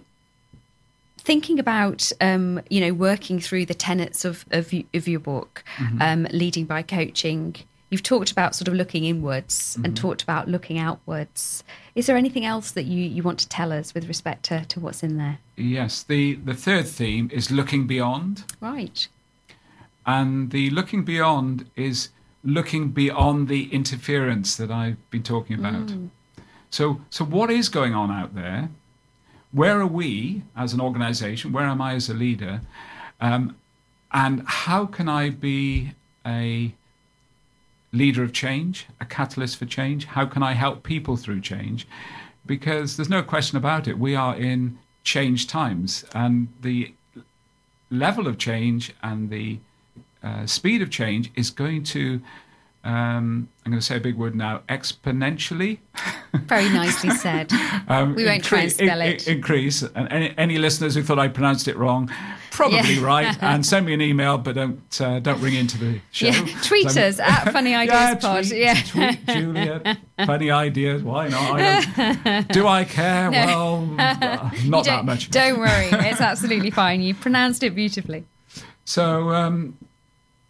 thinking 1.18 1.58
about 1.58 2.12
um, 2.20 2.60
you 2.68 2.80
know 2.80 2.92
working 2.92 3.40
through 3.40 3.66
the 3.66 3.74
tenets 3.74 4.24
of 4.24 4.44
of, 4.50 4.72
of 4.94 5.08
your 5.08 5.20
book 5.20 5.64
mm-hmm. 5.76 6.00
um, 6.00 6.26
leading 6.30 6.64
by 6.64 6.82
coaching 6.82 7.56
You've 7.94 8.02
talked 8.02 8.32
about 8.32 8.56
sort 8.56 8.66
of 8.66 8.74
looking 8.74 9.04
inwards 9.04 9.74
mm-hmm. 9.74 9.84
and 9.84 9.96
talked 9.96 10.20
about 10.20 10.48
looking 10.48 10.80
outwards. 10.80 11.62
Is 11.94 12.06
there 12.08 12.16
anything 12.16 12.44
else 12.44 12.72
that 12.72 12.86
you, 12.86 13.04
you 13.04 13.22
want 13.22 13.38
to 13.38 13.48
tell 13.48 13.72
us 13.72 13.94
with 13.94 14.08
respect 14.08 14.42
to, 14.46 14.64
to 14.64 14.80
what's 14.80 15.04
in 15.04 15.16
there? 15.16 15.38
Yes. 15.54 16.02
The, 16.02 16.34
the 16.34 16.54
third 16.54 16.88
theme 16.88 17.30
is 17.32 17.52
looking 17.52 17.86
beyond. 17.86 18.42
Right. 18.60 19.06
And 20.04 20.50
the 20.50 20.70
looking 20.70 21.04
beyond 21.04 21.70
is 21.76 22.08
looking 22.42 22.88
beyond 22.88 23.46
the 23.46 23.72
interference 23.72 24.56
that 24.56 24.72
I've 24.72 24.98
been 25.10 25.22
talking 25.22 25.56
about. 25.56 25.86
Mm. 25.86 26.08
So, 26.70 27.00
so 27.10 27.24
what 27.24 27.48
is 27.48 27.68
going 27.68 27.94
on 27.94 28.10
out 28.10 28.34
there? 28.34 28.70
Where 29.52 29.78
are 29.78 29.86
we 29.86 30.42
as 30.56 30.72
an 30.72 30.80
organization? 30.80 31.52
Where 31.52 31.66
am 31.66 31.80
I 31.80 31.94
as 31.94 32.08
a 32.08 32.14
leader? 32.14 32.60
Um, 33.20 33.54
and 34.10 34.42
how 34.46 34.84
can 34.84 35.08
I 35.08 35.30
be 35.30 35.92
a 36.26 36.74
leader 37.94 38.22
of 38.22 38.32
change, 38.32 38.86
a 39.00 39.04
catalyst 39.04 39.56
for 39.56 39.66
change? 39.66 40.04
How 40.04 40.26
can 40.26 40.42
I 40.42 40.52
help 40.52 40.82
people 40.82 41.16
through 41.16 41.40
change? 41.40 41.86
Because 42.44 42.96
there's 42.96 43.08
no 43.08 43.22
question 43.22 43.56
about 43.56 43.88
it. 43.88 43.98
We 43.98 44.14
are 44.14 44.36
in 44.36 44.78
change 45.04 45.46
times, 45.46 46.04
and 46.14 46.48
the 46.60 46.92
level 47.90 48.26
of 48.26 48.38
change 48.38 48.92
and 49.02 49.30
the 49.30 49.58
uh, 50.22 50.46
speed 50.46 50.82
of 50.82 50.90
change 50.90 51.30
is 51.34 51.50
going 51.50 51.84
to 51.84 52.20
um, 52.82 53.48
I'm 53.64 53.72
going 53.72 53.80
to 53.80 53.86
say 53.86 53.96
a 53.96 54.00
big 54.00 54.16
word 54.16 54.34
now, 54.34 54.60
exponentially. 54.68 55.78
Very 56.34 56.68
nicely 56.68 57.10
said. 57.10 57.50
um, 57.88 58.14
we 58.14 58.26
won't 58.26 58.42
incre- 58.42 58.46
try 58.46 58.60
and 58.60 58.72
spell 58.72 59.00
it. 59.00 59.26
increase. 59.26 59.82
And 59.82 60.12
any, 60.12 60.34
any, 60.36 60.58
listeners 60.58 60.94
who 60.94 61.02
thought 61.02 61.18
I 61.18 61.28
pronounced 61.28 61.66
it 61.66 61.76
wrong, 61.78 62.10
probably 62.50 62.94
yeah. 62.94 63.02
right. 63.02 63.38
And 63.42 63.64
send 63.64 63.86
me 63.86 63.94
an 63.94 64.02
email, 64.02 64.36
but 64.36 64.54
don't 64.54 65.00
uh, 65.00 65.18
don't 65.20 65.40
ring 65.40 65.54
into 65.54 65.78
the 65.78 66.00
show. 66.10 66.26
Yeah. 66.26 66.46
Tweet 66.62 66.90
so, 66.90 67.04
us 67.04 67.18
at 67.18 67.52
Funny 67.52 67.74
Ideas 67.74 67.94
yeah, 67.94 68.14
Pod. 68.16 68.44
Tweet, 68.44 68.60
yeah. 68.60 68.82
tweet 68.86 69.26
Juliet. 69.26 69.98
Funny 70.26 70.50
ideas. 70.50 71.02
Why 71.02 71.28
not? 71.28 71.58
I 71.58 72.42
do 72.50 72.66
I 72.66 72.84
care? 72.84 73.30
No. 73.30 73.46
Well, 73.46 73.96
uh, 73.98 74.50
not 74.66 74.84
that 74.84 75.06
much. 75.06 75.30
Don't 75.30 75.58
worry. 75.58 75.88
It's 75.90 76.20
absolutely 76.20 76.70
fine. 76.70 77.00
You 77.00 77.14
pronounced 77.14 77.62
it 77.62 77.74
beautifully. 77.74 78.24
So, 78.84 79.30
um, 79.30 79.78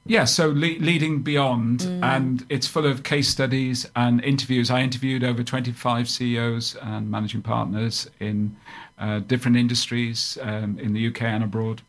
yeah, 0.07 0.24
so 0.24 0.48
le- 0.48 0.78
leading 0.80 1.22
beyond, 1.22 1.80
Mm. 1.80 2.02
and 2.02 2.46
it's 2.48 2.66
full 2.66 2.86
of 2.86 3.02
case 3.02 3.28
studies 3.28 3.86
and 3.96 4.22
interviews. 4.22 4.70
I 4.70 4.82
interviewed 4.82 5.24
over 5.24 5.42
25 5.42 6.09
CEOs 6.09 6.76
and 6.82 7.11
managing 7.11 7.42
partners 7.42 8.09
in 8.20 8.57
uh, 8.98 9.20
different 9.20 9.57
industries 9.57 10.38
um, 10.42 10.78
in 10.78 10.92
the 10.92 11.07
UK 11.09 11.22
and 11.22 11.42
abroad 11.44 11.82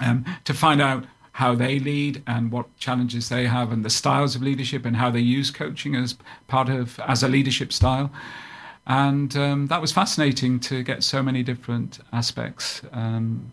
um, 0.00 0.24
to 0.44 0.54
find 0.54 0.80
out 0.80 1.04
how 1.32 1.54
they 1.56 1.78
lead 1.80 2.22
and 2.26 2.52
what 2.52 2.66
challenges 2.78 3.28
they 3.28 3.46
have 3.46 3.72
and 3.72 3.84
the 3.84 3.90
styles 3.90 4.36
of 4.36 4.42
leadership 4.42 4.86
and 4.86 4.96
how 4.96 5.10
they 5.10 5.20
use 5.20 5.50
coaching 5.50 5.96
as 5.96 6.16
part 6.46 6.68
of 6.68 6.98
as 7.00 7.22
a 7.24 7.28
leadership 7.28 7.72
style 7.72 8.10
and 8.86 9.36
um, 9.36 9.66
that 9.66 9.80
was 9.80 9.90
fascinating 9.92 10.60
to 10.60 10.82
get 10.82 11.02
so 11.02 11.22
many 11.22 11.42
different 11.42 11.98
aspects 12.12 12.82
um, 12.92 13.50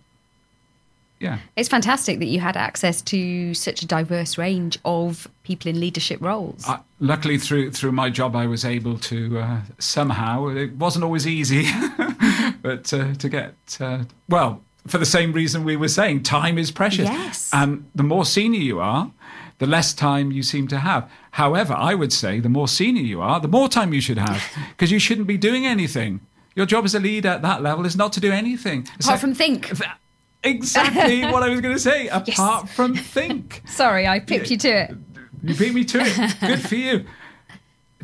yeah 1.22 1.38
It's 1.55 1.69
fantastic 1.69 2.19
that 2.19 2.26
you 2.34 2.39
had 2.39 2.57
access 2.57 3.01
to 3.03 3.53
such 3.53 3.82
a 3.84 3.88
diverse 3.88 4.38
range 4.38 4.78
of 4.84 5.28
people 5.43 5.69
in 5.69 5.80
leadership 5.80 6.19
roles. 6.22 6.65
I, 6.67 6.80
luckily 6.99 7.38
through 7.38 7.72
through 7.72 7.91
my 7.93 8.09
job 8.09 8.36
I 8.36 8.45
was 8.47 8.63
able 8.65 8.97
to 9.11 9.17
uh, 9.39 9.59
somehow 9.80 10.47
it 10.47 10.72
wasn't 10.76 11.03
always 11.05 11.26
easy 11.28 11.63
but 12.61 12.91
uh, 12.93 13.13
to 13.15 13.30
get 13.30 13.55
uh, 13.80 14.03
well 14.30 14.61
for 14.88 14.97
the 14.97 15.05
same 15.05 15.32
reason 15.32 15.63
we 15.63 15.76
were 15.78 15.88
saying 15.99 16.24
time 16.24 16.57
is 16.57 16.72
precious 16.72 17.07
Yes. 17.09 17.49
and 17.53 17.86
the 17.95 18.03
more 18.03 18.26
senior 18.26 18.59
you 18.59 18.80
are 18.80 19.11
the 19.59 19.67
less 19.67 19.93
time 19.93 20.32
you 20.32 20.41
seem 20.43 20.67
to 20.69 20.80
have 20.80 21.09
however 21.32 21.74
I 21.74 21.93
would 21.93 22.11
say 22.13 22.39
the 22.39 22.49
more 22.49 22.67
senior 22.67 23.03
you 23.03 23.22
are 23.22 23.39
the 23.39 23.47
more 23.47 23.69
time 23.69 23.93
you 23.93 24.01
should 24.01 24.17
have 24.17 24.41
because 24.72 24.91
you 24.91 24.99
shouldn't 24.99 25.28
be 25.28 25.38
doing 25.38 25.65
anything 25.65 26.19
your 26.55 26.65
job 26.65 26.84
as 26.84 26.95
a 26.95 26.99
leader 26.99 27.30
at 27.30 27.41
that 27.43 27.61
level 27.61 27.86
is 27.86 27.95
not 27.95 28.11
to 28.13 28.19
do 28.19 28.32
anything 28.32 28.82
It's 28.95 29.05
Apart 29.05 29.13
like- 29.15 29.19
from 29.22 29.34
think. 29.36 29.72
Exactly 30.43 31.21
what 31.31 31.43
I 31.43 31.49
was 31.49 31.61
going 31.61 31.73
to 31.75 31.79
say 31.79 32.07
apart 32.07 32.69
from 32.69 32.95
think 32.95 33.61
Sorry, 33.67 34.07
I 34.07 34.19
pipped 34.19 34.49
you 34.51 34.57
to 34.57 34.67
it. 34.69 34.91
you 35.43 35.55
beat 35.55 35.73
me 35.73 35.83
to 35.85 35.99
it. 36.01 36.35
Good 36.39 36.61
for 36.67 36.75
you. 36.75 37.05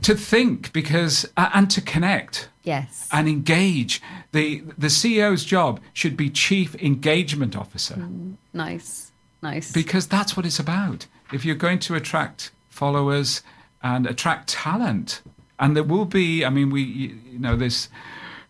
To 0.04 0.14
think 0.16 0.72
because 0.74 1.28
uh, 1.38 1.50
and 1.54 1.70
to 1.72 1.82
connect 1.82 2.50
Yes. 2.64 3.08
and 3.12 3.28
engage. 3.28 4.02
The 4.32 4.62
the 4.78 4.88
CEO's 4.88 5.44
job 5.46 5.80
should 5.94 6.16
be 6.18 6.30
chief 6.30 6.76
engagement 6.76 7.56
officer 7.58 8.08
Nice. 8.54 9.12
Nice. 9.42 9.72
because 9.72 10.08
that's 10.08 10.36
what 10.38 10.46
it's 10.46 10.60
about. 10.60 11.08
If 11.34 11.46
you're 11.46 11.56
going 11.56 11.80
to 11.80 11.96
attract 11.96 12.52
followers 12.70 13.42
and 13.82 14.06
attract 14.06 14.50
talent, 14.50 15.22
and 15.60 15.76
there 15.76 15.84
will 15.84 16.06
be, 16.06 16.44
I 16.46 16.50
mean, 16.50 16.70
we 16.70 16.82
you 16.84 17.18
you 17.32 17.40
know 17.40 17.56
this 17.56 17.90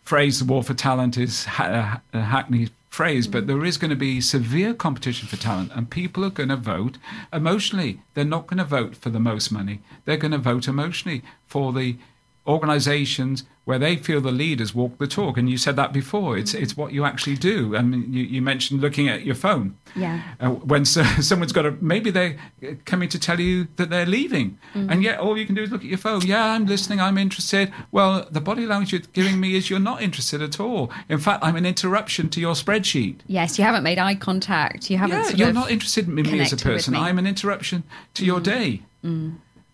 phrase, 0.02 0.38
"the 0.40 0.44
war 0.44 0.62
for 0.62 0.74
talent," 0.74 1.16
is 1.16 1.46
a 1.46 2.00
hackneyed 2.12 2.70
phrase, 2.98 3.28
but 3.28 3.46
there 3.46 3.64
is 3.64 3.78
going 3.78 3.90
to 3.90 4.04
be 4.08 4.20
severe 4.20 4.74
competition 4.74 5.28
for 5.28 5.36
talent, 5.36 5.70
and 5.72 5.88
people 5.88 6.24
are 6.24 6.30
going 6.30 6.48
to 6.48 6.56
vote 6.56 6.98
emotionally. 7.32 8.02
They're 8.14 8.24
not 8.24 8.48
going 8.48 8.58
to 8.58 8.64
vote 8.64 8.96
for 8.96 9.08
the 9.08 9.20
most 9.20 9.52
money. 9.52 9.82
They're 10.04 10.16
going 10.16 10.32
to 10.32 10.38
vote 10.38 10.66
emotionally 10.66 11.22
for 11.46 11.72
the 11.72 11.96
organizations 12.44 13.44
where 13.68 13.78
they 13.78 13.96
feel 13.96 14.18
the 14.18 14.32
leaders 14.32 14.74
walk 14.74 14.96
the 14.96 15.06
talk. 15.06 15.36
And 15.36 15.50
you 15.50 15.58
said 15.58 15.76
that 15.76 15.92
before. 15.92 16.38
It's 16.38 16.54
it's 16.54 16.74
what 16.74 16.90
you 16.94 17.04
actually 17.04 17.36
do. 17.36 17.76
I 17.76 17.82
mean, 17.82 18.10
you, 18.10 18.24
you 18.24 18.40
mentioned 18.40 18.80
looking 18.80 19.10
at 19.10 19.26
your 19.26 19.34
phone. 19.34 19.76
Yeah. 19.94 20.22
uh, 20.40 20.48
when 20.48 20.86
so, 20.86 21.02
someone's 21.20 21.52
got 21.52 21.66
a 21.66 21.72
maybe 21.82 22.10
they're 22.10 22.38
coming 22.86 23.10
to 23.10 23.18
tell 23.18 23.38
you 23.38 23.68
that 23.76 23.90
they're 23.90 24.06
leaving. 24.06 24.56
And 24.72 25.02
yet 25.02 25.18
all 25.18 25.36
you 25.36 25.44
can 25.44 25.54
do 25.54 25.64
is 25.64 25.70
look 25.70 25.82
at 25.82 25.90
your 25.94 25.98
phone. 25.98 26.22
Yeah 26.22 26.46
i'm 26.52 26.64
listening. 26.64 26.98
I'm 26.98 27.18
interested. 27.18 27.70
Well 27.92 28.26
the 28.30 28.40
body 28.40 28.64
language 28.64 28.92
you're 28.92 29.02
giving 29.12 29.38
me 29.38 29.54
is 29.54 29.68
you're 29.68 29.88
not 29.90 30.00
interested 30.00 30.40
at 30.40 30.58
all. 30.58 30.90
In 31.10 31.18
fact 31.18 31.44
i'm 31.44 31.56
an 31.56 31.66
interruption 31.66 32.30
to 32.30 32.40
your 32.40 32.54
spreadsheet. 32.54 33.16
Yes, 33.26 33.58
you 33.58 33.64
haven't 33.64 33.82
made 33.82 33.98
eye 33.98 34.14
contact. 34.14 34.90
You 34.90 34.96
haven't. 34.96 35.36
yeah, 35.36 35.44
you're 35.44 35.52
not 35.52 35.70
interested 35.70 36.08
in 36.08 36.14
me 36.14 36.40
as 36.40 36.54
a 36.54 36.56
person. 36.56 36.94
Mm. 36.94 37.00
i'm 37.00 37.18
an 37.18 37.26
interruption 37.26 37.82
to 38.14 38.24
your 38.24 38.40
day. 38.40 38.80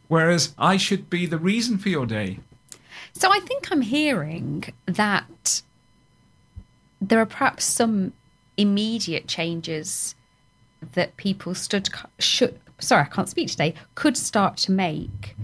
Whereas 0.08 0.52
i 0.58 0.76
should 0.76 1.08
be 1.08 1.26
the 1.26 1.38
reason 1.38 1.78
for 1.78 1.90
your 1.90 2.06
day 2.06 2.40
So 3.14 3.30
I 3.32 3.40
think 3.40 3.70
I'm 3.70 3.80
hearing 3.80 4.64
that 4.86 5.62
there 7.00 7.20
are 7.20 7.26
perhaps 7.26 7.64
some 7.64 8.12
immediate 8.56 9.26
changes 9.26 10.14
that 10.94 11.16
people 11.16 11.54
stood 11.54 11.88
should 12.18 12.58
sorry 12.78 13.02
I 13.02 13.06
can't 13.06 13.28
speak 13.28 13.48
today 13.48 13.74
could 13.94 14.16
start 14.16 14.56
to 14.58 14.72
make 14.72 15.34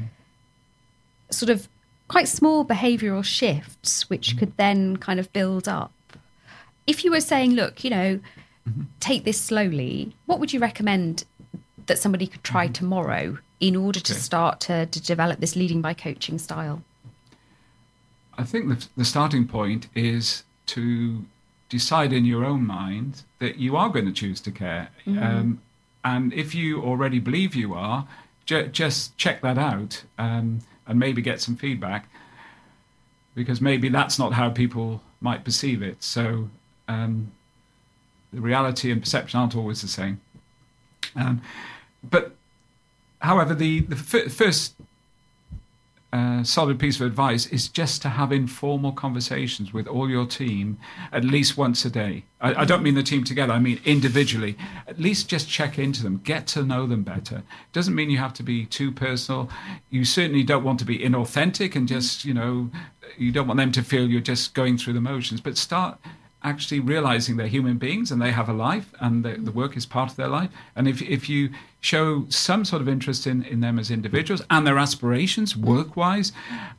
sort 1.30 1.50
of 1.50 1.68
quite 2.08 2.28
small 2.28 2.64
behavioral 2.64 3.24
shifts 3.24 4.10
which 4.10 4.30
mm-hmm. 4.30 4.38
could 4.38 4.56
then 4.56 4.96
kind 4.96 5.20
of 5.20 5.32
build 5.32 5.68
up. 5.68 5.92
If 6.86 7.04
you 7.04 7.10
were 7.10 7.20
saying 7.20 7.52
look, 7.52 7.84
you 7.84 7.90
know, 7.90 8.20
mm-hmm. 8.68 8.82
take 8.98 9.24
this 9.24 9.40
slowly, 9.40 10.14
what 10.26 10.40
would 10.40 10.52
you 10.52 10.60
recommend 10.60 11.24
that 11.86 11.98
somebody 11.98 12.26
could 12.26 12.44
try 12.44 12.66
mm-hmm. 12.66 12.72
tomorrow 12.72 13.38
in 13.60 13.76
order 13.76 14.00
to 14.00 14.14
start 14.14 14.60
to, 14.60 14.86
to 14.86 15.00
develop 15.00 15.40
this 15.40 15.56
leading 15.56 15.80
by 15.80 15.94
coaching 15.94 16.38
style? 16.38 16.82
I 18.38 18.44
think 18.44 18.68
the, 18.68 18.86
the 18.96 19.04
starting 19.04 19.46
point 19.46 19.88
is 19.94 20.44
to 20.66 21.24
decide 21.68 22.12
in 22.12 22.24
your 22.24 22.44
own 22.44 22.66
mind 22.66 23.22
that 23.38 23.56
you 23.56 23.76
are 23.76 23.88
going 23.88 24.06
to 24.06 24.12
choose 24.12 24.40
to 24.42 24.50
care. 24.50 24.88
Um, 25.06 25.60
and 26.04 26.32
if 26.32 26.54
you 26.54 26.82
already 26.82 27.18
believe 27.18 27.54
you 27.54 27.74
are, 27.74 28.06
ju- 28.46 28.68
just 28.68 29.16
check 29.16 29.40
that 29.42 29.58
out 29.58 30.04
um, 30.18 30.60
and 30.86 30.98
maybe 30.98 31.22
get 31.22 31.40
some 31.40 31.56
feedback 31.56 32.08
because 33.34 33.60
maybe 33.60 33.88
that's 33.88 34.18
not 34.18 34.32
how 34.32 34.50
people 34.50 35.02
might 35.20 35.44
perceive 35.44 35.82
it. 35.82 36.02
So 36.02 36.48
um, 36.88 37.30
the 38.32 38.40
reality 38.40 38.90
and 38.90 39.00
perception 39.00 39.38
aren't 39.40 39.54
always 39.56 39.82
the 39.82 39.88
same. 39.88 40.20
Um, 41.14 41.42
but 42.02 42.34
however, 43.20 43.54
the, 43.54 43.80
the 43.80 43.96
f- 43.96 44.32
first 44.32 44.74
uh, 46.12 46.42
solid 46.42 46.78
piece 46.80 47.00
of 47.00 47.06
advice 47.06 47.46
is 47.46 47.68
just 47.68 48.02
to 48.02 48.08
have 48.08 48.32
informal 48.32 48.90
conversations 48.90 49.72
with 49.72 49.86
all 49.86 50.10
your 50.10 50.26
team 50.26 50.76
at 51.12 51.24
least 51.24 51.56
once 51.56 51.84
a 51.84 51.90
day. 51.90 52.24
I, 52.40 52.62
I 52.62 52.64
don't 52.64 52.82
mean 52.82 52.96
the 52.96 53.02
team 53.02 53.22
together, 53.22 53.52
I 53.52 53.60
mean 53.60 53.80
individually. 53.84 54.56
At 54.88 54.98
least 54.98 55.28
just 55.28 55.48
check 55.48 55.78
into 55.78 56.02
them, 56.02 56.20
get 56.24 56.48
to 56.48 56.64
know 56.64 56.86
them 56.86 57.04
better. 57.04 57.42
Doesn't 57.72 57.94
mean 57.94 58.10
you 58.10 58.18
have 58.18 58.34
to 58.34 58.42
be 58.42 58.66
too 58.66 58.90
personal. 58.90 59.48
You 59.88 60.04
certainly 60.04 60.42
don't 60.42 60.64
want 60.64 60.80
to 60.80 60.84
be 60.84 60.98
inauthentic 60.98 61.76
and 61.76 61.86
just, 61.86 62.24
you 62.24 62.34
know, 62.34 62.70
you 63.16 63.30
don't 63.30 63.46
want 63.46 63.58
them 63.58 63.72
to 63.72 63.82
feel 63.82 64.08
you're 64.08 64.20
just 64.20 64.54
going 64.54 64.78
through 64.78 64.94
the 64.94 65.00
motions, 65.00 65.40
but 65.40 65.56
start 65.56 65.98
actually 66.42 66.80
realizing 66.80 67.36
they're 67.36 67.46
human 67.46 67.76
beings 67.76 68.10
and 68.10 68.20
they 68.20 68.32
have 68.32 68.48
a 68.48 68.52
life 68.52 68.92
and 69.00 69.24
the, 69.24 69.34
the 69.34 69.52
work 69.52 69.76
is 69.76 69.86
part 69.86 70.10
of 70.10 70.16
their 70.16 70.28
life. 70.28 70.50
And 70.74 70.88
if, 70.88 71.02
if 71.02 71.28
you 71.28 71.50
show 71.80 72.26
some 72.28 72.64
sort 72.64 72.82
of 72.82 72.88
interest 72.88 73.26
in, 73.26 73.42
in 73.42 73.60
them 73.60 73.78
as 73.78 73.90
individuals 73.90 74.42
and 74.50 74.66
their 74.66 74.78
aspirations 74.78 75.56
work 75.56 75.96
wise, 75.96 76.32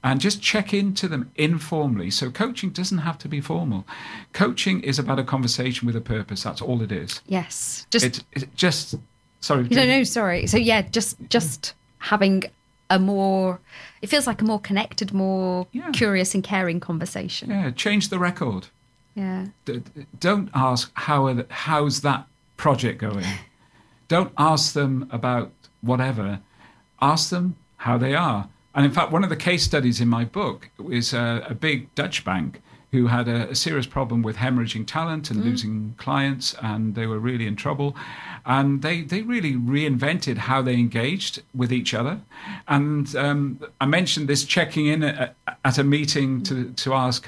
and 0.03 0.19
just 0.21 0.41
check 0.41 0.73
into 0.73 1.07
them 1.07 1.31
informally. 1.35 2.11
So, 2.11 2.29
coaching 2.29 2.69
doesn't 2.69 2.99
have 2.99 3.17
to 3.19 3.27
be 3.27 3.41
formal. 3.41 3.85
Coaching 4.33 4.81
is 4.81 4.99
about 4.99 5.19
a 5.19 5.23
conversation 5.23 5.85
with 5.87 5.95
a 5.95 6.01
purpose. 6.01 6.43
That's 6.43 6.61
all 6.61 6.81
it 6.81 6.91
is. 6.91 7.21
Yes, 7.27 7.87
just 7.89 8.05
It's 8.05 8.23
it 8.33 8.55
just, 8.55 8.95
sorry. 9.39 9.63
no, 9.69 9.85
no, 9.85 10.03
sorry. 10.03 10.45
So 10.47 10.57
yeah, 10.57 10.81
just 10.83 11.17
just 11.29 11.73
having 11.99 12.43
a 12.89 12.99
more, 12.99 13.59
it 14.01 14.07
feels 14.07 14.27
like 14.27 14.41
a 14.41 14.45
more 14.45 14.59
connected, 14.59 15.13
more 15.13 15.65
Yeah. 15.71 15.89
curious 15.91 16.35
and 16.35 16.43
caring 16.43 16.79
conversation. 16.79 17.49
Yeah, 17.49 17.71
change 17.71 18.09
the 18.09 18.19
record. 18.19 18.67
Yeah. 19.15 19.47
D- 19.65 19.79
d- 19.95 20.05
don't 20.19 20.49
ask 20.53 20.91
how 20.95 21.25
are 21.27 21.33
the, 21.33 21.45
how's 21.49 22.01
that 22.01 22.27
project 22.57 22.99
going. 22.99 23.25
don't 24.11 24.33
ask 24.37 24.73
them 24.73 25.07
about 25.09 25.53
whatever. 25.79 26.41
Ask 27.01 27.29
them 27.29 27.55
how 27.77 27.97
they 27.97 28.13
are. 28.13 28.49
And 28.75 28.85
in 28.85 28.91
fact, 28.91 29.13
one 29.13 29.23
of 29.23 29.29
the 29.29 29.37
case 29.49 29.63
studies 29.63 30.01
in 30.01 30.09
my 30.09 30.25
book 30.25 30.69
is 30.89 31.13
a, 31.13 31.45
a 31.47 31.55
big 31.55 31.95
Dutch 31.95 32.25
bank 32.25 32.61
who 32.91 33.07
had 33.07 33.29
a, 33.29 33.49
a 33.51 33.55
serious 33.55 33.87
problem 33.87 34.21
with 34.21 34.35
hemorrhaging 34.35 34.85
talent 34.85 35.31
and 35.31 35.45
losing 35.45 35.95
clients, 35.97 36.53
and 36.61 36.93
they 36.95 37.07
were 37.07 37.19
really 37.19 37.47
in 37.47 37.55
trouble. 37.55 37.95
And 38.45 38.81
they, 38.81 39.01
they 39.01 39.21
really 39.21 39.53
reinvented 39.53 40.37
how 40.49 40.61
they 40.61 40.73
engaged 40.73 41.41
with 41.55 41.71
each 41.71 41.93
other. 41.93 42.19
And 42.67 43.15
um, 43.15 43.61
I 43.79 43.85
mentioned 43.85 44.27
this 44.27 44.43
checking 44.43 44.87
in 44.87 45.03
at, 45.03 45.35
at 45.63 45.77
a 45.77 45.85
meeting 45.85 46.43
to, 46.43 46.71
to 46.83 46.93
ask 46.93 47.25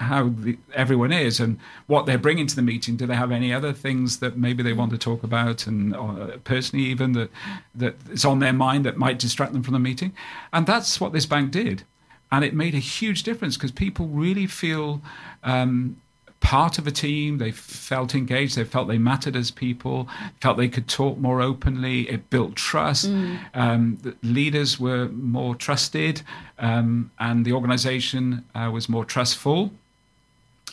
how, 0.00 0.30
the, 0.30 0.56
everyone 0.74 1.12
is 1.12 1.40
and 1.40 1.58
what 1.86 2.06
they're 2.06 2.18
bringing 2.18 2.46
to 2.46 2.56
the 2.56 2.62
meeting. 2.62 2.96
Do 2.96 3.06
they 3.06 3.14
have 3.14 3.30
any 3.30 3.52
other 3.52 3.72
things 3.72 4.18
that 4.18 4.36
maybe 4.36 4.62
they 4.62 4.72
want 4.72 4.90
to 4.92 4.98
talk 4.98 5.22
about, 5.22 5.66
and 5.66 5.94
or 5.94 6.38
personally 6.44 6.86
even 6.86 7.12
that 7.12 7.30
that 7.74 7.96
is 8.10 8.24
on 8.24 8.38
their 8.38 8.52
mind 8.52 8.84
that 8.86 8.96
might 8.96 9.18
distract 9.18 9.52
them 9.52 9.62
from 9.62 9.74
the 9.74 9.78
meeting? 9.78 10.12
And 10.52 10.66
that's 10.66 11.00
what 11.00 11.12
this 11.12 11.26
bank 11.26 11.50
did, 11.50 11.84
and 12.32 12.44
it 12.44 12.54
made 12.54 12.74
a 12.74 12.78
huge 12.78 13.22
difference 13.22 13.56
because 13.56 13.72
people 13.72 14.06
really 14.08 14.46
feel. 14.46 15.02
Um, 15.42 16.00
part 16.40 16.78
of 16.78 16.86
a 16.86 16.90
team 16.90 17.36
they 17.36 17.50
felt 17.50 18.14
engaged 18.14 18.56
they 18.56 18.64
felt 18.64 18.88
they 18.88 18.96
mattered 18.96 19.36
as 19.36 19.50
people 19.50 20.08
felt 20.40 20.56
they 20.56 20.70
could 20.70 20.88
talk 20.88 21.18
more 21.18 21.42
openly 21.42 22.08
it 22.08 22.30
built 22.30 22.56
trust 22.56 23.10
um, 23.52 23.98
the 24.00 24.16
leaders 24.22 24.80
were 24.80 25.06
more 25.08 25.54
trusted 25.54 26.22
um, 26.58 27.10
and 27.18 27.44
the 27.44 27.52
organization 27.52 28.42
uh, 28.54 28.70
was 28.72 28.88
more 28.88 29.04
trustful 29.04 29.70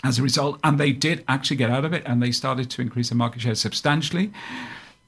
as 0.03 0.19
a 0.19 0.23
result, 0.23 0.59
and 0.63 0.79
they 0.79 0.91
did 0.91 1.23
actually 1.27 1.57
get 1.57 1.69
out 1.69 1.85
of 1.85 1.93
it, 1.93 2.03
and 2.05 2.21
they 2.21 2.31
started 2.31 2.69
to 2.71 2.81
increase 2.81 3.09
their 3.09 3.17
market 3.17 3.41
share 3.41 3.55
substantially. 3.55 4.31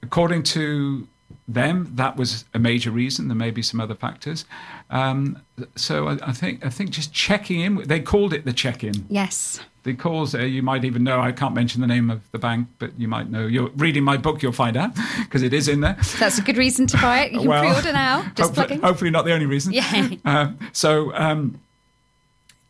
according 0.01 0.43
to 0.43 1.07
them, 1.47 1.91
that 1.95 2.15
was 2.15 2.45
a 2.53 2.59
major 2.59 2.91
reason. 2.91 3.27
There 3.27 3.35
may 3.35 3.51
be 3.51 3.61
some 3.61 3.81
other 3.81 3.95
factors. 3.95 4.45
Um, 4.89 5.41
so 5.75 6.07
I, 6.07 6.17
I, 6.21 6.31
think 6.31 6.65
I 6.65 6.69
think 6.69 6.91
just 6.91 7.13
checking 7.13 7.61
in. 7.61 7.87
They 7.87 7.99
called 7.99 8.33
it 8.33 8.45
the 8.45 8.53
check-in. 8.53 9.05
Yes. 9.09 9.59
The 9.83 9.95
calls. 9.95 10.35
Uh, 10.35 10.39
you 10.39 10.61
might 10.61 10.85
even 10.85 11.03
know. 11.03 11.19
I 11.19 11.31
can't 11.31 11.55
mention 11.55 11.81
the 11.81 11.87
name 11.87 12.09
of 12.09 12.21
the 12.31 12.39
bank, 12.39 12.67
but 12.77 12.97
you 12.99 13.07
might 13.07 13.29
know. 13.29 13.47
You're 13.47 13.69
reading 13.69 14.03
my 14.03 14.17
book. 14.17 14.43
You'll 14.43 14.51
find 14.51 14.77
out 14.77 14.91
because 15.19 15.41
it 15.41 15.53
is 15.53 15.67
in 15.67 15.81
there. 15.81 15.97
That's 16.19 16.37
a 16.37 16.41
good 16.41 16.57
reason 16.57 16.85
to 16.87 16.97
buy 16.97 17.21
it. 17.21 17.31
You 17.31 17.39
can 17.39 17.49
well, 17.49 17.63
pre-order 17.63 17.93
now. 17.93 18.21
Just 18.35 18.49
hopefully, 18.49 18.53
plugging. 18.53 18.81
hopefully 18.81 19.11
not 19.11 19.25
the 19.25 19.33
only 19.33 19.45
reason. 19.45 19.73
Yeah. 19.73 20.09
Uh, 20.25 20.51
so. 20.71 21.13
Um, 21.15 21.59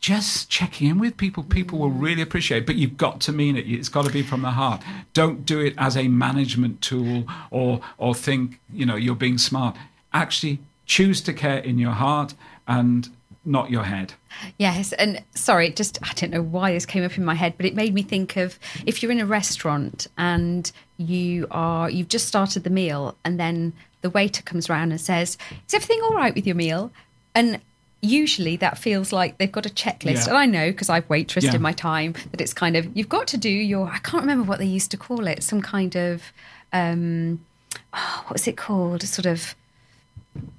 just 0.00 0.48
checking 0.48 0.88
in 0.88 0.98
with 0.98 1.16
people 1.16 1.42
people 1.42 1.78
will 1.78 1.90
mm. 1.90 2.00
really 2.00 2.22
appreciate 2.22 2.66
but 2.66 2.76
you've 2.76 2.96
got 2.96 3.20
to 3.20 3.32
mean 3.32 3.56
it. 3.56 3.66
It's 3.68 3.88
got 3.88 4.06
to 4.06 4.12
be 4.12 4.22
from 4.22 4.42
the 4.42 4.50
heart. 4.50 4.82
Don't 5.12 5.44
do 5.44 5.60
it 5.60 5.74
as 5.78 5.96
a 5.96 6.08
management 6.08 6.80
tool 6.80 7.24
or 7.50 7.80
or 7.98 8.14
think 8.14 8.60
you 8.72 8.86
know 8.86 8.96
you're 8.96 9.14
being 9.14 9.38
smart. 9.38 9.76
Actually 10.12 10.58
choose 10.86 11.20
to 11.22 11.32
care 11.32 11.58
in 11.58 11.78
your 11.78 11.92
heart 11.92 12.34
and 12.66 13.08
not 13.44 13.70
your 13.70 13.84
head. 13.84 14.14
Yes 14.58 14.92
and 14.94 15.22
sorry 15.34 15.70
just 15.70 15.98
i 16.02 16.12
don't 16.14 16.30
know 16.30 16.42
why 16.42 16.72
this 16.72 16.86
came 16.86 17.04
up 17.04 17.16
in 17.16 17.24
my 17.24 17.34
head 17.34 17.54
but 17.56 17.66
it 17.66 17.74
made 17.74 17.94
me 17.94 18.02
think 18.02 18.36
of 18.36 18.58
if 18.86 19.02
you're 19.02 19.12
in 19.12 19.20
a 19.20 19.26
restaurant 19.26 20.06
and 20.16 20.70
you 20.98 21.46
are 21.50 21.90
you've 21.90 22.08
just 22.08 22.28
started 22.28 22.64
the 22.64 22.70
meal 22.70 23.16
and 23.24 23.40
then 23.40 23.72
the 24.02 24.10
waiter 24.10 24.42
comes 24.42 24.68
around 24.68 24.90
and 24.90 25.00
says 25.00 25.36
is 25.66 25.74
everything 25.74 26.00
all 26.02 26.14
right 26.14 26.34
with 26.34 26.46
your 26.46 26.56
meal? 26.56 26.90
And 27.34 27.60
usually 28.02 28.56
that 28.56 28.78
feels 28.78 29.12
like 29.12 29.38
they've 29.38 29.52
got 29.52 29.66
a 29.66 29.70
checklist. 29.70 30.26
Yeah. 30.26 30.28
And 30.28 30.38
I 30.38 30.46
know 30.46 30.70
because 30.70 30.88
I've 30.88 31.06
waitressed 31.08 31.42
yeah. 31.42 31.54
in 31.54 31.62
my 31.62 31.72
time 31.72 32.14
that 32.30 32.40
it's 32.40 32.54
kind 32.54 32.76
of, 32.76 32.88
you've 32.96 33.08
got 33.08 33.26
to 33.28 33.36
do 33.36 33.50
your, 33.50 33.88
I 33.88 33.98
can't 33.98 34.22
remember 34.22 34.44
what 34.44 34.58
they 34.58 34.66
used 34.66 34.90
to 34.92 34.96
call 34.96 35.26
it, 35.26 35.42
some 35.42 35.60
kind 35.60 35.94
of, 35.96 36.32
um, 36.72 37.44
oh, 37.92 38.22
what 38.24 38.32
was 38.32 38.48
it 38.48 38.56
called? 38.56 39.02
Sort 39.02 39.26
of 39.26 39.54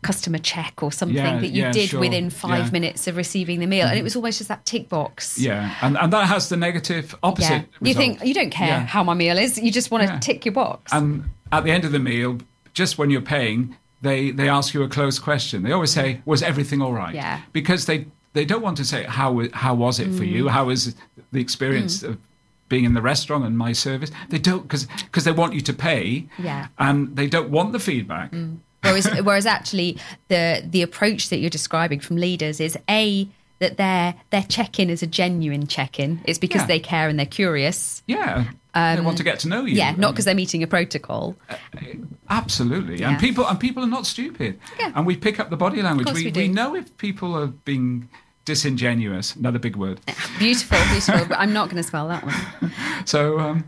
customer 0.02 0.38
check 0.38 0.84
or 0.84 0.92
something 0.92 1.18
yeah, 1.18 1.40
that 1.40 1.48
you 1.48 1.72
did 1.72 1.90
sure. 1.90 2.00
within 2.00 2.30
five 2.30 2.74
minutes 2.74 3.08
of 3.08 3.16
receiving 3.16 3.60
the 3.60 3.66
meal. 3.66 3.88
And 3.88 3.94
it 3.94 3.98
mm-hmm. 3.98 4.04
was 4.04 4.16
almost 4.16 4.40
just 4.40 4.50
that 4.50 4.66
tick 4.66 4.90
box. 4.90 5.40
Yeah. 5.40 5.74
And, 5.82 5.98
and 5.98 6.12
that 6.14 6.28
has 6.28 6.50
the 6.50 6.58
negative 6.58 7.16
opposite. 7.24 7.66
You 7.82 7.94
think, 7.94 8.24
you 8.24 8.34
don't 8.34 8.52
care 8.52 8.82
how 8.82 9.04
my 9.04 9.14
meal 9.14 9.38
is, 9.38 9.58
you 9.58 9.72
just 9.72 9.90
want 9.90 10.08
to 10.08 10.20
tick 10.20 10.46
your 10.46 10.54
box. 10.54 10.92
And 10.94 11.30
at 11.52 11.64
the 11.64 11.72
end 11.72 11.86
of 11.86 11.92
the 11.92 12.00
meal, 12.00 12.40
just 12.74 12.98
when 12.98 13.10
you're 13.10 13.22
paying, 13.22 13.78
they 14.02 14.32
they 14.32 14.50
ask 14.50 14.74
you 14.74 14.84
a 14.84 14.90
closed 14.90 15.22
question. 15.22 15.64
They 15.64 15.72
always 15.72 15.92
say, 15.92 16.22
"Was 16.26 16.42
everything 16.42 16.82
all 16.82 16.94
right?" 16.94 17.14
Yeah. 17.14 17.42
Because 17.54 17.86
they 17.86 18.08
they 18.34 18.46
don't 18.46 18.62
want 18.62 18.78
to 18.78 18.86
say 18.86 19.04
how 19.04 19.48
how 19.54 19.76
was 19.76 20.00
it 20.00 20.10
mm. 20.10 20.18
for 20.18 20.24
you? 20.24 20.46
Mm. 20.46 20.50
How 20.50 20.66
was 20.66 20.96
the 21.32 21.40
experience 21.40 22.04
mm. 22.04 22.10
of 22.10 22.18
being 22.70 22.86
in 22.86 22.94
the 22.94 23.02
restaurant 23.02 23.46
and 23.46 23.58
my 23.58 23.74
service? 23.74 24.12
They 24.30 24.40
don't 24.40 24.64
because 24.64 24.88
because 25.06 25.24
they 25.24 25.32
want 25.32 25.54
you 25.54 25.62
to 25.62 25.74
pay. 25.74 26.28
Yeah. 26.40 26.68
And 26.80 27.16
they 27.16 27.28
don't 27.28 27.50
want 27.50 27.74
the 27.74 27.80
feedback. 27.80 28.32
Mm. 28.32 28.58
Whereas 28.82 29.06
whereas 29.24 29.46
actually 29.46 29.98
the 30.30 30.64
the 30.68 30.82
approach 30.82 31.30
that 31.30 31.38
you're 31.38 31.50
describing 31.50 32.00
from 32.00 32.18
leaders 32.18 32.60
is 32.60 32.78
a 32.90 33.28
that 33.60 33.78
their 33.78 34.16
their 34.32 34.44
check-in 34.44 34.90
is 34.90 35.04
a 35.04 35.08
genuine 35.08 35.68
check-in. 35.68 36.22
It's 36.26 36.40
because 36.40 36.62
yeah. 36.62 36.68
they 36.68 36.80
care 36.80 37.08
and 37.08 37.20
they're 37.20 37.26
curious. 37.28 38.02
Yeah. 38.08 38.46
Um, 38.74 38.96
they 38.96 39.02
want 39.02 39.18
to 39.18 39.24
get 39.24 39.40
to 39.40 39.50
know 39.50 39.66
you. 39.66 39.76
Yeah, 39.76 39.96
not 39.98 40.12
because 40.12 40.26
they're 40.26 40.36
meeting 40.36 40.64
a 40.64 40.68
protocol. 40.68 41.36
Uh, 41.50 41.56
absolutely, 42.30 43.00
yeah. 43.00 43.10
and 43.10 43.20
people 43.20 43.46
and 43.46 43.60
people 43.60 43.84
are 43.84 43.88
not 43.88 44.06
stupid. 44.06 44.60
Yeah. 44.80 44.94
and 44.96 45.06
we 45.06 45.18
pick 45.18 45.40
up 45.40 45.50
the 45.50 45.58
body 45.58 45.82
language. 45.82 46.12
we, 46.14 46.26
we, 46.26 46.32
we, 46.32 46.48
know 46.48 46.76
if 46.76 46.96
people 46.98 47.36
are 47.36 47.48
being 47.48 48.08
disingenuous. 48.46 49.36
Another 49.36 49.60
big 49.60 49.76
word. 49.76 50.00
Beautiful, 50.40 50.78
beautiful. 50.90 51.26
but 51.28 51.38
I'm 51.38 51.54
not 51.54 51.66
going 51.66 51.78
to 51.78 51.88
spell 51.88 52.08
that 52.08 52.24
one. 52.24 52.72
So, 53.06 53.40
um, 53.40 53.64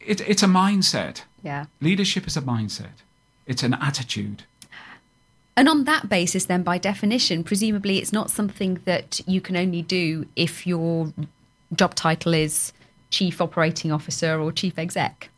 it, 0.00 0.20
it's 0.28 0.42
a 0.42 0.46
mindset. 0.46 1.22
Yeah, 1.44 1.66
leadership 1.80 2.26
is 2.26 2.36
a 2.36 2.42
mindset. 2.42 3.04
It's 3.46 3.62
an 3.62 3.74
attitude. 3.74 4.42
And 5.56 5.68
on 5.68 5.84
that 5.84 6.08
basis, 6.08 6.46
then, 6.46 6.62
by 6.62 6.78
definition, 6.78 7.44
presumably 7.44 7.98
it's 7.98 8.12
not 8.12 8.30
something 8.30 8.80
that 8.84 9.20
you 9.26 9.40
can 9.40 9.56
only 9.56 9.82
do 9.82 10.26
if 10.34 10.66
your 10.66 11.12
job 11.74 11.94
title 11.94 12.34
is 12.34 12.72
chief 13.10 13.40
operating 13.40 13.92
officer 13.92 14.40
or 14.40 14.52
chief 14.52 14.78
exec. 14.78 15.30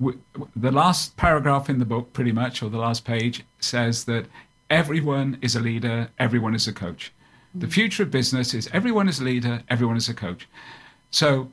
The 0.00 0.70
last 0.70 1.16
paragraph 1.16 1.68
in 1.68 1.78
the 1.78 1.84
book, 1.84 2.12
pretty 2.12 2.32
much, 2.32 2.62
or 2.62 2.70
the 2.70 2.78
last 2.78 3.04
page, 3.04 3.44
says 3.58 4.04
that 4.04 4.26
everyone 4.70 5.38
is 5.42 5.56
a 5.56 5.60
leader, 5.60 6.08
everyone 6.18 6.54
is 6.54 6.68
a 6.68 6.72
coach. 6.72 7.12
The 7.54 7.66
mm. 7.66 7.72
future 7.72 8.04
of 8.04 8.10
business 8.10 8.54
is 8.54 8.68
everyone 8.72 9.08
is 9.08 9.18
a 9.18 9.24
leader, 9.24 9.62
everyone 9.68 9.96
is 9.96 10.08
a 10.08 10.14
coach. 10.14 10.46
So, 11.10 11.50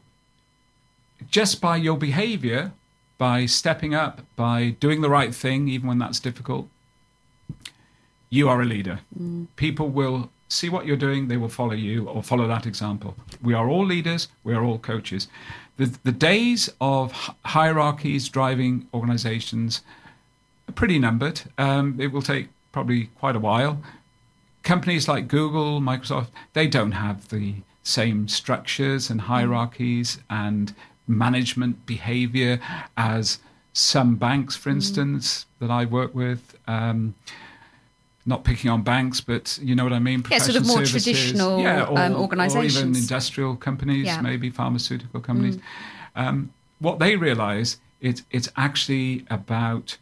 just 1.31 1.61
by 1.61 1.77
your 1.77 1.97
behavior, 1.97 2.73
by 3.17 3.45
stepping 3.45 3.95
up, 3.95 4.21
by 4.35 4.75
doing 4.79 5.01
the 5.01 5.09
right 5.09 5.33
thing, 5.33 5.67
even 5.69 5.87
when 5.87 5.97
that's 5.97 6.19
difficult, 6.19 6.67
you 8.29 8.49
are 8.49 8.61
a 8.61 8.65
leader. 8.65 8.99
Mm. 9.17 9.47
People 9.55 9.89
will 9.89 10.29
see 10.56 10.70
what 10.70 10.86
you're 10.86 10.97
doing, 10.97 11.28
they 11.28 11.38
will 11.38 11.49
follow 11.49 11.74
you 11.74 12.08
or 12.08 12.24
follow 12.24 12.47
that 12.47 12.66
example. 12.66 13.16
We 13.41 13.53
are 13.53 13.68
all 13.68 13.86
leaders, 13.86 14.28
we 14.43 14.53
are 14.53 14.64
all 14.64 14.80
coaches. 14.80 15.28
The, 15.78 15.97
the 16.03 16.12
days 16.12 16.70
of 16.80 17.12
hierarchies 17.43 18.30
driving 18.30 18.88
organizations 18.93 19.82
are 20.70 20.74
pretty 20.74 20.99
numbered. 20.99 21.41
Um, 21.58 21.97
it 21.99 22.08
will 22.08 22.22
take 22.22 22.47
probably 22.72 23.08
quite 23.20 23.36
a 23.36 23.39
while. 23.39 23.82
Companies 24.64 25.08
like 25.08 25.28
Google, 25.28 25.82
Microsoft, 25.82 26.30
they 26.53 26.68
don't 26.68 26.93
have 26.93 27.30
the 27.30 27.56
same 27.84 28.28
structures 28.28 29.10
and 29.10 29.22
hierarchies 29.22 30.20
and 30.30 30.74
management 31.08 31.86
behavior 31.86 32.60
as 32.97 33.39
some 33.74 34.16
banks, 34.16 34.56
for 34.56 34.70
mm. 34.70 34.76
instance, 34.76 35.26
mm. 35.28 35.60
that 35.60 35.72
I 35.72 35.86
work 35.86 36.16
with. 36.16 36.58
Um, 36.68 37.16
not 38.26 38.43
picking 38.43 38.71
on 38.71 38.82
banks, 38.82 39.21
but 39.21 39.59
you 39.61 39.76
know 39.76 39.84
what 39.84 39.93
I 39.93 39.99
mean. 39.99 40.23
Yeah, 40.30 40.39
sort 40.39 40.57
of 40.57 40.65
more 40.65 40.78
services. 40.78 41.03
traditional 41.03 41.59
yeah, 41.59 41.86
or, 41.86 41.99
um, 41.99 42.15
organisations, 42.15 42.78
or 42.78 42.80
even 42.80 42.95
industrial 42.95 43.55
companies, 43.55 44.07
yeah. 44.07 44.21
maybe 44.21 44.49
pharmaceutical 44.49 45.19
companies. 45.19 45.57
Mm. 45.57 45.61
Um, 46.15 46.53
what 46.80 46.99
they 46.99 47.15
realise 47.15 47.78
is 48.01 48.23
it's 48.32 48.49
actually 48.57 49.26
about 49.30 49.97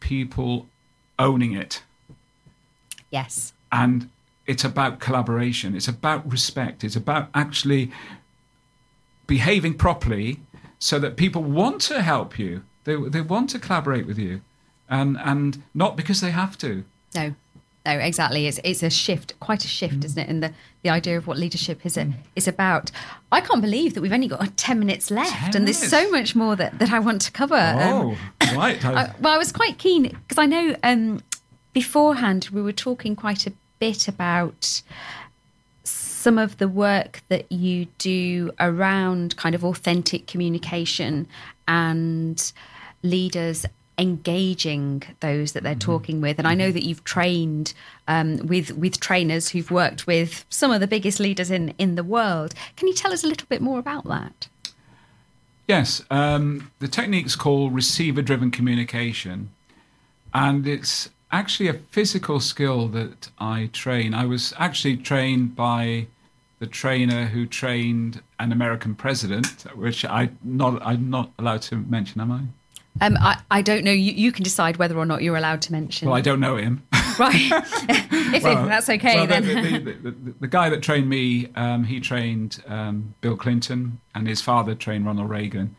people 0.00 0.66
owning 1.18 1.52
it. 1.52 1.82
Yes, 3.10 3.52
and 3.72 4.08
it's 4.46 4.64
about 4.64 5.00
collaboration. 5.00 5.74
It's 5.74 5.88
about 5.88 6.30
respect. 6.30 6.84
It's 6.84 6.96
about 6.96 7.28
actually 7.34 7.90
behaving 9.26 9.74
properly 9.74 10.40
so 10.78 10.98
that 10.98 11.16
people 11.16 11.42
want 11.42 11.80
to 11.82 12.02
help 12.02 12.38
you. 12.38 12.62
They 12.84 12.94
they 12.94 13.20
want 13.20 13.50
to 13.50 13.58
collaborate 13.58 14.06
with 14.06 14.18
you, 14.18 14.42
and 14.88 15.18
and 15.18 15.62
not 15.74 15.96
because 15.96 16.20
they 16.20 16.30
have 16.30 16.56
to. 16.58 16.84
No. 17.16 17.34
No, 17.86 17.92
exactly. 17.92 18.46
It's 18.46 18.58
it's 18.64 18.82
a 18.82 18.88
shift, 18.88 19.38
quite 19.40 19.64
a 19.64 19.68
shift, 19.68 20.00
mm. 20.00 20.04
isn't 20.04 20.22
it? 20.22 20.28
In 20.28 20.40
the, 20.40 20.52
the 20.82 20.88
idea 20.88 21.18
of 21.18 21.26
what 21.26 21.36
leadership 21.36 21.84
is 21.84 21.96
a, 21.96 22.04
mm. 22.04 22.14
is 22.34 22.48
about. 22.48 22.90
I 23.30 23.42
can't 23.42 23.60
believe 23.60 23.94
that 23.94 24.00
we've 24.00 24.12
only 24.12 24.28
got 24.28 24.56
ten 24.56 24.78
minutes 24.78 25.10
left, 25.10 25.52
10 25.52 25.56
and 25.56 25.66
there's 25.66 25.80
minutes. 25.80 25.90
so 25.90 26.10
much 26.10 26.34
more 26.34 26.56
that, 26.56 26.78
that 26.78 26.92
I 26.92 26.98
want 26.98 27.20
to 27.22 27.32
cover. 27.32 27.56
Oh, 27.56 28.16
um, 28.40 28.56
right. 28.56 28.82
I, 28.84 29.12
well, 29.20 29.34
I 29.34 29.38
was 29.38 29.52
quite 29.52 29.78
keen 29.78 30.04
because 30.08 30.38
I 30.38 30.46
know 30.46 30.76
um, 30.82 31.22
beforehand 31.74 32.48
we 32.52 32.62
were 32.62 32.72
talking 32.72 33.14
quite 33.16 33.46
a 33.46 33.52
bit 33.78 34.08
about 34.08 34.82
some 35.82 36.38
of 36.38 36.56
the 36.56 36.68
work 36.68 37.20
that 37.28 37.52
you 37.52 37.86
do 37.98 38.50
around 38.58 39.36
kind 39.36 39.54
of 39.54 39.62
authentic 39.62 40.26
communication 40.26 41.26
and 41.68 42.50
leaders 43.02 43.66
engaging 43.96 45.02
those 45.20 45.52
that 45.52 45.62
they're 45.62 45.72
mm-hmm. 45.72 45.92
talking 45.92 46.20
with. 46.20 46.38
And 46.38 46.48
I 46.48 46.54
know 46.54 46.66
mm-hmm. 46.66 46.74
that 46.74 46.84
you've 46.84 47.04
trained 47.04 47.74
um, 48.08 48.38
with 48.38 48.72
with 48.72 49.00
trainers 49.00 49.50
who've 49.50 49.70
worked 49.70 50.06
with 50.06 50.44
some 50.48 50.70
of 50.70 50.80
the 50.80 50.86
biggest 50.86 51.20
leaders 51.20 51.50
in 51.50 51.74
in 51.78 51.94
the 51.94 52.04
world. 52.04 52.54
Can 52.76 52.88
you 52.88 52.94
tell 52.94 53.12
us 53.12 53.24
a 53.24 53.26
little 53.26 53.46
bit 53.48 53.62
more 53.62 53.78
about 53.78 54.04
that? 54.04 54.48
Yes, 55.66 56.02
um, 56.10 56.70
the 56.78 56.88
technique's 56.88 57.36
called 57.36 57.74
receiver-driven 57.74 58.50
communication, 58.50 59.48
and 60.34 60.66
it's 60.66 61.08
actually 61.32 61.68
a 61.68 61.74
physical 61.74 62.38
skill 62.38 62.86
that 62.88 63.30
I 63.38 63.70
train. 63.72 64.12
I 64.12 64.26
was 64.26 64.52
actually 64.58 64.98
trained 64.98 65.56
by 65.56 66.06
the 66.58 66.66
trainer 66.66 67.26
who 67.26 67.46
trained 67.46 68.22
an 68.38 68.52
American 68.52 68.94
president, 68.94 69.64
which 69.74 70.04
I 70.04 70.30
not 70.42 70.82
I'm 70.84 71.08
not 71.10 71.30
allowed 71.38 71.62
to 71.62 71.76
mention, 71.76 72.20
am 72.20 72.32
I? 72.32 72.40
Um, 73.00 73.16
I, 73.20 73.40
I 73.50 73.62
don't 73.62 73.84
know. 73.84 73.90
You, 73.90 74.12
you 74.12 74.30
can 74.30 74.44
decide 74.44 74.76
whether 74.76 74.96
or 74.96 75.04
not 75.04 75.22
you're 75.22 75.36
allowed 75.36 75.62
to 75.62 75.72
mention. 75.72 76.08
Well, 76.08 76.16
I 76.16 76.20
don't 76.20 76.40
know 76.40 76.56
him. 76.56 76.86
right. 77.18 77.34
if, 77.88 78.42
well, 78.42 78.66
that's 78.66 78.88
okay, 78.88 79.16
well, 79.16 79.26
then. 79.26 79.46
The, 79.46 79.78
the, 79.78 80.10
the, 80.10 80.34
the, 80.40 80.46
guy 80.46 80.68
that 80.70 80.82
trained 80.82 81.08
me, 81.08 81.48
um, 81.56 81.84
he 81.84 81.98
trained 81.98 82.62
um, 82.68 83.14
Bill 83.20 83.36
Clinton, 83.36 84.00
and 84.14 84.28
his 84.28 84.40
father 84.40 84.74
trained 84.74 85.06
Ronald 85.06 85.28
Reagan. 85.28 85.74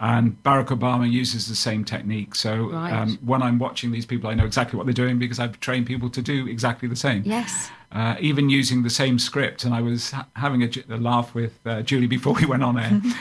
And 0.00 0.42
Barack 0.42 0.68
Obama 0.68 1.10
uses 1.10 1.46
the 1.46 1.54
same 1.54 1.84
technique. 1.84 2.34
So 2.34 2.70
right. 2.70 2.90
um, 2.90 3.18
when 3.22 3.42
I'm 3.42 3.58
watching 3.58 3.90
these 3.90 4.06
people, 4.06 4.30
I 4.30 4.34
know 4.34 4.46
exactly 4.46 4.78
what 4.78 4.86
they're 4.86 4.94
doing 4.94 5.18
because 5.18 5.38
I've 5.38 5.60
trained 5.60 5.86
people 5.86 6.08
to 6.08 6.22
do 6.22 6.46
exactly 6.46 6.88
the 6.88 6.96
same. 6.96 7.22
Yes. 7.26 7.70
Uh, 7.92 8.16
even 8.18 8.48
using 8.48 8.82
the 8.82 8.88
same 8.88 9.18
script. 9.18 9.62
And 9.64 9.74
I 9.74 9.82
was 9.82 10.12
ha- 10.12 10.26
having 10.36 10.62
a, 10.62 10.70
a, 10.88 10.96
laugh 10.96 11.34
with 11.34 11.58
uh, 11.66 11.82
Julie 11.82 12.06
before 12.06 12.32
we 12.32 12.46
went 12.46 12.62
on 12.62 12.78
air. 12.78 13.02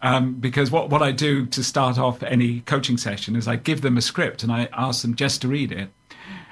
Um, 0.00 0.34
because 0.34 0.70
what, 0.70 0.90
what 0.90 1.02
I 1.02 1.10
do 1.10 1.46
to 1.46 1.64
start 1.64 1.98
off 1.98 2.22
any 2.22 2.60
coaching 2.60 2.96
session 2.96 3.34
is 3.34 3.48
I 3.48 3.56
give 3.56 3.80
them 3.80 3.96
a 3.96 4.02
script 4.02 4.42
and 4.42 4.52
I 4.52 4.68
ask 4.72 5.02
them 5.02 5.16
just 5.16 5.42
to 5.42 5.48
read 5.48 5.72
it. 5.72 5.90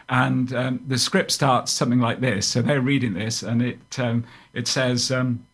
And 0.09 0.53
um, 0.53 0.81
the 0.87 0.99
script 0.99 1.31
starts 1.31 1.73
something 1.73 2.01
like 2.01 2.21
this. 2.21 2.47
So 2.47 2.63
they're 2.63 2.81
reading 2.81 3.15
this, 3.15 3.43
and 3.43 3.61
it 3.61 3.99
um, 3.99 4.25
it 4.53 4.69
says, 4.69 5.11
um, 5.11 5.45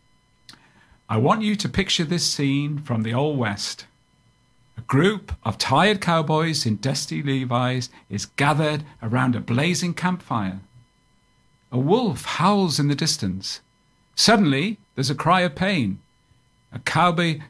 "I 1.09 1.17
want 1.17 1.43
you 1.43 1.57
to 1.57 1.69
picture 1.71 2.05
this 2.05 2.31
scene 2.31 2.79
from 2.79 3.03
the 3.03 3.15
Old 3.15 3.39
West. 3.39 3.87
A 4.77 4.83
group 4.83 5.33
of 5.43 5.57
tired 5.57 6.03
cowboys 6.03 6.67
in 6.67 6.77
dusty 6.77 7.23
Levi's 7.23 7.89
is 8.11 8.27
gathered 8.27 8.85
around 9.03 9.35
a 9.35 9.41
blazing 9.41 9.95
campfire. 9.95 10.61
A 11.71 11.79
wolf 11.79 12.25
howls 12.25 12.79
in 12.79 12.89
the 12.89 12.95
distance. 12.95 13.61
Suddenly, 14.15 14.79
there's 14.95 15.11
a 15.11 15.15
cry 15.15 15.41
of 15.41 15.55
pain. 15.55 15.99
A 16.73 16.79
cowboy 16.79 17.41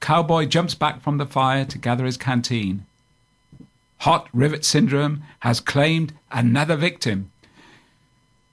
cowboy 0.00 0.46
jumps 0.46 0.74
back 0.74 1.00
from 1.00 1.18
the 1.18 1.26
fire 1.26 1.64
to 1.64 1.78
gather 1.78 2.04
his 2.04 2.16
canteen." 2.16 2.86
Hot 4.00 4.28
rivet 4.32 4.64
syndrome 4.64 5.22
has 5.40 5.60
claimed 5.60 6.14
another 6.30 6.74
victim. 6.74 7.30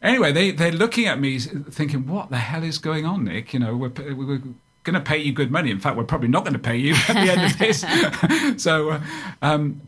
Anyway, 0.02 0.32
they, 0.32 0.52
they're 0.52 0.72
looking 0.72 1.06
at 1.06 1.20
me 1.20 1.40
thinking, 1.40 2.06
what 2.06 2.30
the 2.30 2.38
hell 2.38 2.64
is 2.64 2.78
going 2.78 3.06
on, 3.06 3.24
Nick? 3.24 3.54
You 3.54 3.60
know, 3.60 3.76
we're, 3.76 3.90
we're 4.14 4.42
going 4.84 4.94
to 4.94 5.02
pay 5.02 5.18
you 5.18 5.32
good 5.32 5.52
money. 5.52 5.72
In 5.72 5.80
fact, 5.80 5.98
we're 5.98 6.04
probably 6.04 6.28
not 6.28 6.44
going 6.44 6.54
to 6.54 6.60
pay 6.60 6.78
you 6.78 6.94
at 7.08 7.14
the 7.14 7.32
end 7.32 7.52
of 7.52 7.58
this. 7.58 8.62
so, 8.64 8.92
uh, 8.92 9.02
um, 9.42 9.82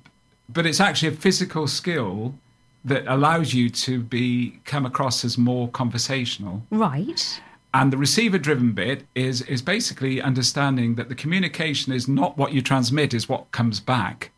but 0.47 0.65
it's 0.65 0.79
actually 0.79 1.09
a 1.09 1.17
physical 1.17 1.67
skill 1.67 2.35
that 2.85 3.05
allows 3.07 3.53
you 3.53 3.69
to 3.69 4.01
be 4.01 4.59
come 4.65 4.85
across 4.85 5.23
as 5.23 5.37
more 5.37 5.67
conversational. 5.69 6.63
Right. 6.71 7.41
And 7.73 7.93
the 7.93 7.97
receiver 7.97 8.37
driven 8.37 8.71
bit 8.71 9.05
is 9.13 9.41
is 9.43 9.61
basically 9.61 10.21
understanding 10.21 10.95
that 10.95 11.09
the 11.09 11.15
communication 11.15 11.93
is 11.93 12.07
not 12.07 12.37
what 12.37 12.51
you 12.53 12.61
transmit, 12.61 13.13
is 13.13 13.29
what 13.29 13.51
comes 13.51 13.79
back. 13.79 14.31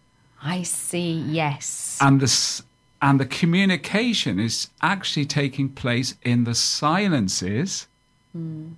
I 0.44 0.64
see. 0.64 1.14
Yes. 1.28 1.98
And 2.02 2.20
the 2.20 2.64
and 3.02 3.20
the 3.20 3.26
communication 3.26 4.40
is 4.40 4.68
actually 4.82 5.26
taking 5.26 5.70
place 5.70 6.16
in 6.24 6.44
the 6.44 6.54
silences 6.54 7.88
mm. 8.38 8.74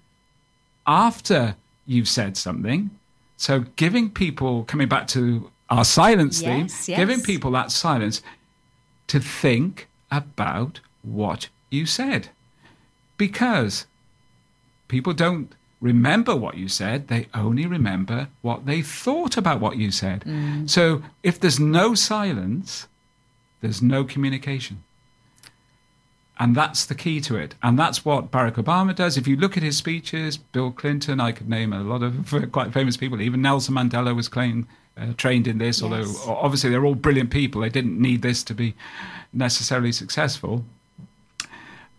after 0.86 1.56
you've 1.86 2.08
said 2.08 2.38
something. 2.38 2.92
So 3.38 3.66
giving 3.76 4.10
people 4.10 4.64
coming 4.64 4.88
back 4.88 5.08
to 5.08 5.50
our 5.70 5.84
silence 5.84 6.42
yes, 6.42 6.50
theme, 6.86 6.94
yes. 6.94 7.00
giving 7.00 7.22
people 7.22 7.52
that 7.52 7.72
silence 7.72 8.22
to 9.08 9.20
think 9.20 9.88
about 10.12 10.80
what 11.02 11.50
you 11.70 11.86
said. 11.86 12.30
Because 13.18 13.86
people 14.94 15.14
don't 15.14 15.52
remember 15.82 16.36
what 16.36 16.56
you 16.56 16.70
said, 16.70 17.08
they 17.08 17.28
only 17.34 17.66
remember 17.66 18.28
what 18.44 18.68
they 18.68 18.84
thought 18.84 19.36
about 19.38 19.60
what 19.60 19.76
you 19.76 19.90
said. 19.90 20.22
Mm. 20.22 20.70
So 20.70 21.02
if 21.24 21.40
there's 21.40 21.60
no 21.60 21.96
silence, 21.96 22.88
there's 23.62 23.82
no 23.82 24.04
communication. 24.04 24.84
And 26.40 26.56
that's 26.56 26.86
the 26.86 26.94
key 26.94 27.20
to 27.22 27.36
it. 27.36 27.56
And 27.64 27.78
that's 27.78 28.06
what 28.06 28.30
Barack 28.30 28.58
Obama 28.64 28.96
does. 28.96 29.18
If 29.18 29.28
you 29.28 29.36
look 29.36 29.58
at 29.58 29.64
his 29.64 29.76
speeches, 29.76 30.38
Bill 30.38 30.72
Clinton, 30.72 31.20
I 31.20 31.32
could 31.32 31.50
name 31.50 31.74
a 31.74 31.82
lot 31.82 32.04
of 32.04 32.14
quite 32.52 32.72
famous 32.72 32.96
people. 32.96 33.20
Even 33.20 33.42
Nelson 33.42 33.74
Mandela 33.74 34.16
was 34.16 34.28
claimed, 34.28 34.68
uh, 34.96 35.14
trained 35.18 35.48
in 35.48 35.58
this, 35.58 35.82
yes. 35.82 35.84
although 35.84 36.34
obviously 36.34 36.70
they're 36.70 36.86
all 36.86 36.96
brilliant 37.08 37.32
people. 37.32 37.62
They 37.62 37.70
didn't 37.70 38.00
need 38.00 38.22
this 38.22 38.44
to 38.44 38.54
be 38.54 38.76
necessarily 39.34 39.92
successful. 39.92 40.64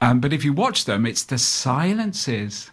Um, 0.00 0.20
but 0.20 0.32
if 0.32 0.44
you 0.44 0.52
watch 0.52 0.84
them, 0.84 1.04
it's 1.06 1.24
the 1.24 1.38
silences 1.38 2.70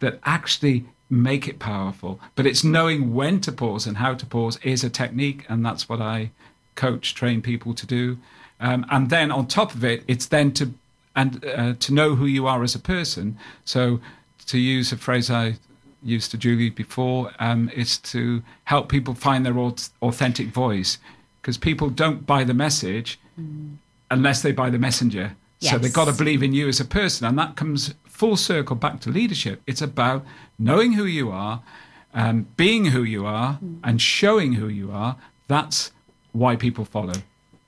that 0.00 0.18
actually 0.24 0.84
make 1.08 1.46
it 1.48 1.58
powerful. 1.58 2.18
But 2.34 2.46
it's 2.46 2.64
knowing 2.64 3.14
when 3.14 3.40
to 3.42 3.52
pause 3.52 3.86
and 3.86 3.96
how 3.98 4.14
to 4.14 4.26
pause 4.26 4.58
is 4.62 4.84
a 4.84 4.90
technique, 4.90 5.44
and 5.48 5.64
that's 5.64 5.88
what 5.88 6.00
I 6.00 6.30
coach, 6.74 7.14
train 7.14 7.42
people 7.42 7.74
to 7.74 7.86
do. 7.86 8.18
Um, 8.60 8.84
and 8.90 9.10
then 9.10 9.30
on 9.30 9.46
top 9.46 9.74
of 9.74 9.84
it, 9.84 10.02
it's 10.08 10.26
then 10.26 10.52
to 10.52 10.72
and 11.14 11.44
uh, 11.44 11.74
to 11.78 11.94
know 11.94 12.14
who 12.14 12.26
you 12.26 12.46
are 12.46 12.62
as 12.62 12.74
a 12.74 12.78
person. 12.78 13.38
So 13.64 14.00
to 14.46 14.58
use 14.58 14.92
a 14.92 14.98
phrase 14.98 15.30
I 15.30 15.56
used 16.02 16.30
to 16.32 16.36
Julie 16.36 16.70
before, 16.70 17.32
um, 17.38 17.70
is 17.74 17.98
to 17.98 18.42
help 18.64 18.88
people 18.88 19.14
find 19.14 19.44
their 19.44 19.56
authentic 20.02 20.48
voice, 20.48 20.98
because 21.40 21.56
people 21.56 21.88
don't 21.88 22.26
buy 22.26 22.44
the 22.44 22.54
message 22.54 23.18
mm. 23.40 23.76
unless 24.10 24.42
they 24.42 24.52
buy 24.52 24.70
the 24.70 24.78
messenger. 24.78 25.36
Yes. 25.60 25.72
So 25.72 25.78
they've 25.78 25.92
got 25.92 26.04
to 26.04 26.12
believe 26.12 26.42
in 26.42 26.52
you 26.52 26.68
as 26.68 26.80
a 26.80 26.84
person, 26.84 27.26
and 27.26 27.38
that 27.38 27.56
comes 27.56 27.94
full 28.16 28.36
circle 28.36 28.76
back 28.76 29.00
to 29.00 29.10
leadership. 29.10 29.60
It's 29.66 29.82
about 29.82 30.24
knowing 30.58 30.94
who 30.94 31.04
you 31.04 31.30
are, 31.30 31.62
um, 32.14 32.46
being 32.56 32.86
who 32.86 33.02
you 33.02 33.26
are, 33.26 33.58
mm. 33.62 33.78
and 33.84 34.00
showing 34.00 34.54
who 34.54 34.68
you 34.68 34.90
are. 34.90 35.16
That's 35.48 35.92
why 36.32 36.56
people 36.56 36.86
follow. 36.86 37.12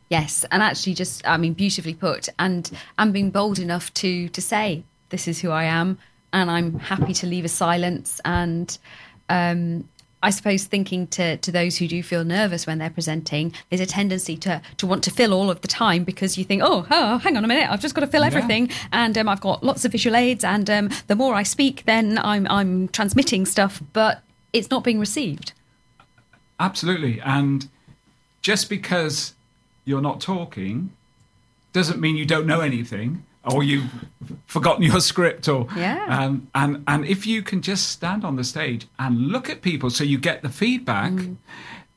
Yes, 0.09 0.47
and 0.51 0.63
actually, 0.63 0.95
just 0.95 1.27
I 1.29 1.37
mean, 1.37 1.53
beautifully 1.53 1.95
put, 1.95 2.31
and 2.39 2.71
and 2.99 3.13
being 3.13 3.31
bold 3.31 3.59
enough 3.59 3.93
to 3.95 4.29
to 4.31 4.41
say 4.41 4.85
this 5.11 5.29
is 5.29 5.41
who 5.41 5.51
I 5.51 5.65
am, 5.65 5.99
and 6.33 6.51
I'm 6.51 6.79
happy 6.79 7.13
to 7.15 7.27
leave 7.27 7.45
a 7.45 7.49
silence 7.49 8.21
and 8.25 8.79
um, 9.29 9.87
I 10.23 10.31
suppose 10.31 10.65
thinking 10.65 11.07
to, 11.09 11.37
to 11.37 11.53
those 11.53 11.77
who 11.77 11.87
do 11.87 12.03
feel 12.03 12.25
nervous 12.25 12.67
when 12.67 12.79
they're 12.79 12.91
presenting, 12.91 13.53
there's 13.71 13.81
a 13.81 13.87
tendency 13.87 14.37
to, 14.39 14.61
to 14.79 14.87
want 14.87 15.05
to 15.05 15.11
fill 15.11 15.33
all 15.33 15.51
of 15.51 15.61
the 15.61 15.69
time 15.69 16.05
because 16.05 16.37
you 16.37 16.45
think, 16.45 16.63
oh, 16.65 16.87
oh 16.91 17.19
hang 17.19 17.37
on 17.37 17.45
a 17.45 17.49
minute, 17.49 17.71
I've 17.71 17.81
just 17.81 17.95
got 17.95 18.01
to 18.01 18.07
fill 18.09 18.25
everything, 18.25 18.69
yeah. 18.69 18.75
and 18.93 19.17
um, 19.17 19.29
I've 19.29 19.41
got 19.41 19.63
lots 19.63 19.85
of 19.85 19.93
visual 19.93 20.17
aids, 20.17 20.43
and 20.43 20.69
um, 20.69 20.91
the 21.07 21.15
more 21.15 21.35
I 21.35 21.45
speak, 21.45 21.85
then 21.87 22.19
I'm 22.19 22.47
I'm 22.49 22.89
transmitting 22.89 23.47
stuff, 23.47 23.81
but 23.93 24.23
it's 24.53 24.71
not 24.71 24.83
being 24.83 24.99
received. 24.99 25.53
Absolutely, 26.59 27.21
and 27.21 27.69
just 28.43 28.69
because 28.69 29.35
you're 29.85 30.03
not 30.03 30.21
talking 30.21 30.93
doesn't 31.73 32.01
mean 32.01 32.17
you 32.17 32.27
don't 32.27 32.47
know 32.47 32.61
anything 32.61 33.25
or 33.53 33.63
you've 33.63 33.91
forgotten 34.47 34.83
your 34.83 35.01
script 35.01 35.49
or 35.49 35.67
yeah. 35.77 36.07
Um, 36.09 36.49
and 36.55 36.83
and 36.87 37.05
if 37.05 37.27
you 37.27 37.43
can 37.43 37.63
just 37.63 37.89
stand 37.89 38.25
on 38.25 38.37
the 38.37 38.45
stage 38.45 38.87
and 38.99 39.29
look 39.29 39.49
at 39.49 39.63
people 39.63 39.91
so 39.91 40.05
you 40.05 40.19
get 40.19 40.43
the 40.43 40.49
feedback 40.49 41.13
mm. 41.13 41.37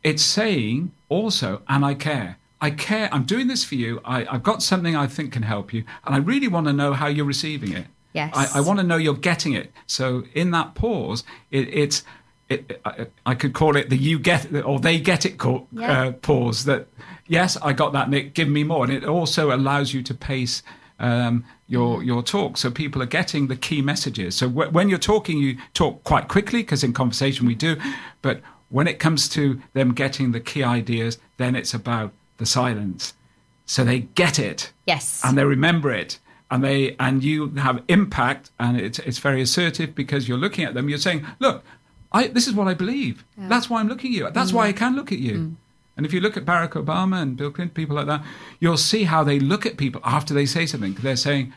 it's 0.03 0.23
saying 0.23 0.91
also 1.09 1.61
and 1.67 1.85
i 1.85 1.93
care. 1.93 2.37
I 2.63 2.69
care. 2.69 3.09
I'm 3.11 3.23
doing 3.23 3.47
this 3.47 3.63
for 3.63 3.75
you. 3.75 4.01
I, 4.05 4.25
i've 4.25 4.43
got 4.43 4.61
something 4.61 4.95
i 4.95 5.07
think 5.07 5.33
can 5.33 5.43
help 5.43 5.73
you 5.73 5.83
and 6.05 6.13
i 6.15 6.19
really 6.19 6.47
want 6.47 6.67
to 6.67 6.73
know 6.73 6.93
how 6.93 7.07
you're 7.07 7.25
receiving 7.25 7.73
it. 7.73 7.87
Yes. 8.13 8.31
I, 8.35 8.59
I 8.59 8.61
want 8.61 8.79
to 8.79 8.83
know 8.83 8.97
you're 8.97 9.13
getting 9.13 9.53
it. 9.53 9.71
So 9.87 10.23
in 10.33 10.51
that 10.51 10.75
pause 10.75 11.23
it, 11.49 11.69
it's 11.69 12.03
it, 12.49 12.81
I, 12.83 13.07
I, 13.25 13.35
could 13.35 13.53
call 13.53 13.77
it 13.77 13.89
the 13.89 13.95
you 13.95 14.19
get 14.19 14.53
or 14.65 14.77
they 14.81 14.99
get 14.99 15.25
it 15.25 15.37
call, 15.37 15.69
yeah. 15.71 16.07
uh, 16.07 16.11
pause 16.11 16.65
that 16.65 16.87
yes 17.25 17.55
i 17.61 17.71
got 17.71 17.93
that 17.93 18.09
nick. 18.09 18.33
Give 18.33 18.49
me 18.49 18.63
more. 18.65 18.83
And 18.83 18.93
it 18.93 19.05
also 19.05 19.55
allows 19.55 19.93
you 19.93 20.03
to 20.03 20.13
pace 20.13 20.61
um, 21.01 21.43
your 21.67 21.97
mm-hmm. 21.97 22.07
your 22.07 22.23
talk, 22.23 22.57
so 22.57 22.71
people 22.71 23.01
are 23.01 23.07
getting 23.19 23.47
the 23.47 23.57
key 23.57 23.81
messages. 23.81 24.35
So 24.35 24.47
w- 24.47 24.71
when 24.71 24.87
you're 24.87 24.99
talking, 24.99 25.37
you 25.39 25.57
talk 25.73 26.03
quite 26.05 26.29
quickly 26.29 26.61
because 26.61 26.83
in 26.83 26.93
conversation 26.93 27.45
we 27.45 27.55
do, 27.55 27.75
but 28.21 28.39
when 28.69 28.87
it 28.87 28.99
comes 28.99 29.27
to 29.29 29.61
them 29.73 29.93
getting 29.93 30.31
the 30.31 30.39
key 30.39 30.63
ideas, 30.63 31.17
then 31.37 31.55
it's 31.55 31.73
about 31.73 32.13
the 32.37 32.45
silence. 32.45 33.13
So 33.65 33.83
they 33.83 33.99
get 34.15 34.39
it, 34.39 34.71
yes, 34.85 35.21
and 35.25 35.37
they 35.37 35.43
remember 35.43 35.91
it, 35.91 36.19
and 36.49 36.63
they 36.63 36.95
and 36.99 37.23
you 37.23 37.49
have 37.55 37.83
impact, 37.87 38.51
and 38.59 38.79
it's 38.79 38.99
it's 38.99 39.19
very 39.19 39.41
assertive 39.41 39.93
because 39.95 40.27
you're 40.27 40.37
looking 40.37 40.65
at 40.65 40.73
them. 40.73 40.87
You're 40.87 40.97
saying, 41.09 41.25
look. 41.39 41.63
I, 42.13 42.27
this 42.27 42.45
is 42.45 42.53
what 42.53 42.67
I 42.67 42.73
believe. 42.73 43.23
Yeah. 43.37 43.47
That's 43.47 43.69
why 43.69 43.79
I'm 43.79 43.87
looking 43.87 44.11
at 44.11 44.17
you. 44.17 44.29
That's 44.31 44.51
mm. 44.51 44.55
why 44.55 44.67
I 44.67 44.73
can 44.73 44.97
look 44.97 45.13
at 45.13 45.19
you. 45.19 45.37
Mm. 45.37 45.55
And 45.97 46.05
if 46.05 46.13
you 46.13 46.21
look 46.21 46.37
at 46.37 46.45
Barack 46.45 46.71
Obama 46.71 47.21
and 47.21 47.35
Bill 47.35 47.51
Clinton, 47.51 47.73
people 47.73 47.95
like 47.95 48.07
that, 48.07 48.23
you'll 48.59 48.77
see 48.77 49.03
how 49.03 49.23
they 49.23 49.39
look 49.39 49.65
at 49.65 49.77
people 49.77 50.01
after 50.03 50.33
they 50.33 50.45
say 50.45 50.65
something. 50.65 50.93
They're 50.93 51.15
saying, 51.15 51.53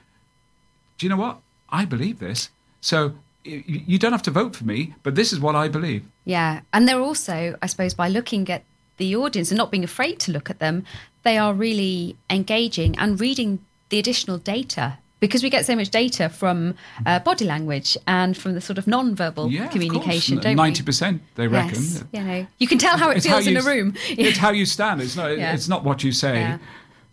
Do 0.98 1.06
you 1.06 1.10
know 1.10 1.16
what? 1.16 1.40
I 1.70 1.84
believe 1.84 2.18
this. 2.18 2.50
So 2.80 3.14
you 3.44 3.98
don't 3.98 4.12
have 4.12 4.22
to 4.22 4.30
vote 4.30 4.56
for 4.56 4.64
me, 4.64 4.94
but 5.02 5.14
this 5.14 5.32
is 5.32 5.38
what 5.38 5.54
I 5.54 5.68
believe. 5.68 6.04
Yeah. 6.24 6.60
And 6.72 6.88
they're 6.88 7.00
also, 7.00 7.56
I 7.60 7.66
suppose, 7.66 7.94
by 7.94 8.08
looking 8.08 8.48
at 8.48 8.64
the 8.96 9.14
audience 9.16 9.50
and 9.50 9.58
not 9.58 9.70
being 9.70 9.84
afraid 9.84 10.18
to 10.20 10.32
look 10.32 10.50
at 10.50 10.60
them, 10.60 10.84
they 11.22 11.36
are 11.36 11.52
really 11.52 12.16
engaging 12.30 12.98
and 12.98 13.20
reading 13.20 13.60
the 13.90 13.98
additional 13.98 14.38
data 14.38 14.98
because 15.24 15.42
we 15.42 15.48
get 15.48 15.64
so 15.64 15.74
much 15.74 15.88
data 15.88 16.28
from 16.28 16.74
uh, 17.06 17.18
body 17.18 17.46
language 17.46 17.96
and 18.06 18.36
from 18.36 18.52
the 18.52 18.60
sort 18.60 18.76
of 18.76 18.86
non-verbal 18.86 19.50
yeah, 19.50 19.68
communication, 19.68 20.36
don't 20.38 20.54
90%, 20.54 20.58
we? 20.58 20.92
90%, 20.92 21.20
they 21.36 21.48
reckon. 21.48 21.82
Yes, 21.82 22.04
you 22.12 22.22
know, 22.22 22.46
you 22.58 22.68
can 22.68 22.76
tell 22.76 22.98
how 22.98 23.08
it 23.08 23.16
it's 23.16 23.26
feels 23.26 23.46
how 23.46 23.50
in 23.50 23.56
a 23.56 23.62
room. 23.62 23.94
it's 24.10 24.36
how 24.36 24.50
you 24.50 24.66
stand. 24.66 25.00
It's 25.00 25.16
not. 25.16 25.38
Yeah. 25.38 25.54
It's 25.54 25.66
not 25.66 25.82
what 25.82 26.04
you 26.04 26.12
say. 26.12 26.40
Yeah. 26.40 26.58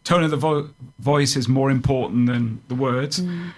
Tone 0.03 0.23
of 0.23 0.31
the 0.31 0.35
vo- 0.35 0.69
voice 0.99 1.37
is 1.37 1.47
more 1.47 1.71
important 1.71 2.27
than 2.27 2.61
the 2.67 2.75
words, 2.75 3.21
mm. 3.21 3.51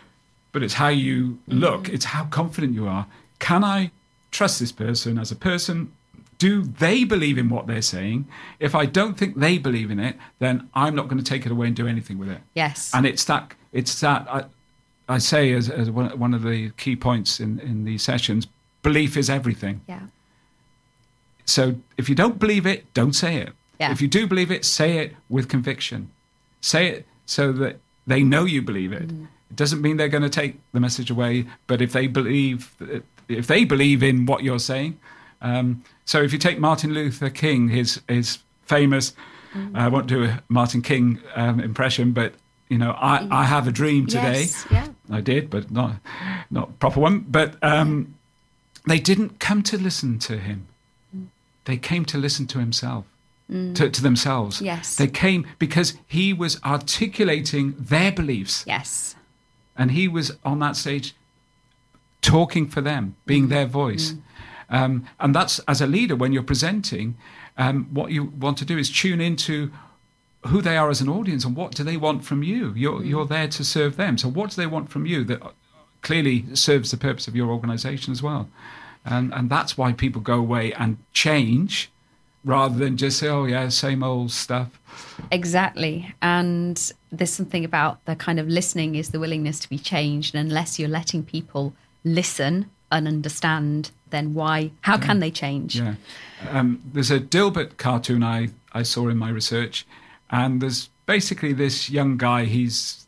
but 0.51 0.61
it's 0.61 0.75
how 0.75 0.89
you 0.89 1.39
look. 1.47 1.85
Mm. 1.85 1.93
It's 1.93 2.05
how 2.05 2.25
confident 2.25 2.75
you 2.75 2.87
are. 2.87 3.07
Can 3.39 3.63
I 3.63 3.89
trust 4.29 4.59
this 4.59 4.71
person 4.71 5.17
as 5.17 5.31
a 5.31 5.35
person? 5.35 5.91
Do 6.37 6.61
they 6.61 7.05
believe 7.05 7.39
in 7.39 7.49
what 7.49 7.65
they're 7.65 7.81
saying? 7.81 8.27
If 8.59 8.75
I 8.75 8.85
don't 8.85 9.17
think 9.17 9.39
they 9.39 9.57
believe 9.57 9.89
in 9.89 9.99
it, 9.99 10.15
then 10.37 10.69
I'm 10.75 10.93
not 10.93 11.07
going 11.07 11.17
to 11.17 11.23
take 11.23 11.47
it 11.47 11.51
away 11.51 11.67
and 11.67 11.75
do 11.75 11.87
anything 11.87 12.19
with 12.19 12.29
it. 12.29 12.41
Yes. 12.53 12.91
And 12.93 13.07
it's 13.07 13.23
that 13.25 13.55
it's 13.73 13.99
that 13.99 14.27
I, 14.29 14.45
I 15.09 15.17
say 15.17 15.51
as, 15.53 15.69
as 15.69 15.91
one, 15.91 16.17
one 16.17 16.33
of 16.33 16.43
the 16.43 16.69
key 16.77 16.95
points 16.95 17.39
in, 17.39 17.59
in 17.59 17.83
these 17.83 18.03
sessions, 18.03 18.47
belief 18.81 19.17
is 19.17 19.29
everything. 19.29 19.81
Yeah. 19.87 20.01
so 21.45 21.75
if 21.97 22.07
you 22.07 22.15
don't 22.15 22.39
believe 22.39 22.65
it, 22.65 22.93
don't 22.93 23.13
say 23.13 23.37
it. 23.37 23.49
Yeah. 23.79 23.91
If 23.91 24.01
you 24.01 24.07
do 24.07 24.27
believe 24.27 24.51
it, 24.51 24.63
say 24.63 24.99
it 24.99 25.15
with 25.29 25.49
conviction. 25.49 26.11
Say 26.61 26.87
it 26.87 27.07
so 27.25 27.51
that 27.53 27.79
they 28.07 28.23
know 28.23 28.45
you 28.45 28.61
believe 28.61 28.93
it. 28.93 29.11
It 29.49 29.55
doesn't 29.55 29.81
mean 29.81 29.97
they're 29.97 30.07
going 30.07 30.23
to 30.23 30.29
take 30.29 30.59
the 30.71 30.79
message 30.79 31.09
away, 31.09 31.45
but 31.67 31.81
if 31.81 31.91
they 31.91 32.07
believe, 32.07 32.71
if 33.27 33.47
they 33.47 33.65
believe 33.65 34.03
in 34.03 34.25
what 34.25 34.43
you're 34.43 34.59
saying, 34.59 34.99
um, 35.41 35.83
so 36.05 36.21
if 36.21 36.31
you 36.31 36.39
take 36.39 36.59
Martin 36.59 36.93
Luther 36.93 37.29
King, 37.29 37.69
his 37.69 38.01
his 38.07 38.39
famous, 38.63 39.13
I 39.75 39.87
won't 39.89 40.07
do 40.07 40.23
a 40.23 40.41
Martin 40.49 40.81
King 40.81 41.19
um, 41.35 41.59
impression, 41.59 42.11
but 42.13 42.33
you 42.73 42.79
know, 42.79 42.91
I, 42.97 43.27
I 43.29 43.43
have 43.45 43.67
a 43.67 43.71
dream 43.71 44.07
today. 44.07 44.41
Yes, 44.41 44.65
yeah. 44.71 44.87
I 45.11 45.21
did, 45.21 45.49
but 45.51 45.69
not 45.69 45.91
not 46.49 46.79
proper 46.79 46.99
one. 46.99 47.19
But 47.29 47.49
um, 47.61 48.15
they 48.87 48.99
didn't 48.99 49.39
come 49.39 49.61
to 49.63 49.77
listen 49.77 50.17
to 50.19 50.37
him; 50.39 50.65
they 51.65 51.77
came 51.77 52.03
to 52.05 52.17
listen 52.17 52.47
to 52.47 52.57
himself, 52.57 53.05
to, 53.77 53.89
to 53.91 54.01
themselves. 54.01 54.59
Yes. 54.59 54.95
they 54.95 55.07
came 55.07 55.45
because 55.59 55.93
he 56.07 56.33
was 56.33 56.59
articulating 56.63 57.75
their 57.77 58.11
beliefs, 58.11 58.63
Yes. 58.65 59.15
and 59.77 59.91
he 59.91 60.07
was 60.07 60.31
on 60.43 60.57
that 60.59 60.75
stage 60.75 61.13
talking 62.21 62.67
for 62.67 62.81
them, 62.81 63.15
being 63.27 63.49
their 63.49 63.67
voice. 63.67 64.15
Um, 64.69 65.05
and 65.19 65.35
that's 65.35 65.59
as 65.67 65.79
a 65.81 65.85
leader 65.87 66.15
when 66.15 66.33
you're 66.33 66.41
presenting, 66.53 67.17
um, 67.55 67.85
what 67.93 68.09
you 68.11 68.23
want 68.23 68.57
to 68.57 68.65
do 68.65 68.79
is 68.79 68.89
tune 68.89 69.21
into 69.21 69.71
who 70.47 70.61
they 70.61 70.77
are 70.77 70.89
as 70.89 71.01
an 71.01 71.09
audience 71.09 71.45
and 71.45 71.55
what 71.55 71.73
do 71.73 71.83
they 71.83 71.97
want 71.97 72.25
from 72.25 72.43
you. 72.43 72.73
You're 72.75 73.03
you're 73.03 73.25
there 73.25 73.47
to 73.47 73.63
serve 73.63 73.95
them. 73.95 74.17
So 74.17 74.27
what 74.27 74.51
do 74.51 74.55
they 74.57 74.67
want 74.67 74.89
from 74.89 75.05
you 75.05 75.23
that 75.25 75.41
clearly 76.01 76.45
serves 76.55 76.91
the 76.91 76.97
purpose 76.97 77.27
of 77.27 77.35
your 77.35 77.49
organization 77.49 78.11
as 78.11 78.21
well? 78.21 78.49
And 79.05 79.33
and 79.33 79.49
that's 79.49 79.77
why 79.77 79.93
people 79.93 80.21
go 80.21 80.35
away 80.35 80.73
and 80.73 80.97
change 81.13 81.89
rather 82.45 82.77
than 82.77 82.97
just 82.97 83.19
say, 83.19 83.29
oh 83.29 83.45
yeah, 83.45 83.69
same 83.69 84.03
old 84.03 84.31
stuff. 84.31 84.79
Exactly. 85.31 86.13
And 86.21 86.91
there's 87.11 87.31
something 87.31 87.63
about 87.63 88.03
the 88.05 88.15
kind 88.15 88.39
of 88.39 88.47
listening 88.47 88.95
is 88.95 89.09
the 89.09 89.19
willingness 89.19 89.59
to 89.59 89.69
be 89.69 89.77
changed. 89.77 90.35
And 90.35 90.49
unless 90.49 90.77
you're 90.77 90.89
letting 90.89 91.23
people 91.23 91.73
listen 92.03 92.69
and 92.91 93.07
understand, 93.07 93.91
then 94.09 94.33
why, 94.33 94.71
how 94.81 94.97
can 94.97 95.19
they 95.19 95.31
change? 95.31 95.77
Yeah. 95.77 95.95
Um, 96.49 96.81
there's 96.93 97.11
a 97.11 97.19
Dilbert 97.19 97.77
cartoon 97.77 98.23
I, 98.23 98.49
I 98.73 98.83
saw 98.83 99.07
in 99.07 99.17
my 99.17 99.29
research, 99.29 99.87
and 100.33 100.61
there's 100.61 100.89
basically 101.05 101.53
this 101.53 101.91
young 101.91 102.17
guy, 102.17 102.45
he's 102.45 103.05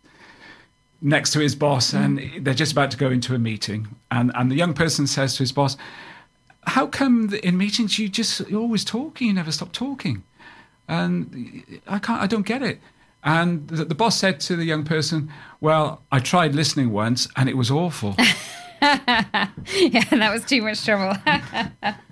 next 1.01 1.31
to 1.31 1.39
his 1.39 1.55
boss, 1.55 1.91
and 1.91 2.19
hmm. 2.19 2.43
they're 2.43 2.53
just 2.53 2.71
about 2.71 2.91
to 2.91 2.97
go 2.97 3.09
into 3.09 3.33
a 3.33 3.39
meeting. 3.39 3.87
And, 4.11 4.31
and 4.35 4.51
the 4.51 4.55
young 4.55 4.75
person 4.75 5.07
says 5.07 5.33
to 5.37 5.39
his 5.39 5.51
boss, 5.51 5.75
How 6.67 6.85
come 6.85 7.33
in 7.43 7.57
meetings 7.57 7.97
you 7.97 8.09
just, 8.09 8.47
you're 8.47 8.61
always 8.61 8.85
talking, 8.85 9.27
you 9.27 9.33
never 9.33 9.51
stop 9.51 9.73
talking? 9.73 10.23
And 10.87 11.81
I 11.87 11.97
can't, 11.97 12.21
I 12.21 12.27
don't 12.27 12.45
get 12.45 12.61
it. 12.61 12.79
And 13.23 13.67
the, 13.69 13.85
the 13.85 13.95
boss 13.95 14.19
said 14.19 14.39
to 14.41 14.55
the 14.55 14.65
young 14.65 14.85
person, 14.85 15.31
Well, 15.59 16.03
I 16.11 16.19
tried 16.19 16.53
listening 16.53 16.91
once, 16.91 17.27
and 17.35 17.49
it 17.49 17.57
was 17.57 17.71
awful. 17.71 18.15
Yeah, 18.81 20.03
that 20.11 20.31
was 20.31 20.45
too 20.45 20.61
much 20.61 20.85
trouble. 20.85 21.17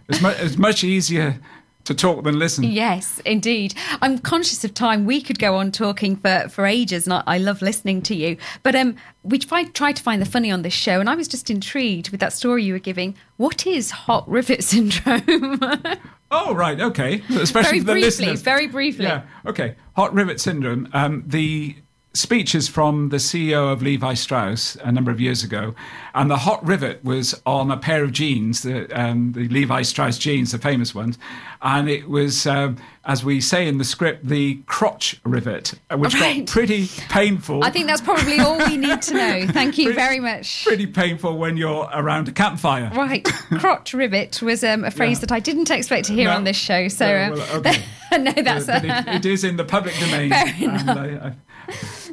it's, 0.09 0.21
mu- 0.21 0.29
it's 0.29 0.57
much 0.57 0.83
easier 0.83 1.39
to 1.85 1.93
talk 1.93 2.23
than 2.23 2.39
listen. 2.39 2.63
yes, 2.63 3.19
indeed. 3.25 3.73
I'm 4.01 4.17
conscious 4.19 4.63
of 4.63 4.73
time. 4.73 5.05
We 5.05 5.21
could 5.21 5.39
go 5.39 5.55
on 5.55 5.71
talking 5.71 6.15
for, 6.15 6.47
for 6.49 6.65
ages, 6.65 7.05
and 7.05 7.13
I, 7.13 7.23
I 7.27 7.37
love 7.37 7.61
listening 7.61 8.01
to 8.03 8.15
you. 8.15 8.37
But 8.63 8.75
um, 8.75 8.95
we 9.23 9.39
try, 9.39 9.65
try 9.65 9.91
to 9.91 10.01
find 10.01 10.21
the 10.21 10.25
funny 10.25 10.51
on 10.51 10.61
this 10.61 10.73
show, 10.73 10.99
and 10.99 11.09
I 11.09 11.15
was 11.15 11.27
just 11.27 11.49
intrigued 11.49 12.09
with 12.09 12.19
that 12.21 12.33
story 12.33 12.63
you 12.63 12.73
were 12.73 12.79
giving. 12.79 13.15
What 13.37 13.67
is 13.67 13.91
hot 13.91 14.27
rivet 14.29 14.63
syndrome? 14.63 15.59
Oh, 16.31 16.55
right. 16.55 16.79
Okay. 16.79 17.21
Especially 17.29 17.79
very 17.79 17.79
for 17.79 17.85
the 17.85 17.91
briefly, 17.93 18.01
listeners. 18.01 18.41
very 18.41 18.67
briefly. 18.67 19.05
Yeah. 19.05 19.23
Okay. 19.45 19.75
Hot 19.95 20.13
rivet 20.13 20.41
syndrome. 20.41 20.89
Um, 20.93 21.23
the 21.27 21.75
speech 22.15 22.53
is 22.53 22.67
from 22.67 23.09
the 23.09 23.17
CEO 23.17 23.71
of 23.73 23.81
Levi 23.81 24.13
Strauss 24.13 24.75
a 24.83 24.91
number 24.91 25.09
of 25.09 25.19
years 25.19 25.43
ago, 25.43 25.73
and 26.13 26.29
the 26.29 26.37
hot 26.37 26.63
rivet 26.65 27.03
was 27.03 27.33
on 27.45 27.71
a 27.71 27.77
pair 27.77 28.03
of 28.03 28.11
jeans, 28.11 28.61
the, 28.61 28.85
um, 28.99 29.31
the 29.31 29.47
Levi 29.47 29.81
Strauss 29.81 30.19
jeans, 30.19 30.51
the 30.51 30.59
famous 30.59 30.93
ones, 30.93 31.17
and 31.63 31.89
it 31.89 32.07
was, 32.07 32.45
um, 32.45 32.77
as 33.05 33.25
we 33.25 33.41
say 33.41 33.67
in 33.67 33.79
the 33.79 33.83
script, 33.83 34.27
the 34.27 34.55
crotch 34.67 35.19
rivet, 35.25 35.73
uh, 35.89 35.97
which 35.97 36.13
Right. 36.13 36.45
got 36.45 36.47
pretty 36.53 36.87
painful. 37.09 37.63
I 37.63 37.71
think 37.71 37.87
that's 37.87 38.01
probably 38.01 38.39
all 38.39 38.59
we 38.59 38.77
need 38.77 39.01
to 39.01 39.13
know. 39.15 39.47
Thank 39.51 39.79
you 39.79 39.85
Pretty- 39.85 39.95
very 39.99 40.19
much. 40.19 40.65
pretty 40.65 40.85
painful 40.85 41.37
when 41.37 41.57
you're 41.57 41.89
around 41.93 42.27
a 42.27 42.31
campfire. 42.31 42.91
Right, 42.95 43.23
crotch 43.57 43.93
rivet 43.93 44.39
was 44.41 44.63
um, 44.63 44.83
a 44.83 44.91
phrase 44.91 45.17
Yeah. 45.17 45.21
that 45.21 45.31
I 45.31 45.39
didn't 45.39 45.71
expect 45.71 46.05
to 46.07 46.13
hear 46.13 46.25
No. 46.29 46.35
on 46.35 46.43
this 46.43 46.57
show. 46.57 46.87
So, 46.89 47.05
uh, 47.07 47.31
well, 47.35 47.47
okay. 47.57 47.83
no, 48.19 48.31
that's 48.33 48.69
Uh, 48.69 48.81
it, 49.07 49.15
it 49.15 49.25
is 49.25 49.43
in 49.43 49.57
the 49.57 49.65
public 49.65 49.95
domain. 49.99 50.29
Fair 50.29 50.53
and 50.69 50.89
I- 50.91 51.33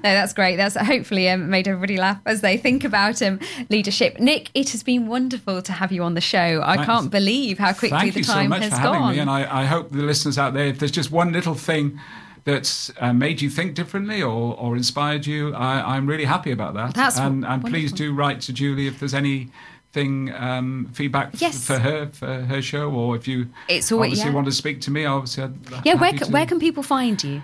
that's 0.02 0.32
great. 0.32 0.56
That's 0.56 0.76
hopefully 0.76 1.28
um, 1.28 1.50
made 1.50 1.68
everybody 1.68 1.96
laugh 1.96 2.20
as 2.26 2.40
they 2.40 2.56
think 2.56 2.84
about 2.84 3.20
um, 3.22 3.38
leadership. 3.68 4.18
Nick, 4.18 4.50
it 4.54 4.70
has 4.70 4.82
been 4.82 5.06
wonderful 5.06 5.62
to 5.62 5.72
have 5.72 5.92
you 5.92 6.02
on 6.02 6.14
the 6.14 6.20
show. 6.20 6.62
I 6.64 6.76
Thanks. 6.76 6.86
can't 6.86 7.10
believe 7.10 7.58
how 7.58 7.72
quickly 7.72 7.98
Thank 7.98 8.14
the 8.14 8.20
you 8.20 8.24
so 8.24 8.46
much 8.48 8.62
has 8.62 8.72
for 8.72 8.78
having 8.78 9.00
gone. 9.00 9.12
me, 9.14 9.18
and 9.18 9.30
I, 9.30 9.62
I 9.62 9.64
hope 9.64 9.90
the 9.90 10.02
listeners 10.02 10.38
out 10.38 10.54
there, 10.54 10.66
if 10.66 10.78
there's 10.78 10.90
just 10.90 11.10
one 11.10 11.32
little 11.32 11.54
thing 11.54 11.98
that's 12.44 12.90
uh, 12.98 13.12
made 13.12 13.42
you 13.42 13.50
think 13.50 13.74
differently 13.74 14.22
or, 14.22 14.56
or 14.56 14.74
inspired 14.76 15.26
you, 15.26 15.54
I, 15.54 15.94
I'm 15.96 16.06
really 16.06 16.24
happy 16.24 16.50
about 16.52 16.72
that. 16.74 16.94
That's 16.94 17.18
and, 17.18 17.44
and 17.44 17.62
please 17.64 17.92
do 17.92 18.14
write 18.14 18.40
to 18.42 18.52
Julie 18.54 18.86
if 18.86 18.98
there's 18.98 19.12
anything 19.14 20.32
um, 20.34 20.88
feedback 20.94 21.32
Yes. 21.40 21.66
for 21.66 21.78
her 21.78 22.06
for 22.12 22.26
her 22.42 22.62
show, 22.62 22.90
or 22.90 23.16
if 23.16 23.28
you 23.28 23.48
It's 23.68 23.92
always- 23.92 24.12
obviously 24.12 24.30
yeah. 24.30 24.34
want 24.34 24.46
to 24.46 24.52
speak 24.52 24.80
to 24.82 24.90
me. 24.90 25.04
Obviously, 25.04 25.44
I'd, 25.44 25.54
yeah, 25.84 25.94
where, 25.94 26.12
to. 26.12 26.24
where 26.30 26.46
can 26.46 26.58
people 26.60 26.82
find 26.82 27.22
you? 27.22 27.42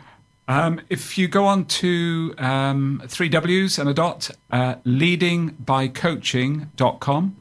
Um, 0.49 0.80
if 0.88 1.18
you 1.18 1.28
go 1.28 1.44
on 1.44 1.66
to 1.66 2.34
um, 2.38 3.03
three 3.07 3.28
W's 3.28 3.78
and 3.78 3.88
a 3.88 3.94
dot, 3.94 4.30
uh, 4.51 4.76
leadingbycoaching.com, 4.86 7.36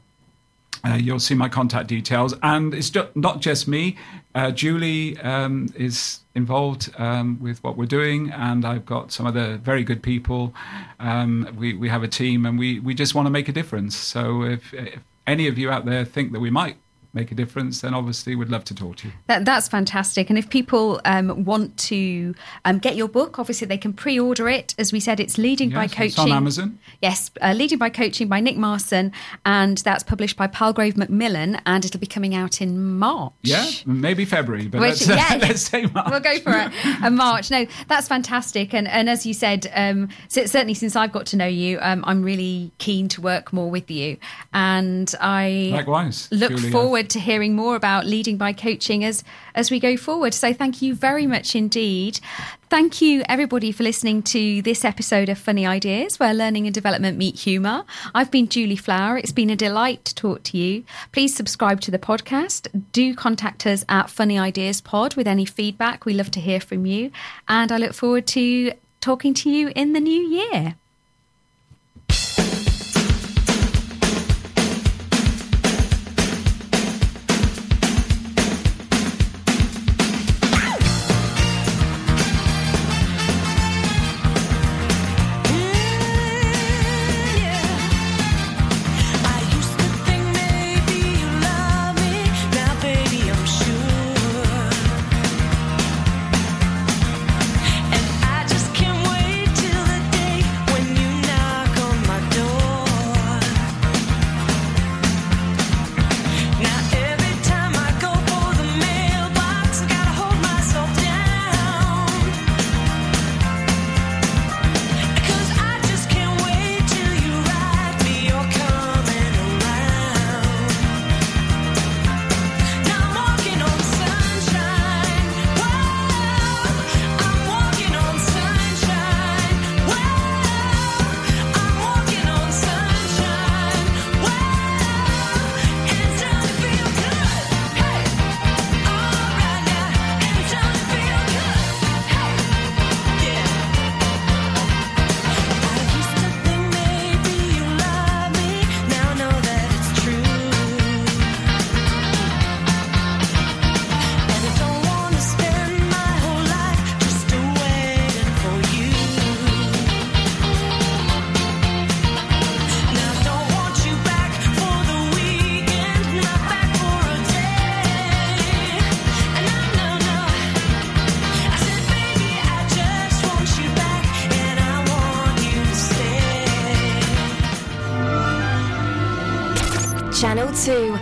uh, 0.84 0.94
you'll 0.94 1.20
see 1.20 1.34
my 1.34 1.48
contact 1.48 1.88
details. 1.88 2.34
And 2.42 2.74
it's 2.74 2.92
not 3.14 3.40
just 3.40 3.68
me. 3.68 3.96
Uh, 4.34 4.50
Julie 4.50 5.18
um, 5.18 5.68
is 5.74 6.20
involved 6.34 6.92
um, 6.98 7.38
with 7.40 7.62
what 7.64 7.76
we're 7.76 7.86
doing, 7.86 8.30
and 8.30 8.64
I've 8.64 8.86
got 8.86 9.12
some 9.12 9.26
other 9.26 9.56
very 9.56 9.82
good 9.82 10.02
people. 10.02 10.54
Um, 11.00 11.48
we, 11.56 11.74
we 11.74 11.88
have 11.88 12.02
a 12.02 12.08
team, 12.08 12.44
and 12.44 12.58
we, 12.58 12.80
we 12.80 12.94
just 12.94 13.14
want 13.14 13.26
to 13.26 13.30
make 13.30 13.48
a 13.48 13.52
difference. 13.52 13.96
So 13.96 14.42
if, 14.42 14.74
if 14.74 15.00
any 15.26 15.48
of 15.48 15.58
you 15.58 15.70
out 15.70 15.86
there 15.86 16.04
think 16.04 16.32
that 16.32 16.40
we 16.40 16.50
might 16.50 16.76
make 17.12 17.32
a 17.32 17.34
difference, 17.34 17.80
then 17.80 17.94
obviously 17.94 18.36
we'd 18.36 18.48
love 18.48 18.64
to 18.64 18.74
talk 18.74 18.96
to 18.96 19.08
you. 19.08 19.14
That, 19.26 19.44
that's 19.44 19.68
fantastic. 19.68 20.28
And 20.30 20.38
if 20.38 20.50
people 20.50 21.00
um, 21.04 21.44
want 21.44 21.76
to 21.78 22.34
um, 22.64 22.78
get 22.78 22.96
your 22.96 23.08
book, 23.08 23.38
obviously 23.38 23.66
they 23.66 23.78
can 23.78 23.92
pre-order 23.92 24.48
it. 24.48 24.74
As 24.78 24.92
we 24.92 25.00
said, 25.00 25.20
it's 25.20 25.38
Leading 25.38 25.70
by 25.70 25.86
Coaching. 25.86 26.06
it's 26.06 26.18
on 26.18 26.32
Amazon. 26.32 26.78
Yes, 27.02 27.30
uh, 27.40 27.52
Leading 27.56 27.78
by 27.78 27.88
Coaching 27.90 28.28
by 28.28 28.40
Nick 28.40 28.56
Marson, 28.56 29.12
and 29.44 29.78
that's 29.78 30.02
published 30.02 30.36
by 30.36 30.46
Palgrave 30.46 30.96
Macmillan, 30.96 31.60
and 31.66 31.84
it'll 31.84 32.00
be 32.00 32.06
coming 32.06 32.34
out 32.34 32.60
in 32.60 32.96
March. 32.98 33.32
Yeah, 33.42 33.68
maybe 33.84 34.24
February, 34.24 34.68
but 34.68 34.80
Which- 34.80 35.06
let's, 35.06 35.08
yeah. 35.08 35.38
let's 35.40 35.62
say 35.62 35.86
March. 35.86 36.10
We'll 36.10 36.20
go 36.20 36.38
for 36.40 36.50
a, 36.50 36.72
a 37.04 37.10
March. 37.10 37.50
No, 37.50 37.66
that's 37.88 38.08
fantastic. 38.08 38.74
And 38.74 38.86
and 38.88 39.08
as 39.08 39.24
you 39.26 39.34
said, 39.34 39.70
um, 39.74 40.08
certainly 40.28 40.74
since 40.74 40.96
I've 40.96 41.12
got 41.12 41.26
to 41.26 41.36
know 41.36 41.46
you, 41.46 41.78
um, 41.80 42.04
I'm 42.06 42.22
really 42.22 42.72
keen 42.78 43.08
to 43.08 43.20
work 43.20 43.52
more 43.52 43.70
with 43.70 43.90
you. 43.90 44.16
And 44.52 45.12
I 45.20 45.70
Likewise, 45.72 46.28
look 46.30 46.50
Julia. 46.50 46.70
forward 46.70 47.05
to 47.10 47.20
hearing 47.20 47.54
more 47.54 47.76
about 47.76 48.06
leading 48.06 48.36
by 48.36 48.52
coaching 48.52 49.04
as 49.04 49.24
as 49.54 49.70
we 49.70 49.80
go 49.80 49.96
forward. 49.96 50.34
So 50.34 50.52
thank 50.52 50.82
you 50.82 50.94
very 50.94 51.26
much 51.26 51.54
indeed. 51.54 52.20
Thank 52.68 53.00
you 53.00 53.22
everybody 53.28 53.70
for 53.72 53.84
listening 53.84 54.22
to 54.24 54.60
this 54.62 54.84
episode 54.84 55.28
of 55.28 55.38
Funny 55.38 55.66
Ideas, 55.66 56.18
where 56.18 56.34
learning 56.34 56.66
and 56.66 56.74
development 56.74 57.16
meet 57.16 57.38
humour. 57.38 57.84
I've 58.14 58.30
been 58.30 58.48
Julie 58.48 58.76
Flower. 58.76 59.18
It's 59.18 59.32
been 59.32 59.50
a 59.50 59.56
delight 59.56 60.04
to 60.06 60.14
talk 60.14 60.42
to 60.44 60.58
you. 60.58 60.84
Please 61.12 61.34
subscribe 61.34 61.80
to 61.82 61.90
the 61.90 61.98
podcast. 61.98 62.68
Do 62.92 63.14
contact 63.14 63.66
us 63.66 63.84
at 63.88 64.10
Funny 64.10 64.38
Ideas 64.38 64.80
Pod 64.80 65.14
with 65.14 65.28
any 65.28 65.44
feedback. 65.44 66.04
We 66.04 66.14
love 66.14 66.30
to 66.32 66.40
hear 66.40 66.60
from 66.60 66.86
you, 66.86 67.10
and 67.48 67.70
I 67.70 67.76
look 67.76 67.94
forward 67.94 68.26
to 68.28 68.72
talking 69.00 69.34
to 69.34 69.50
you 69.50 69.70
in 69.76 69.92
the 69.92 70.00
new 70.00 70.20
year. 70.20 70.74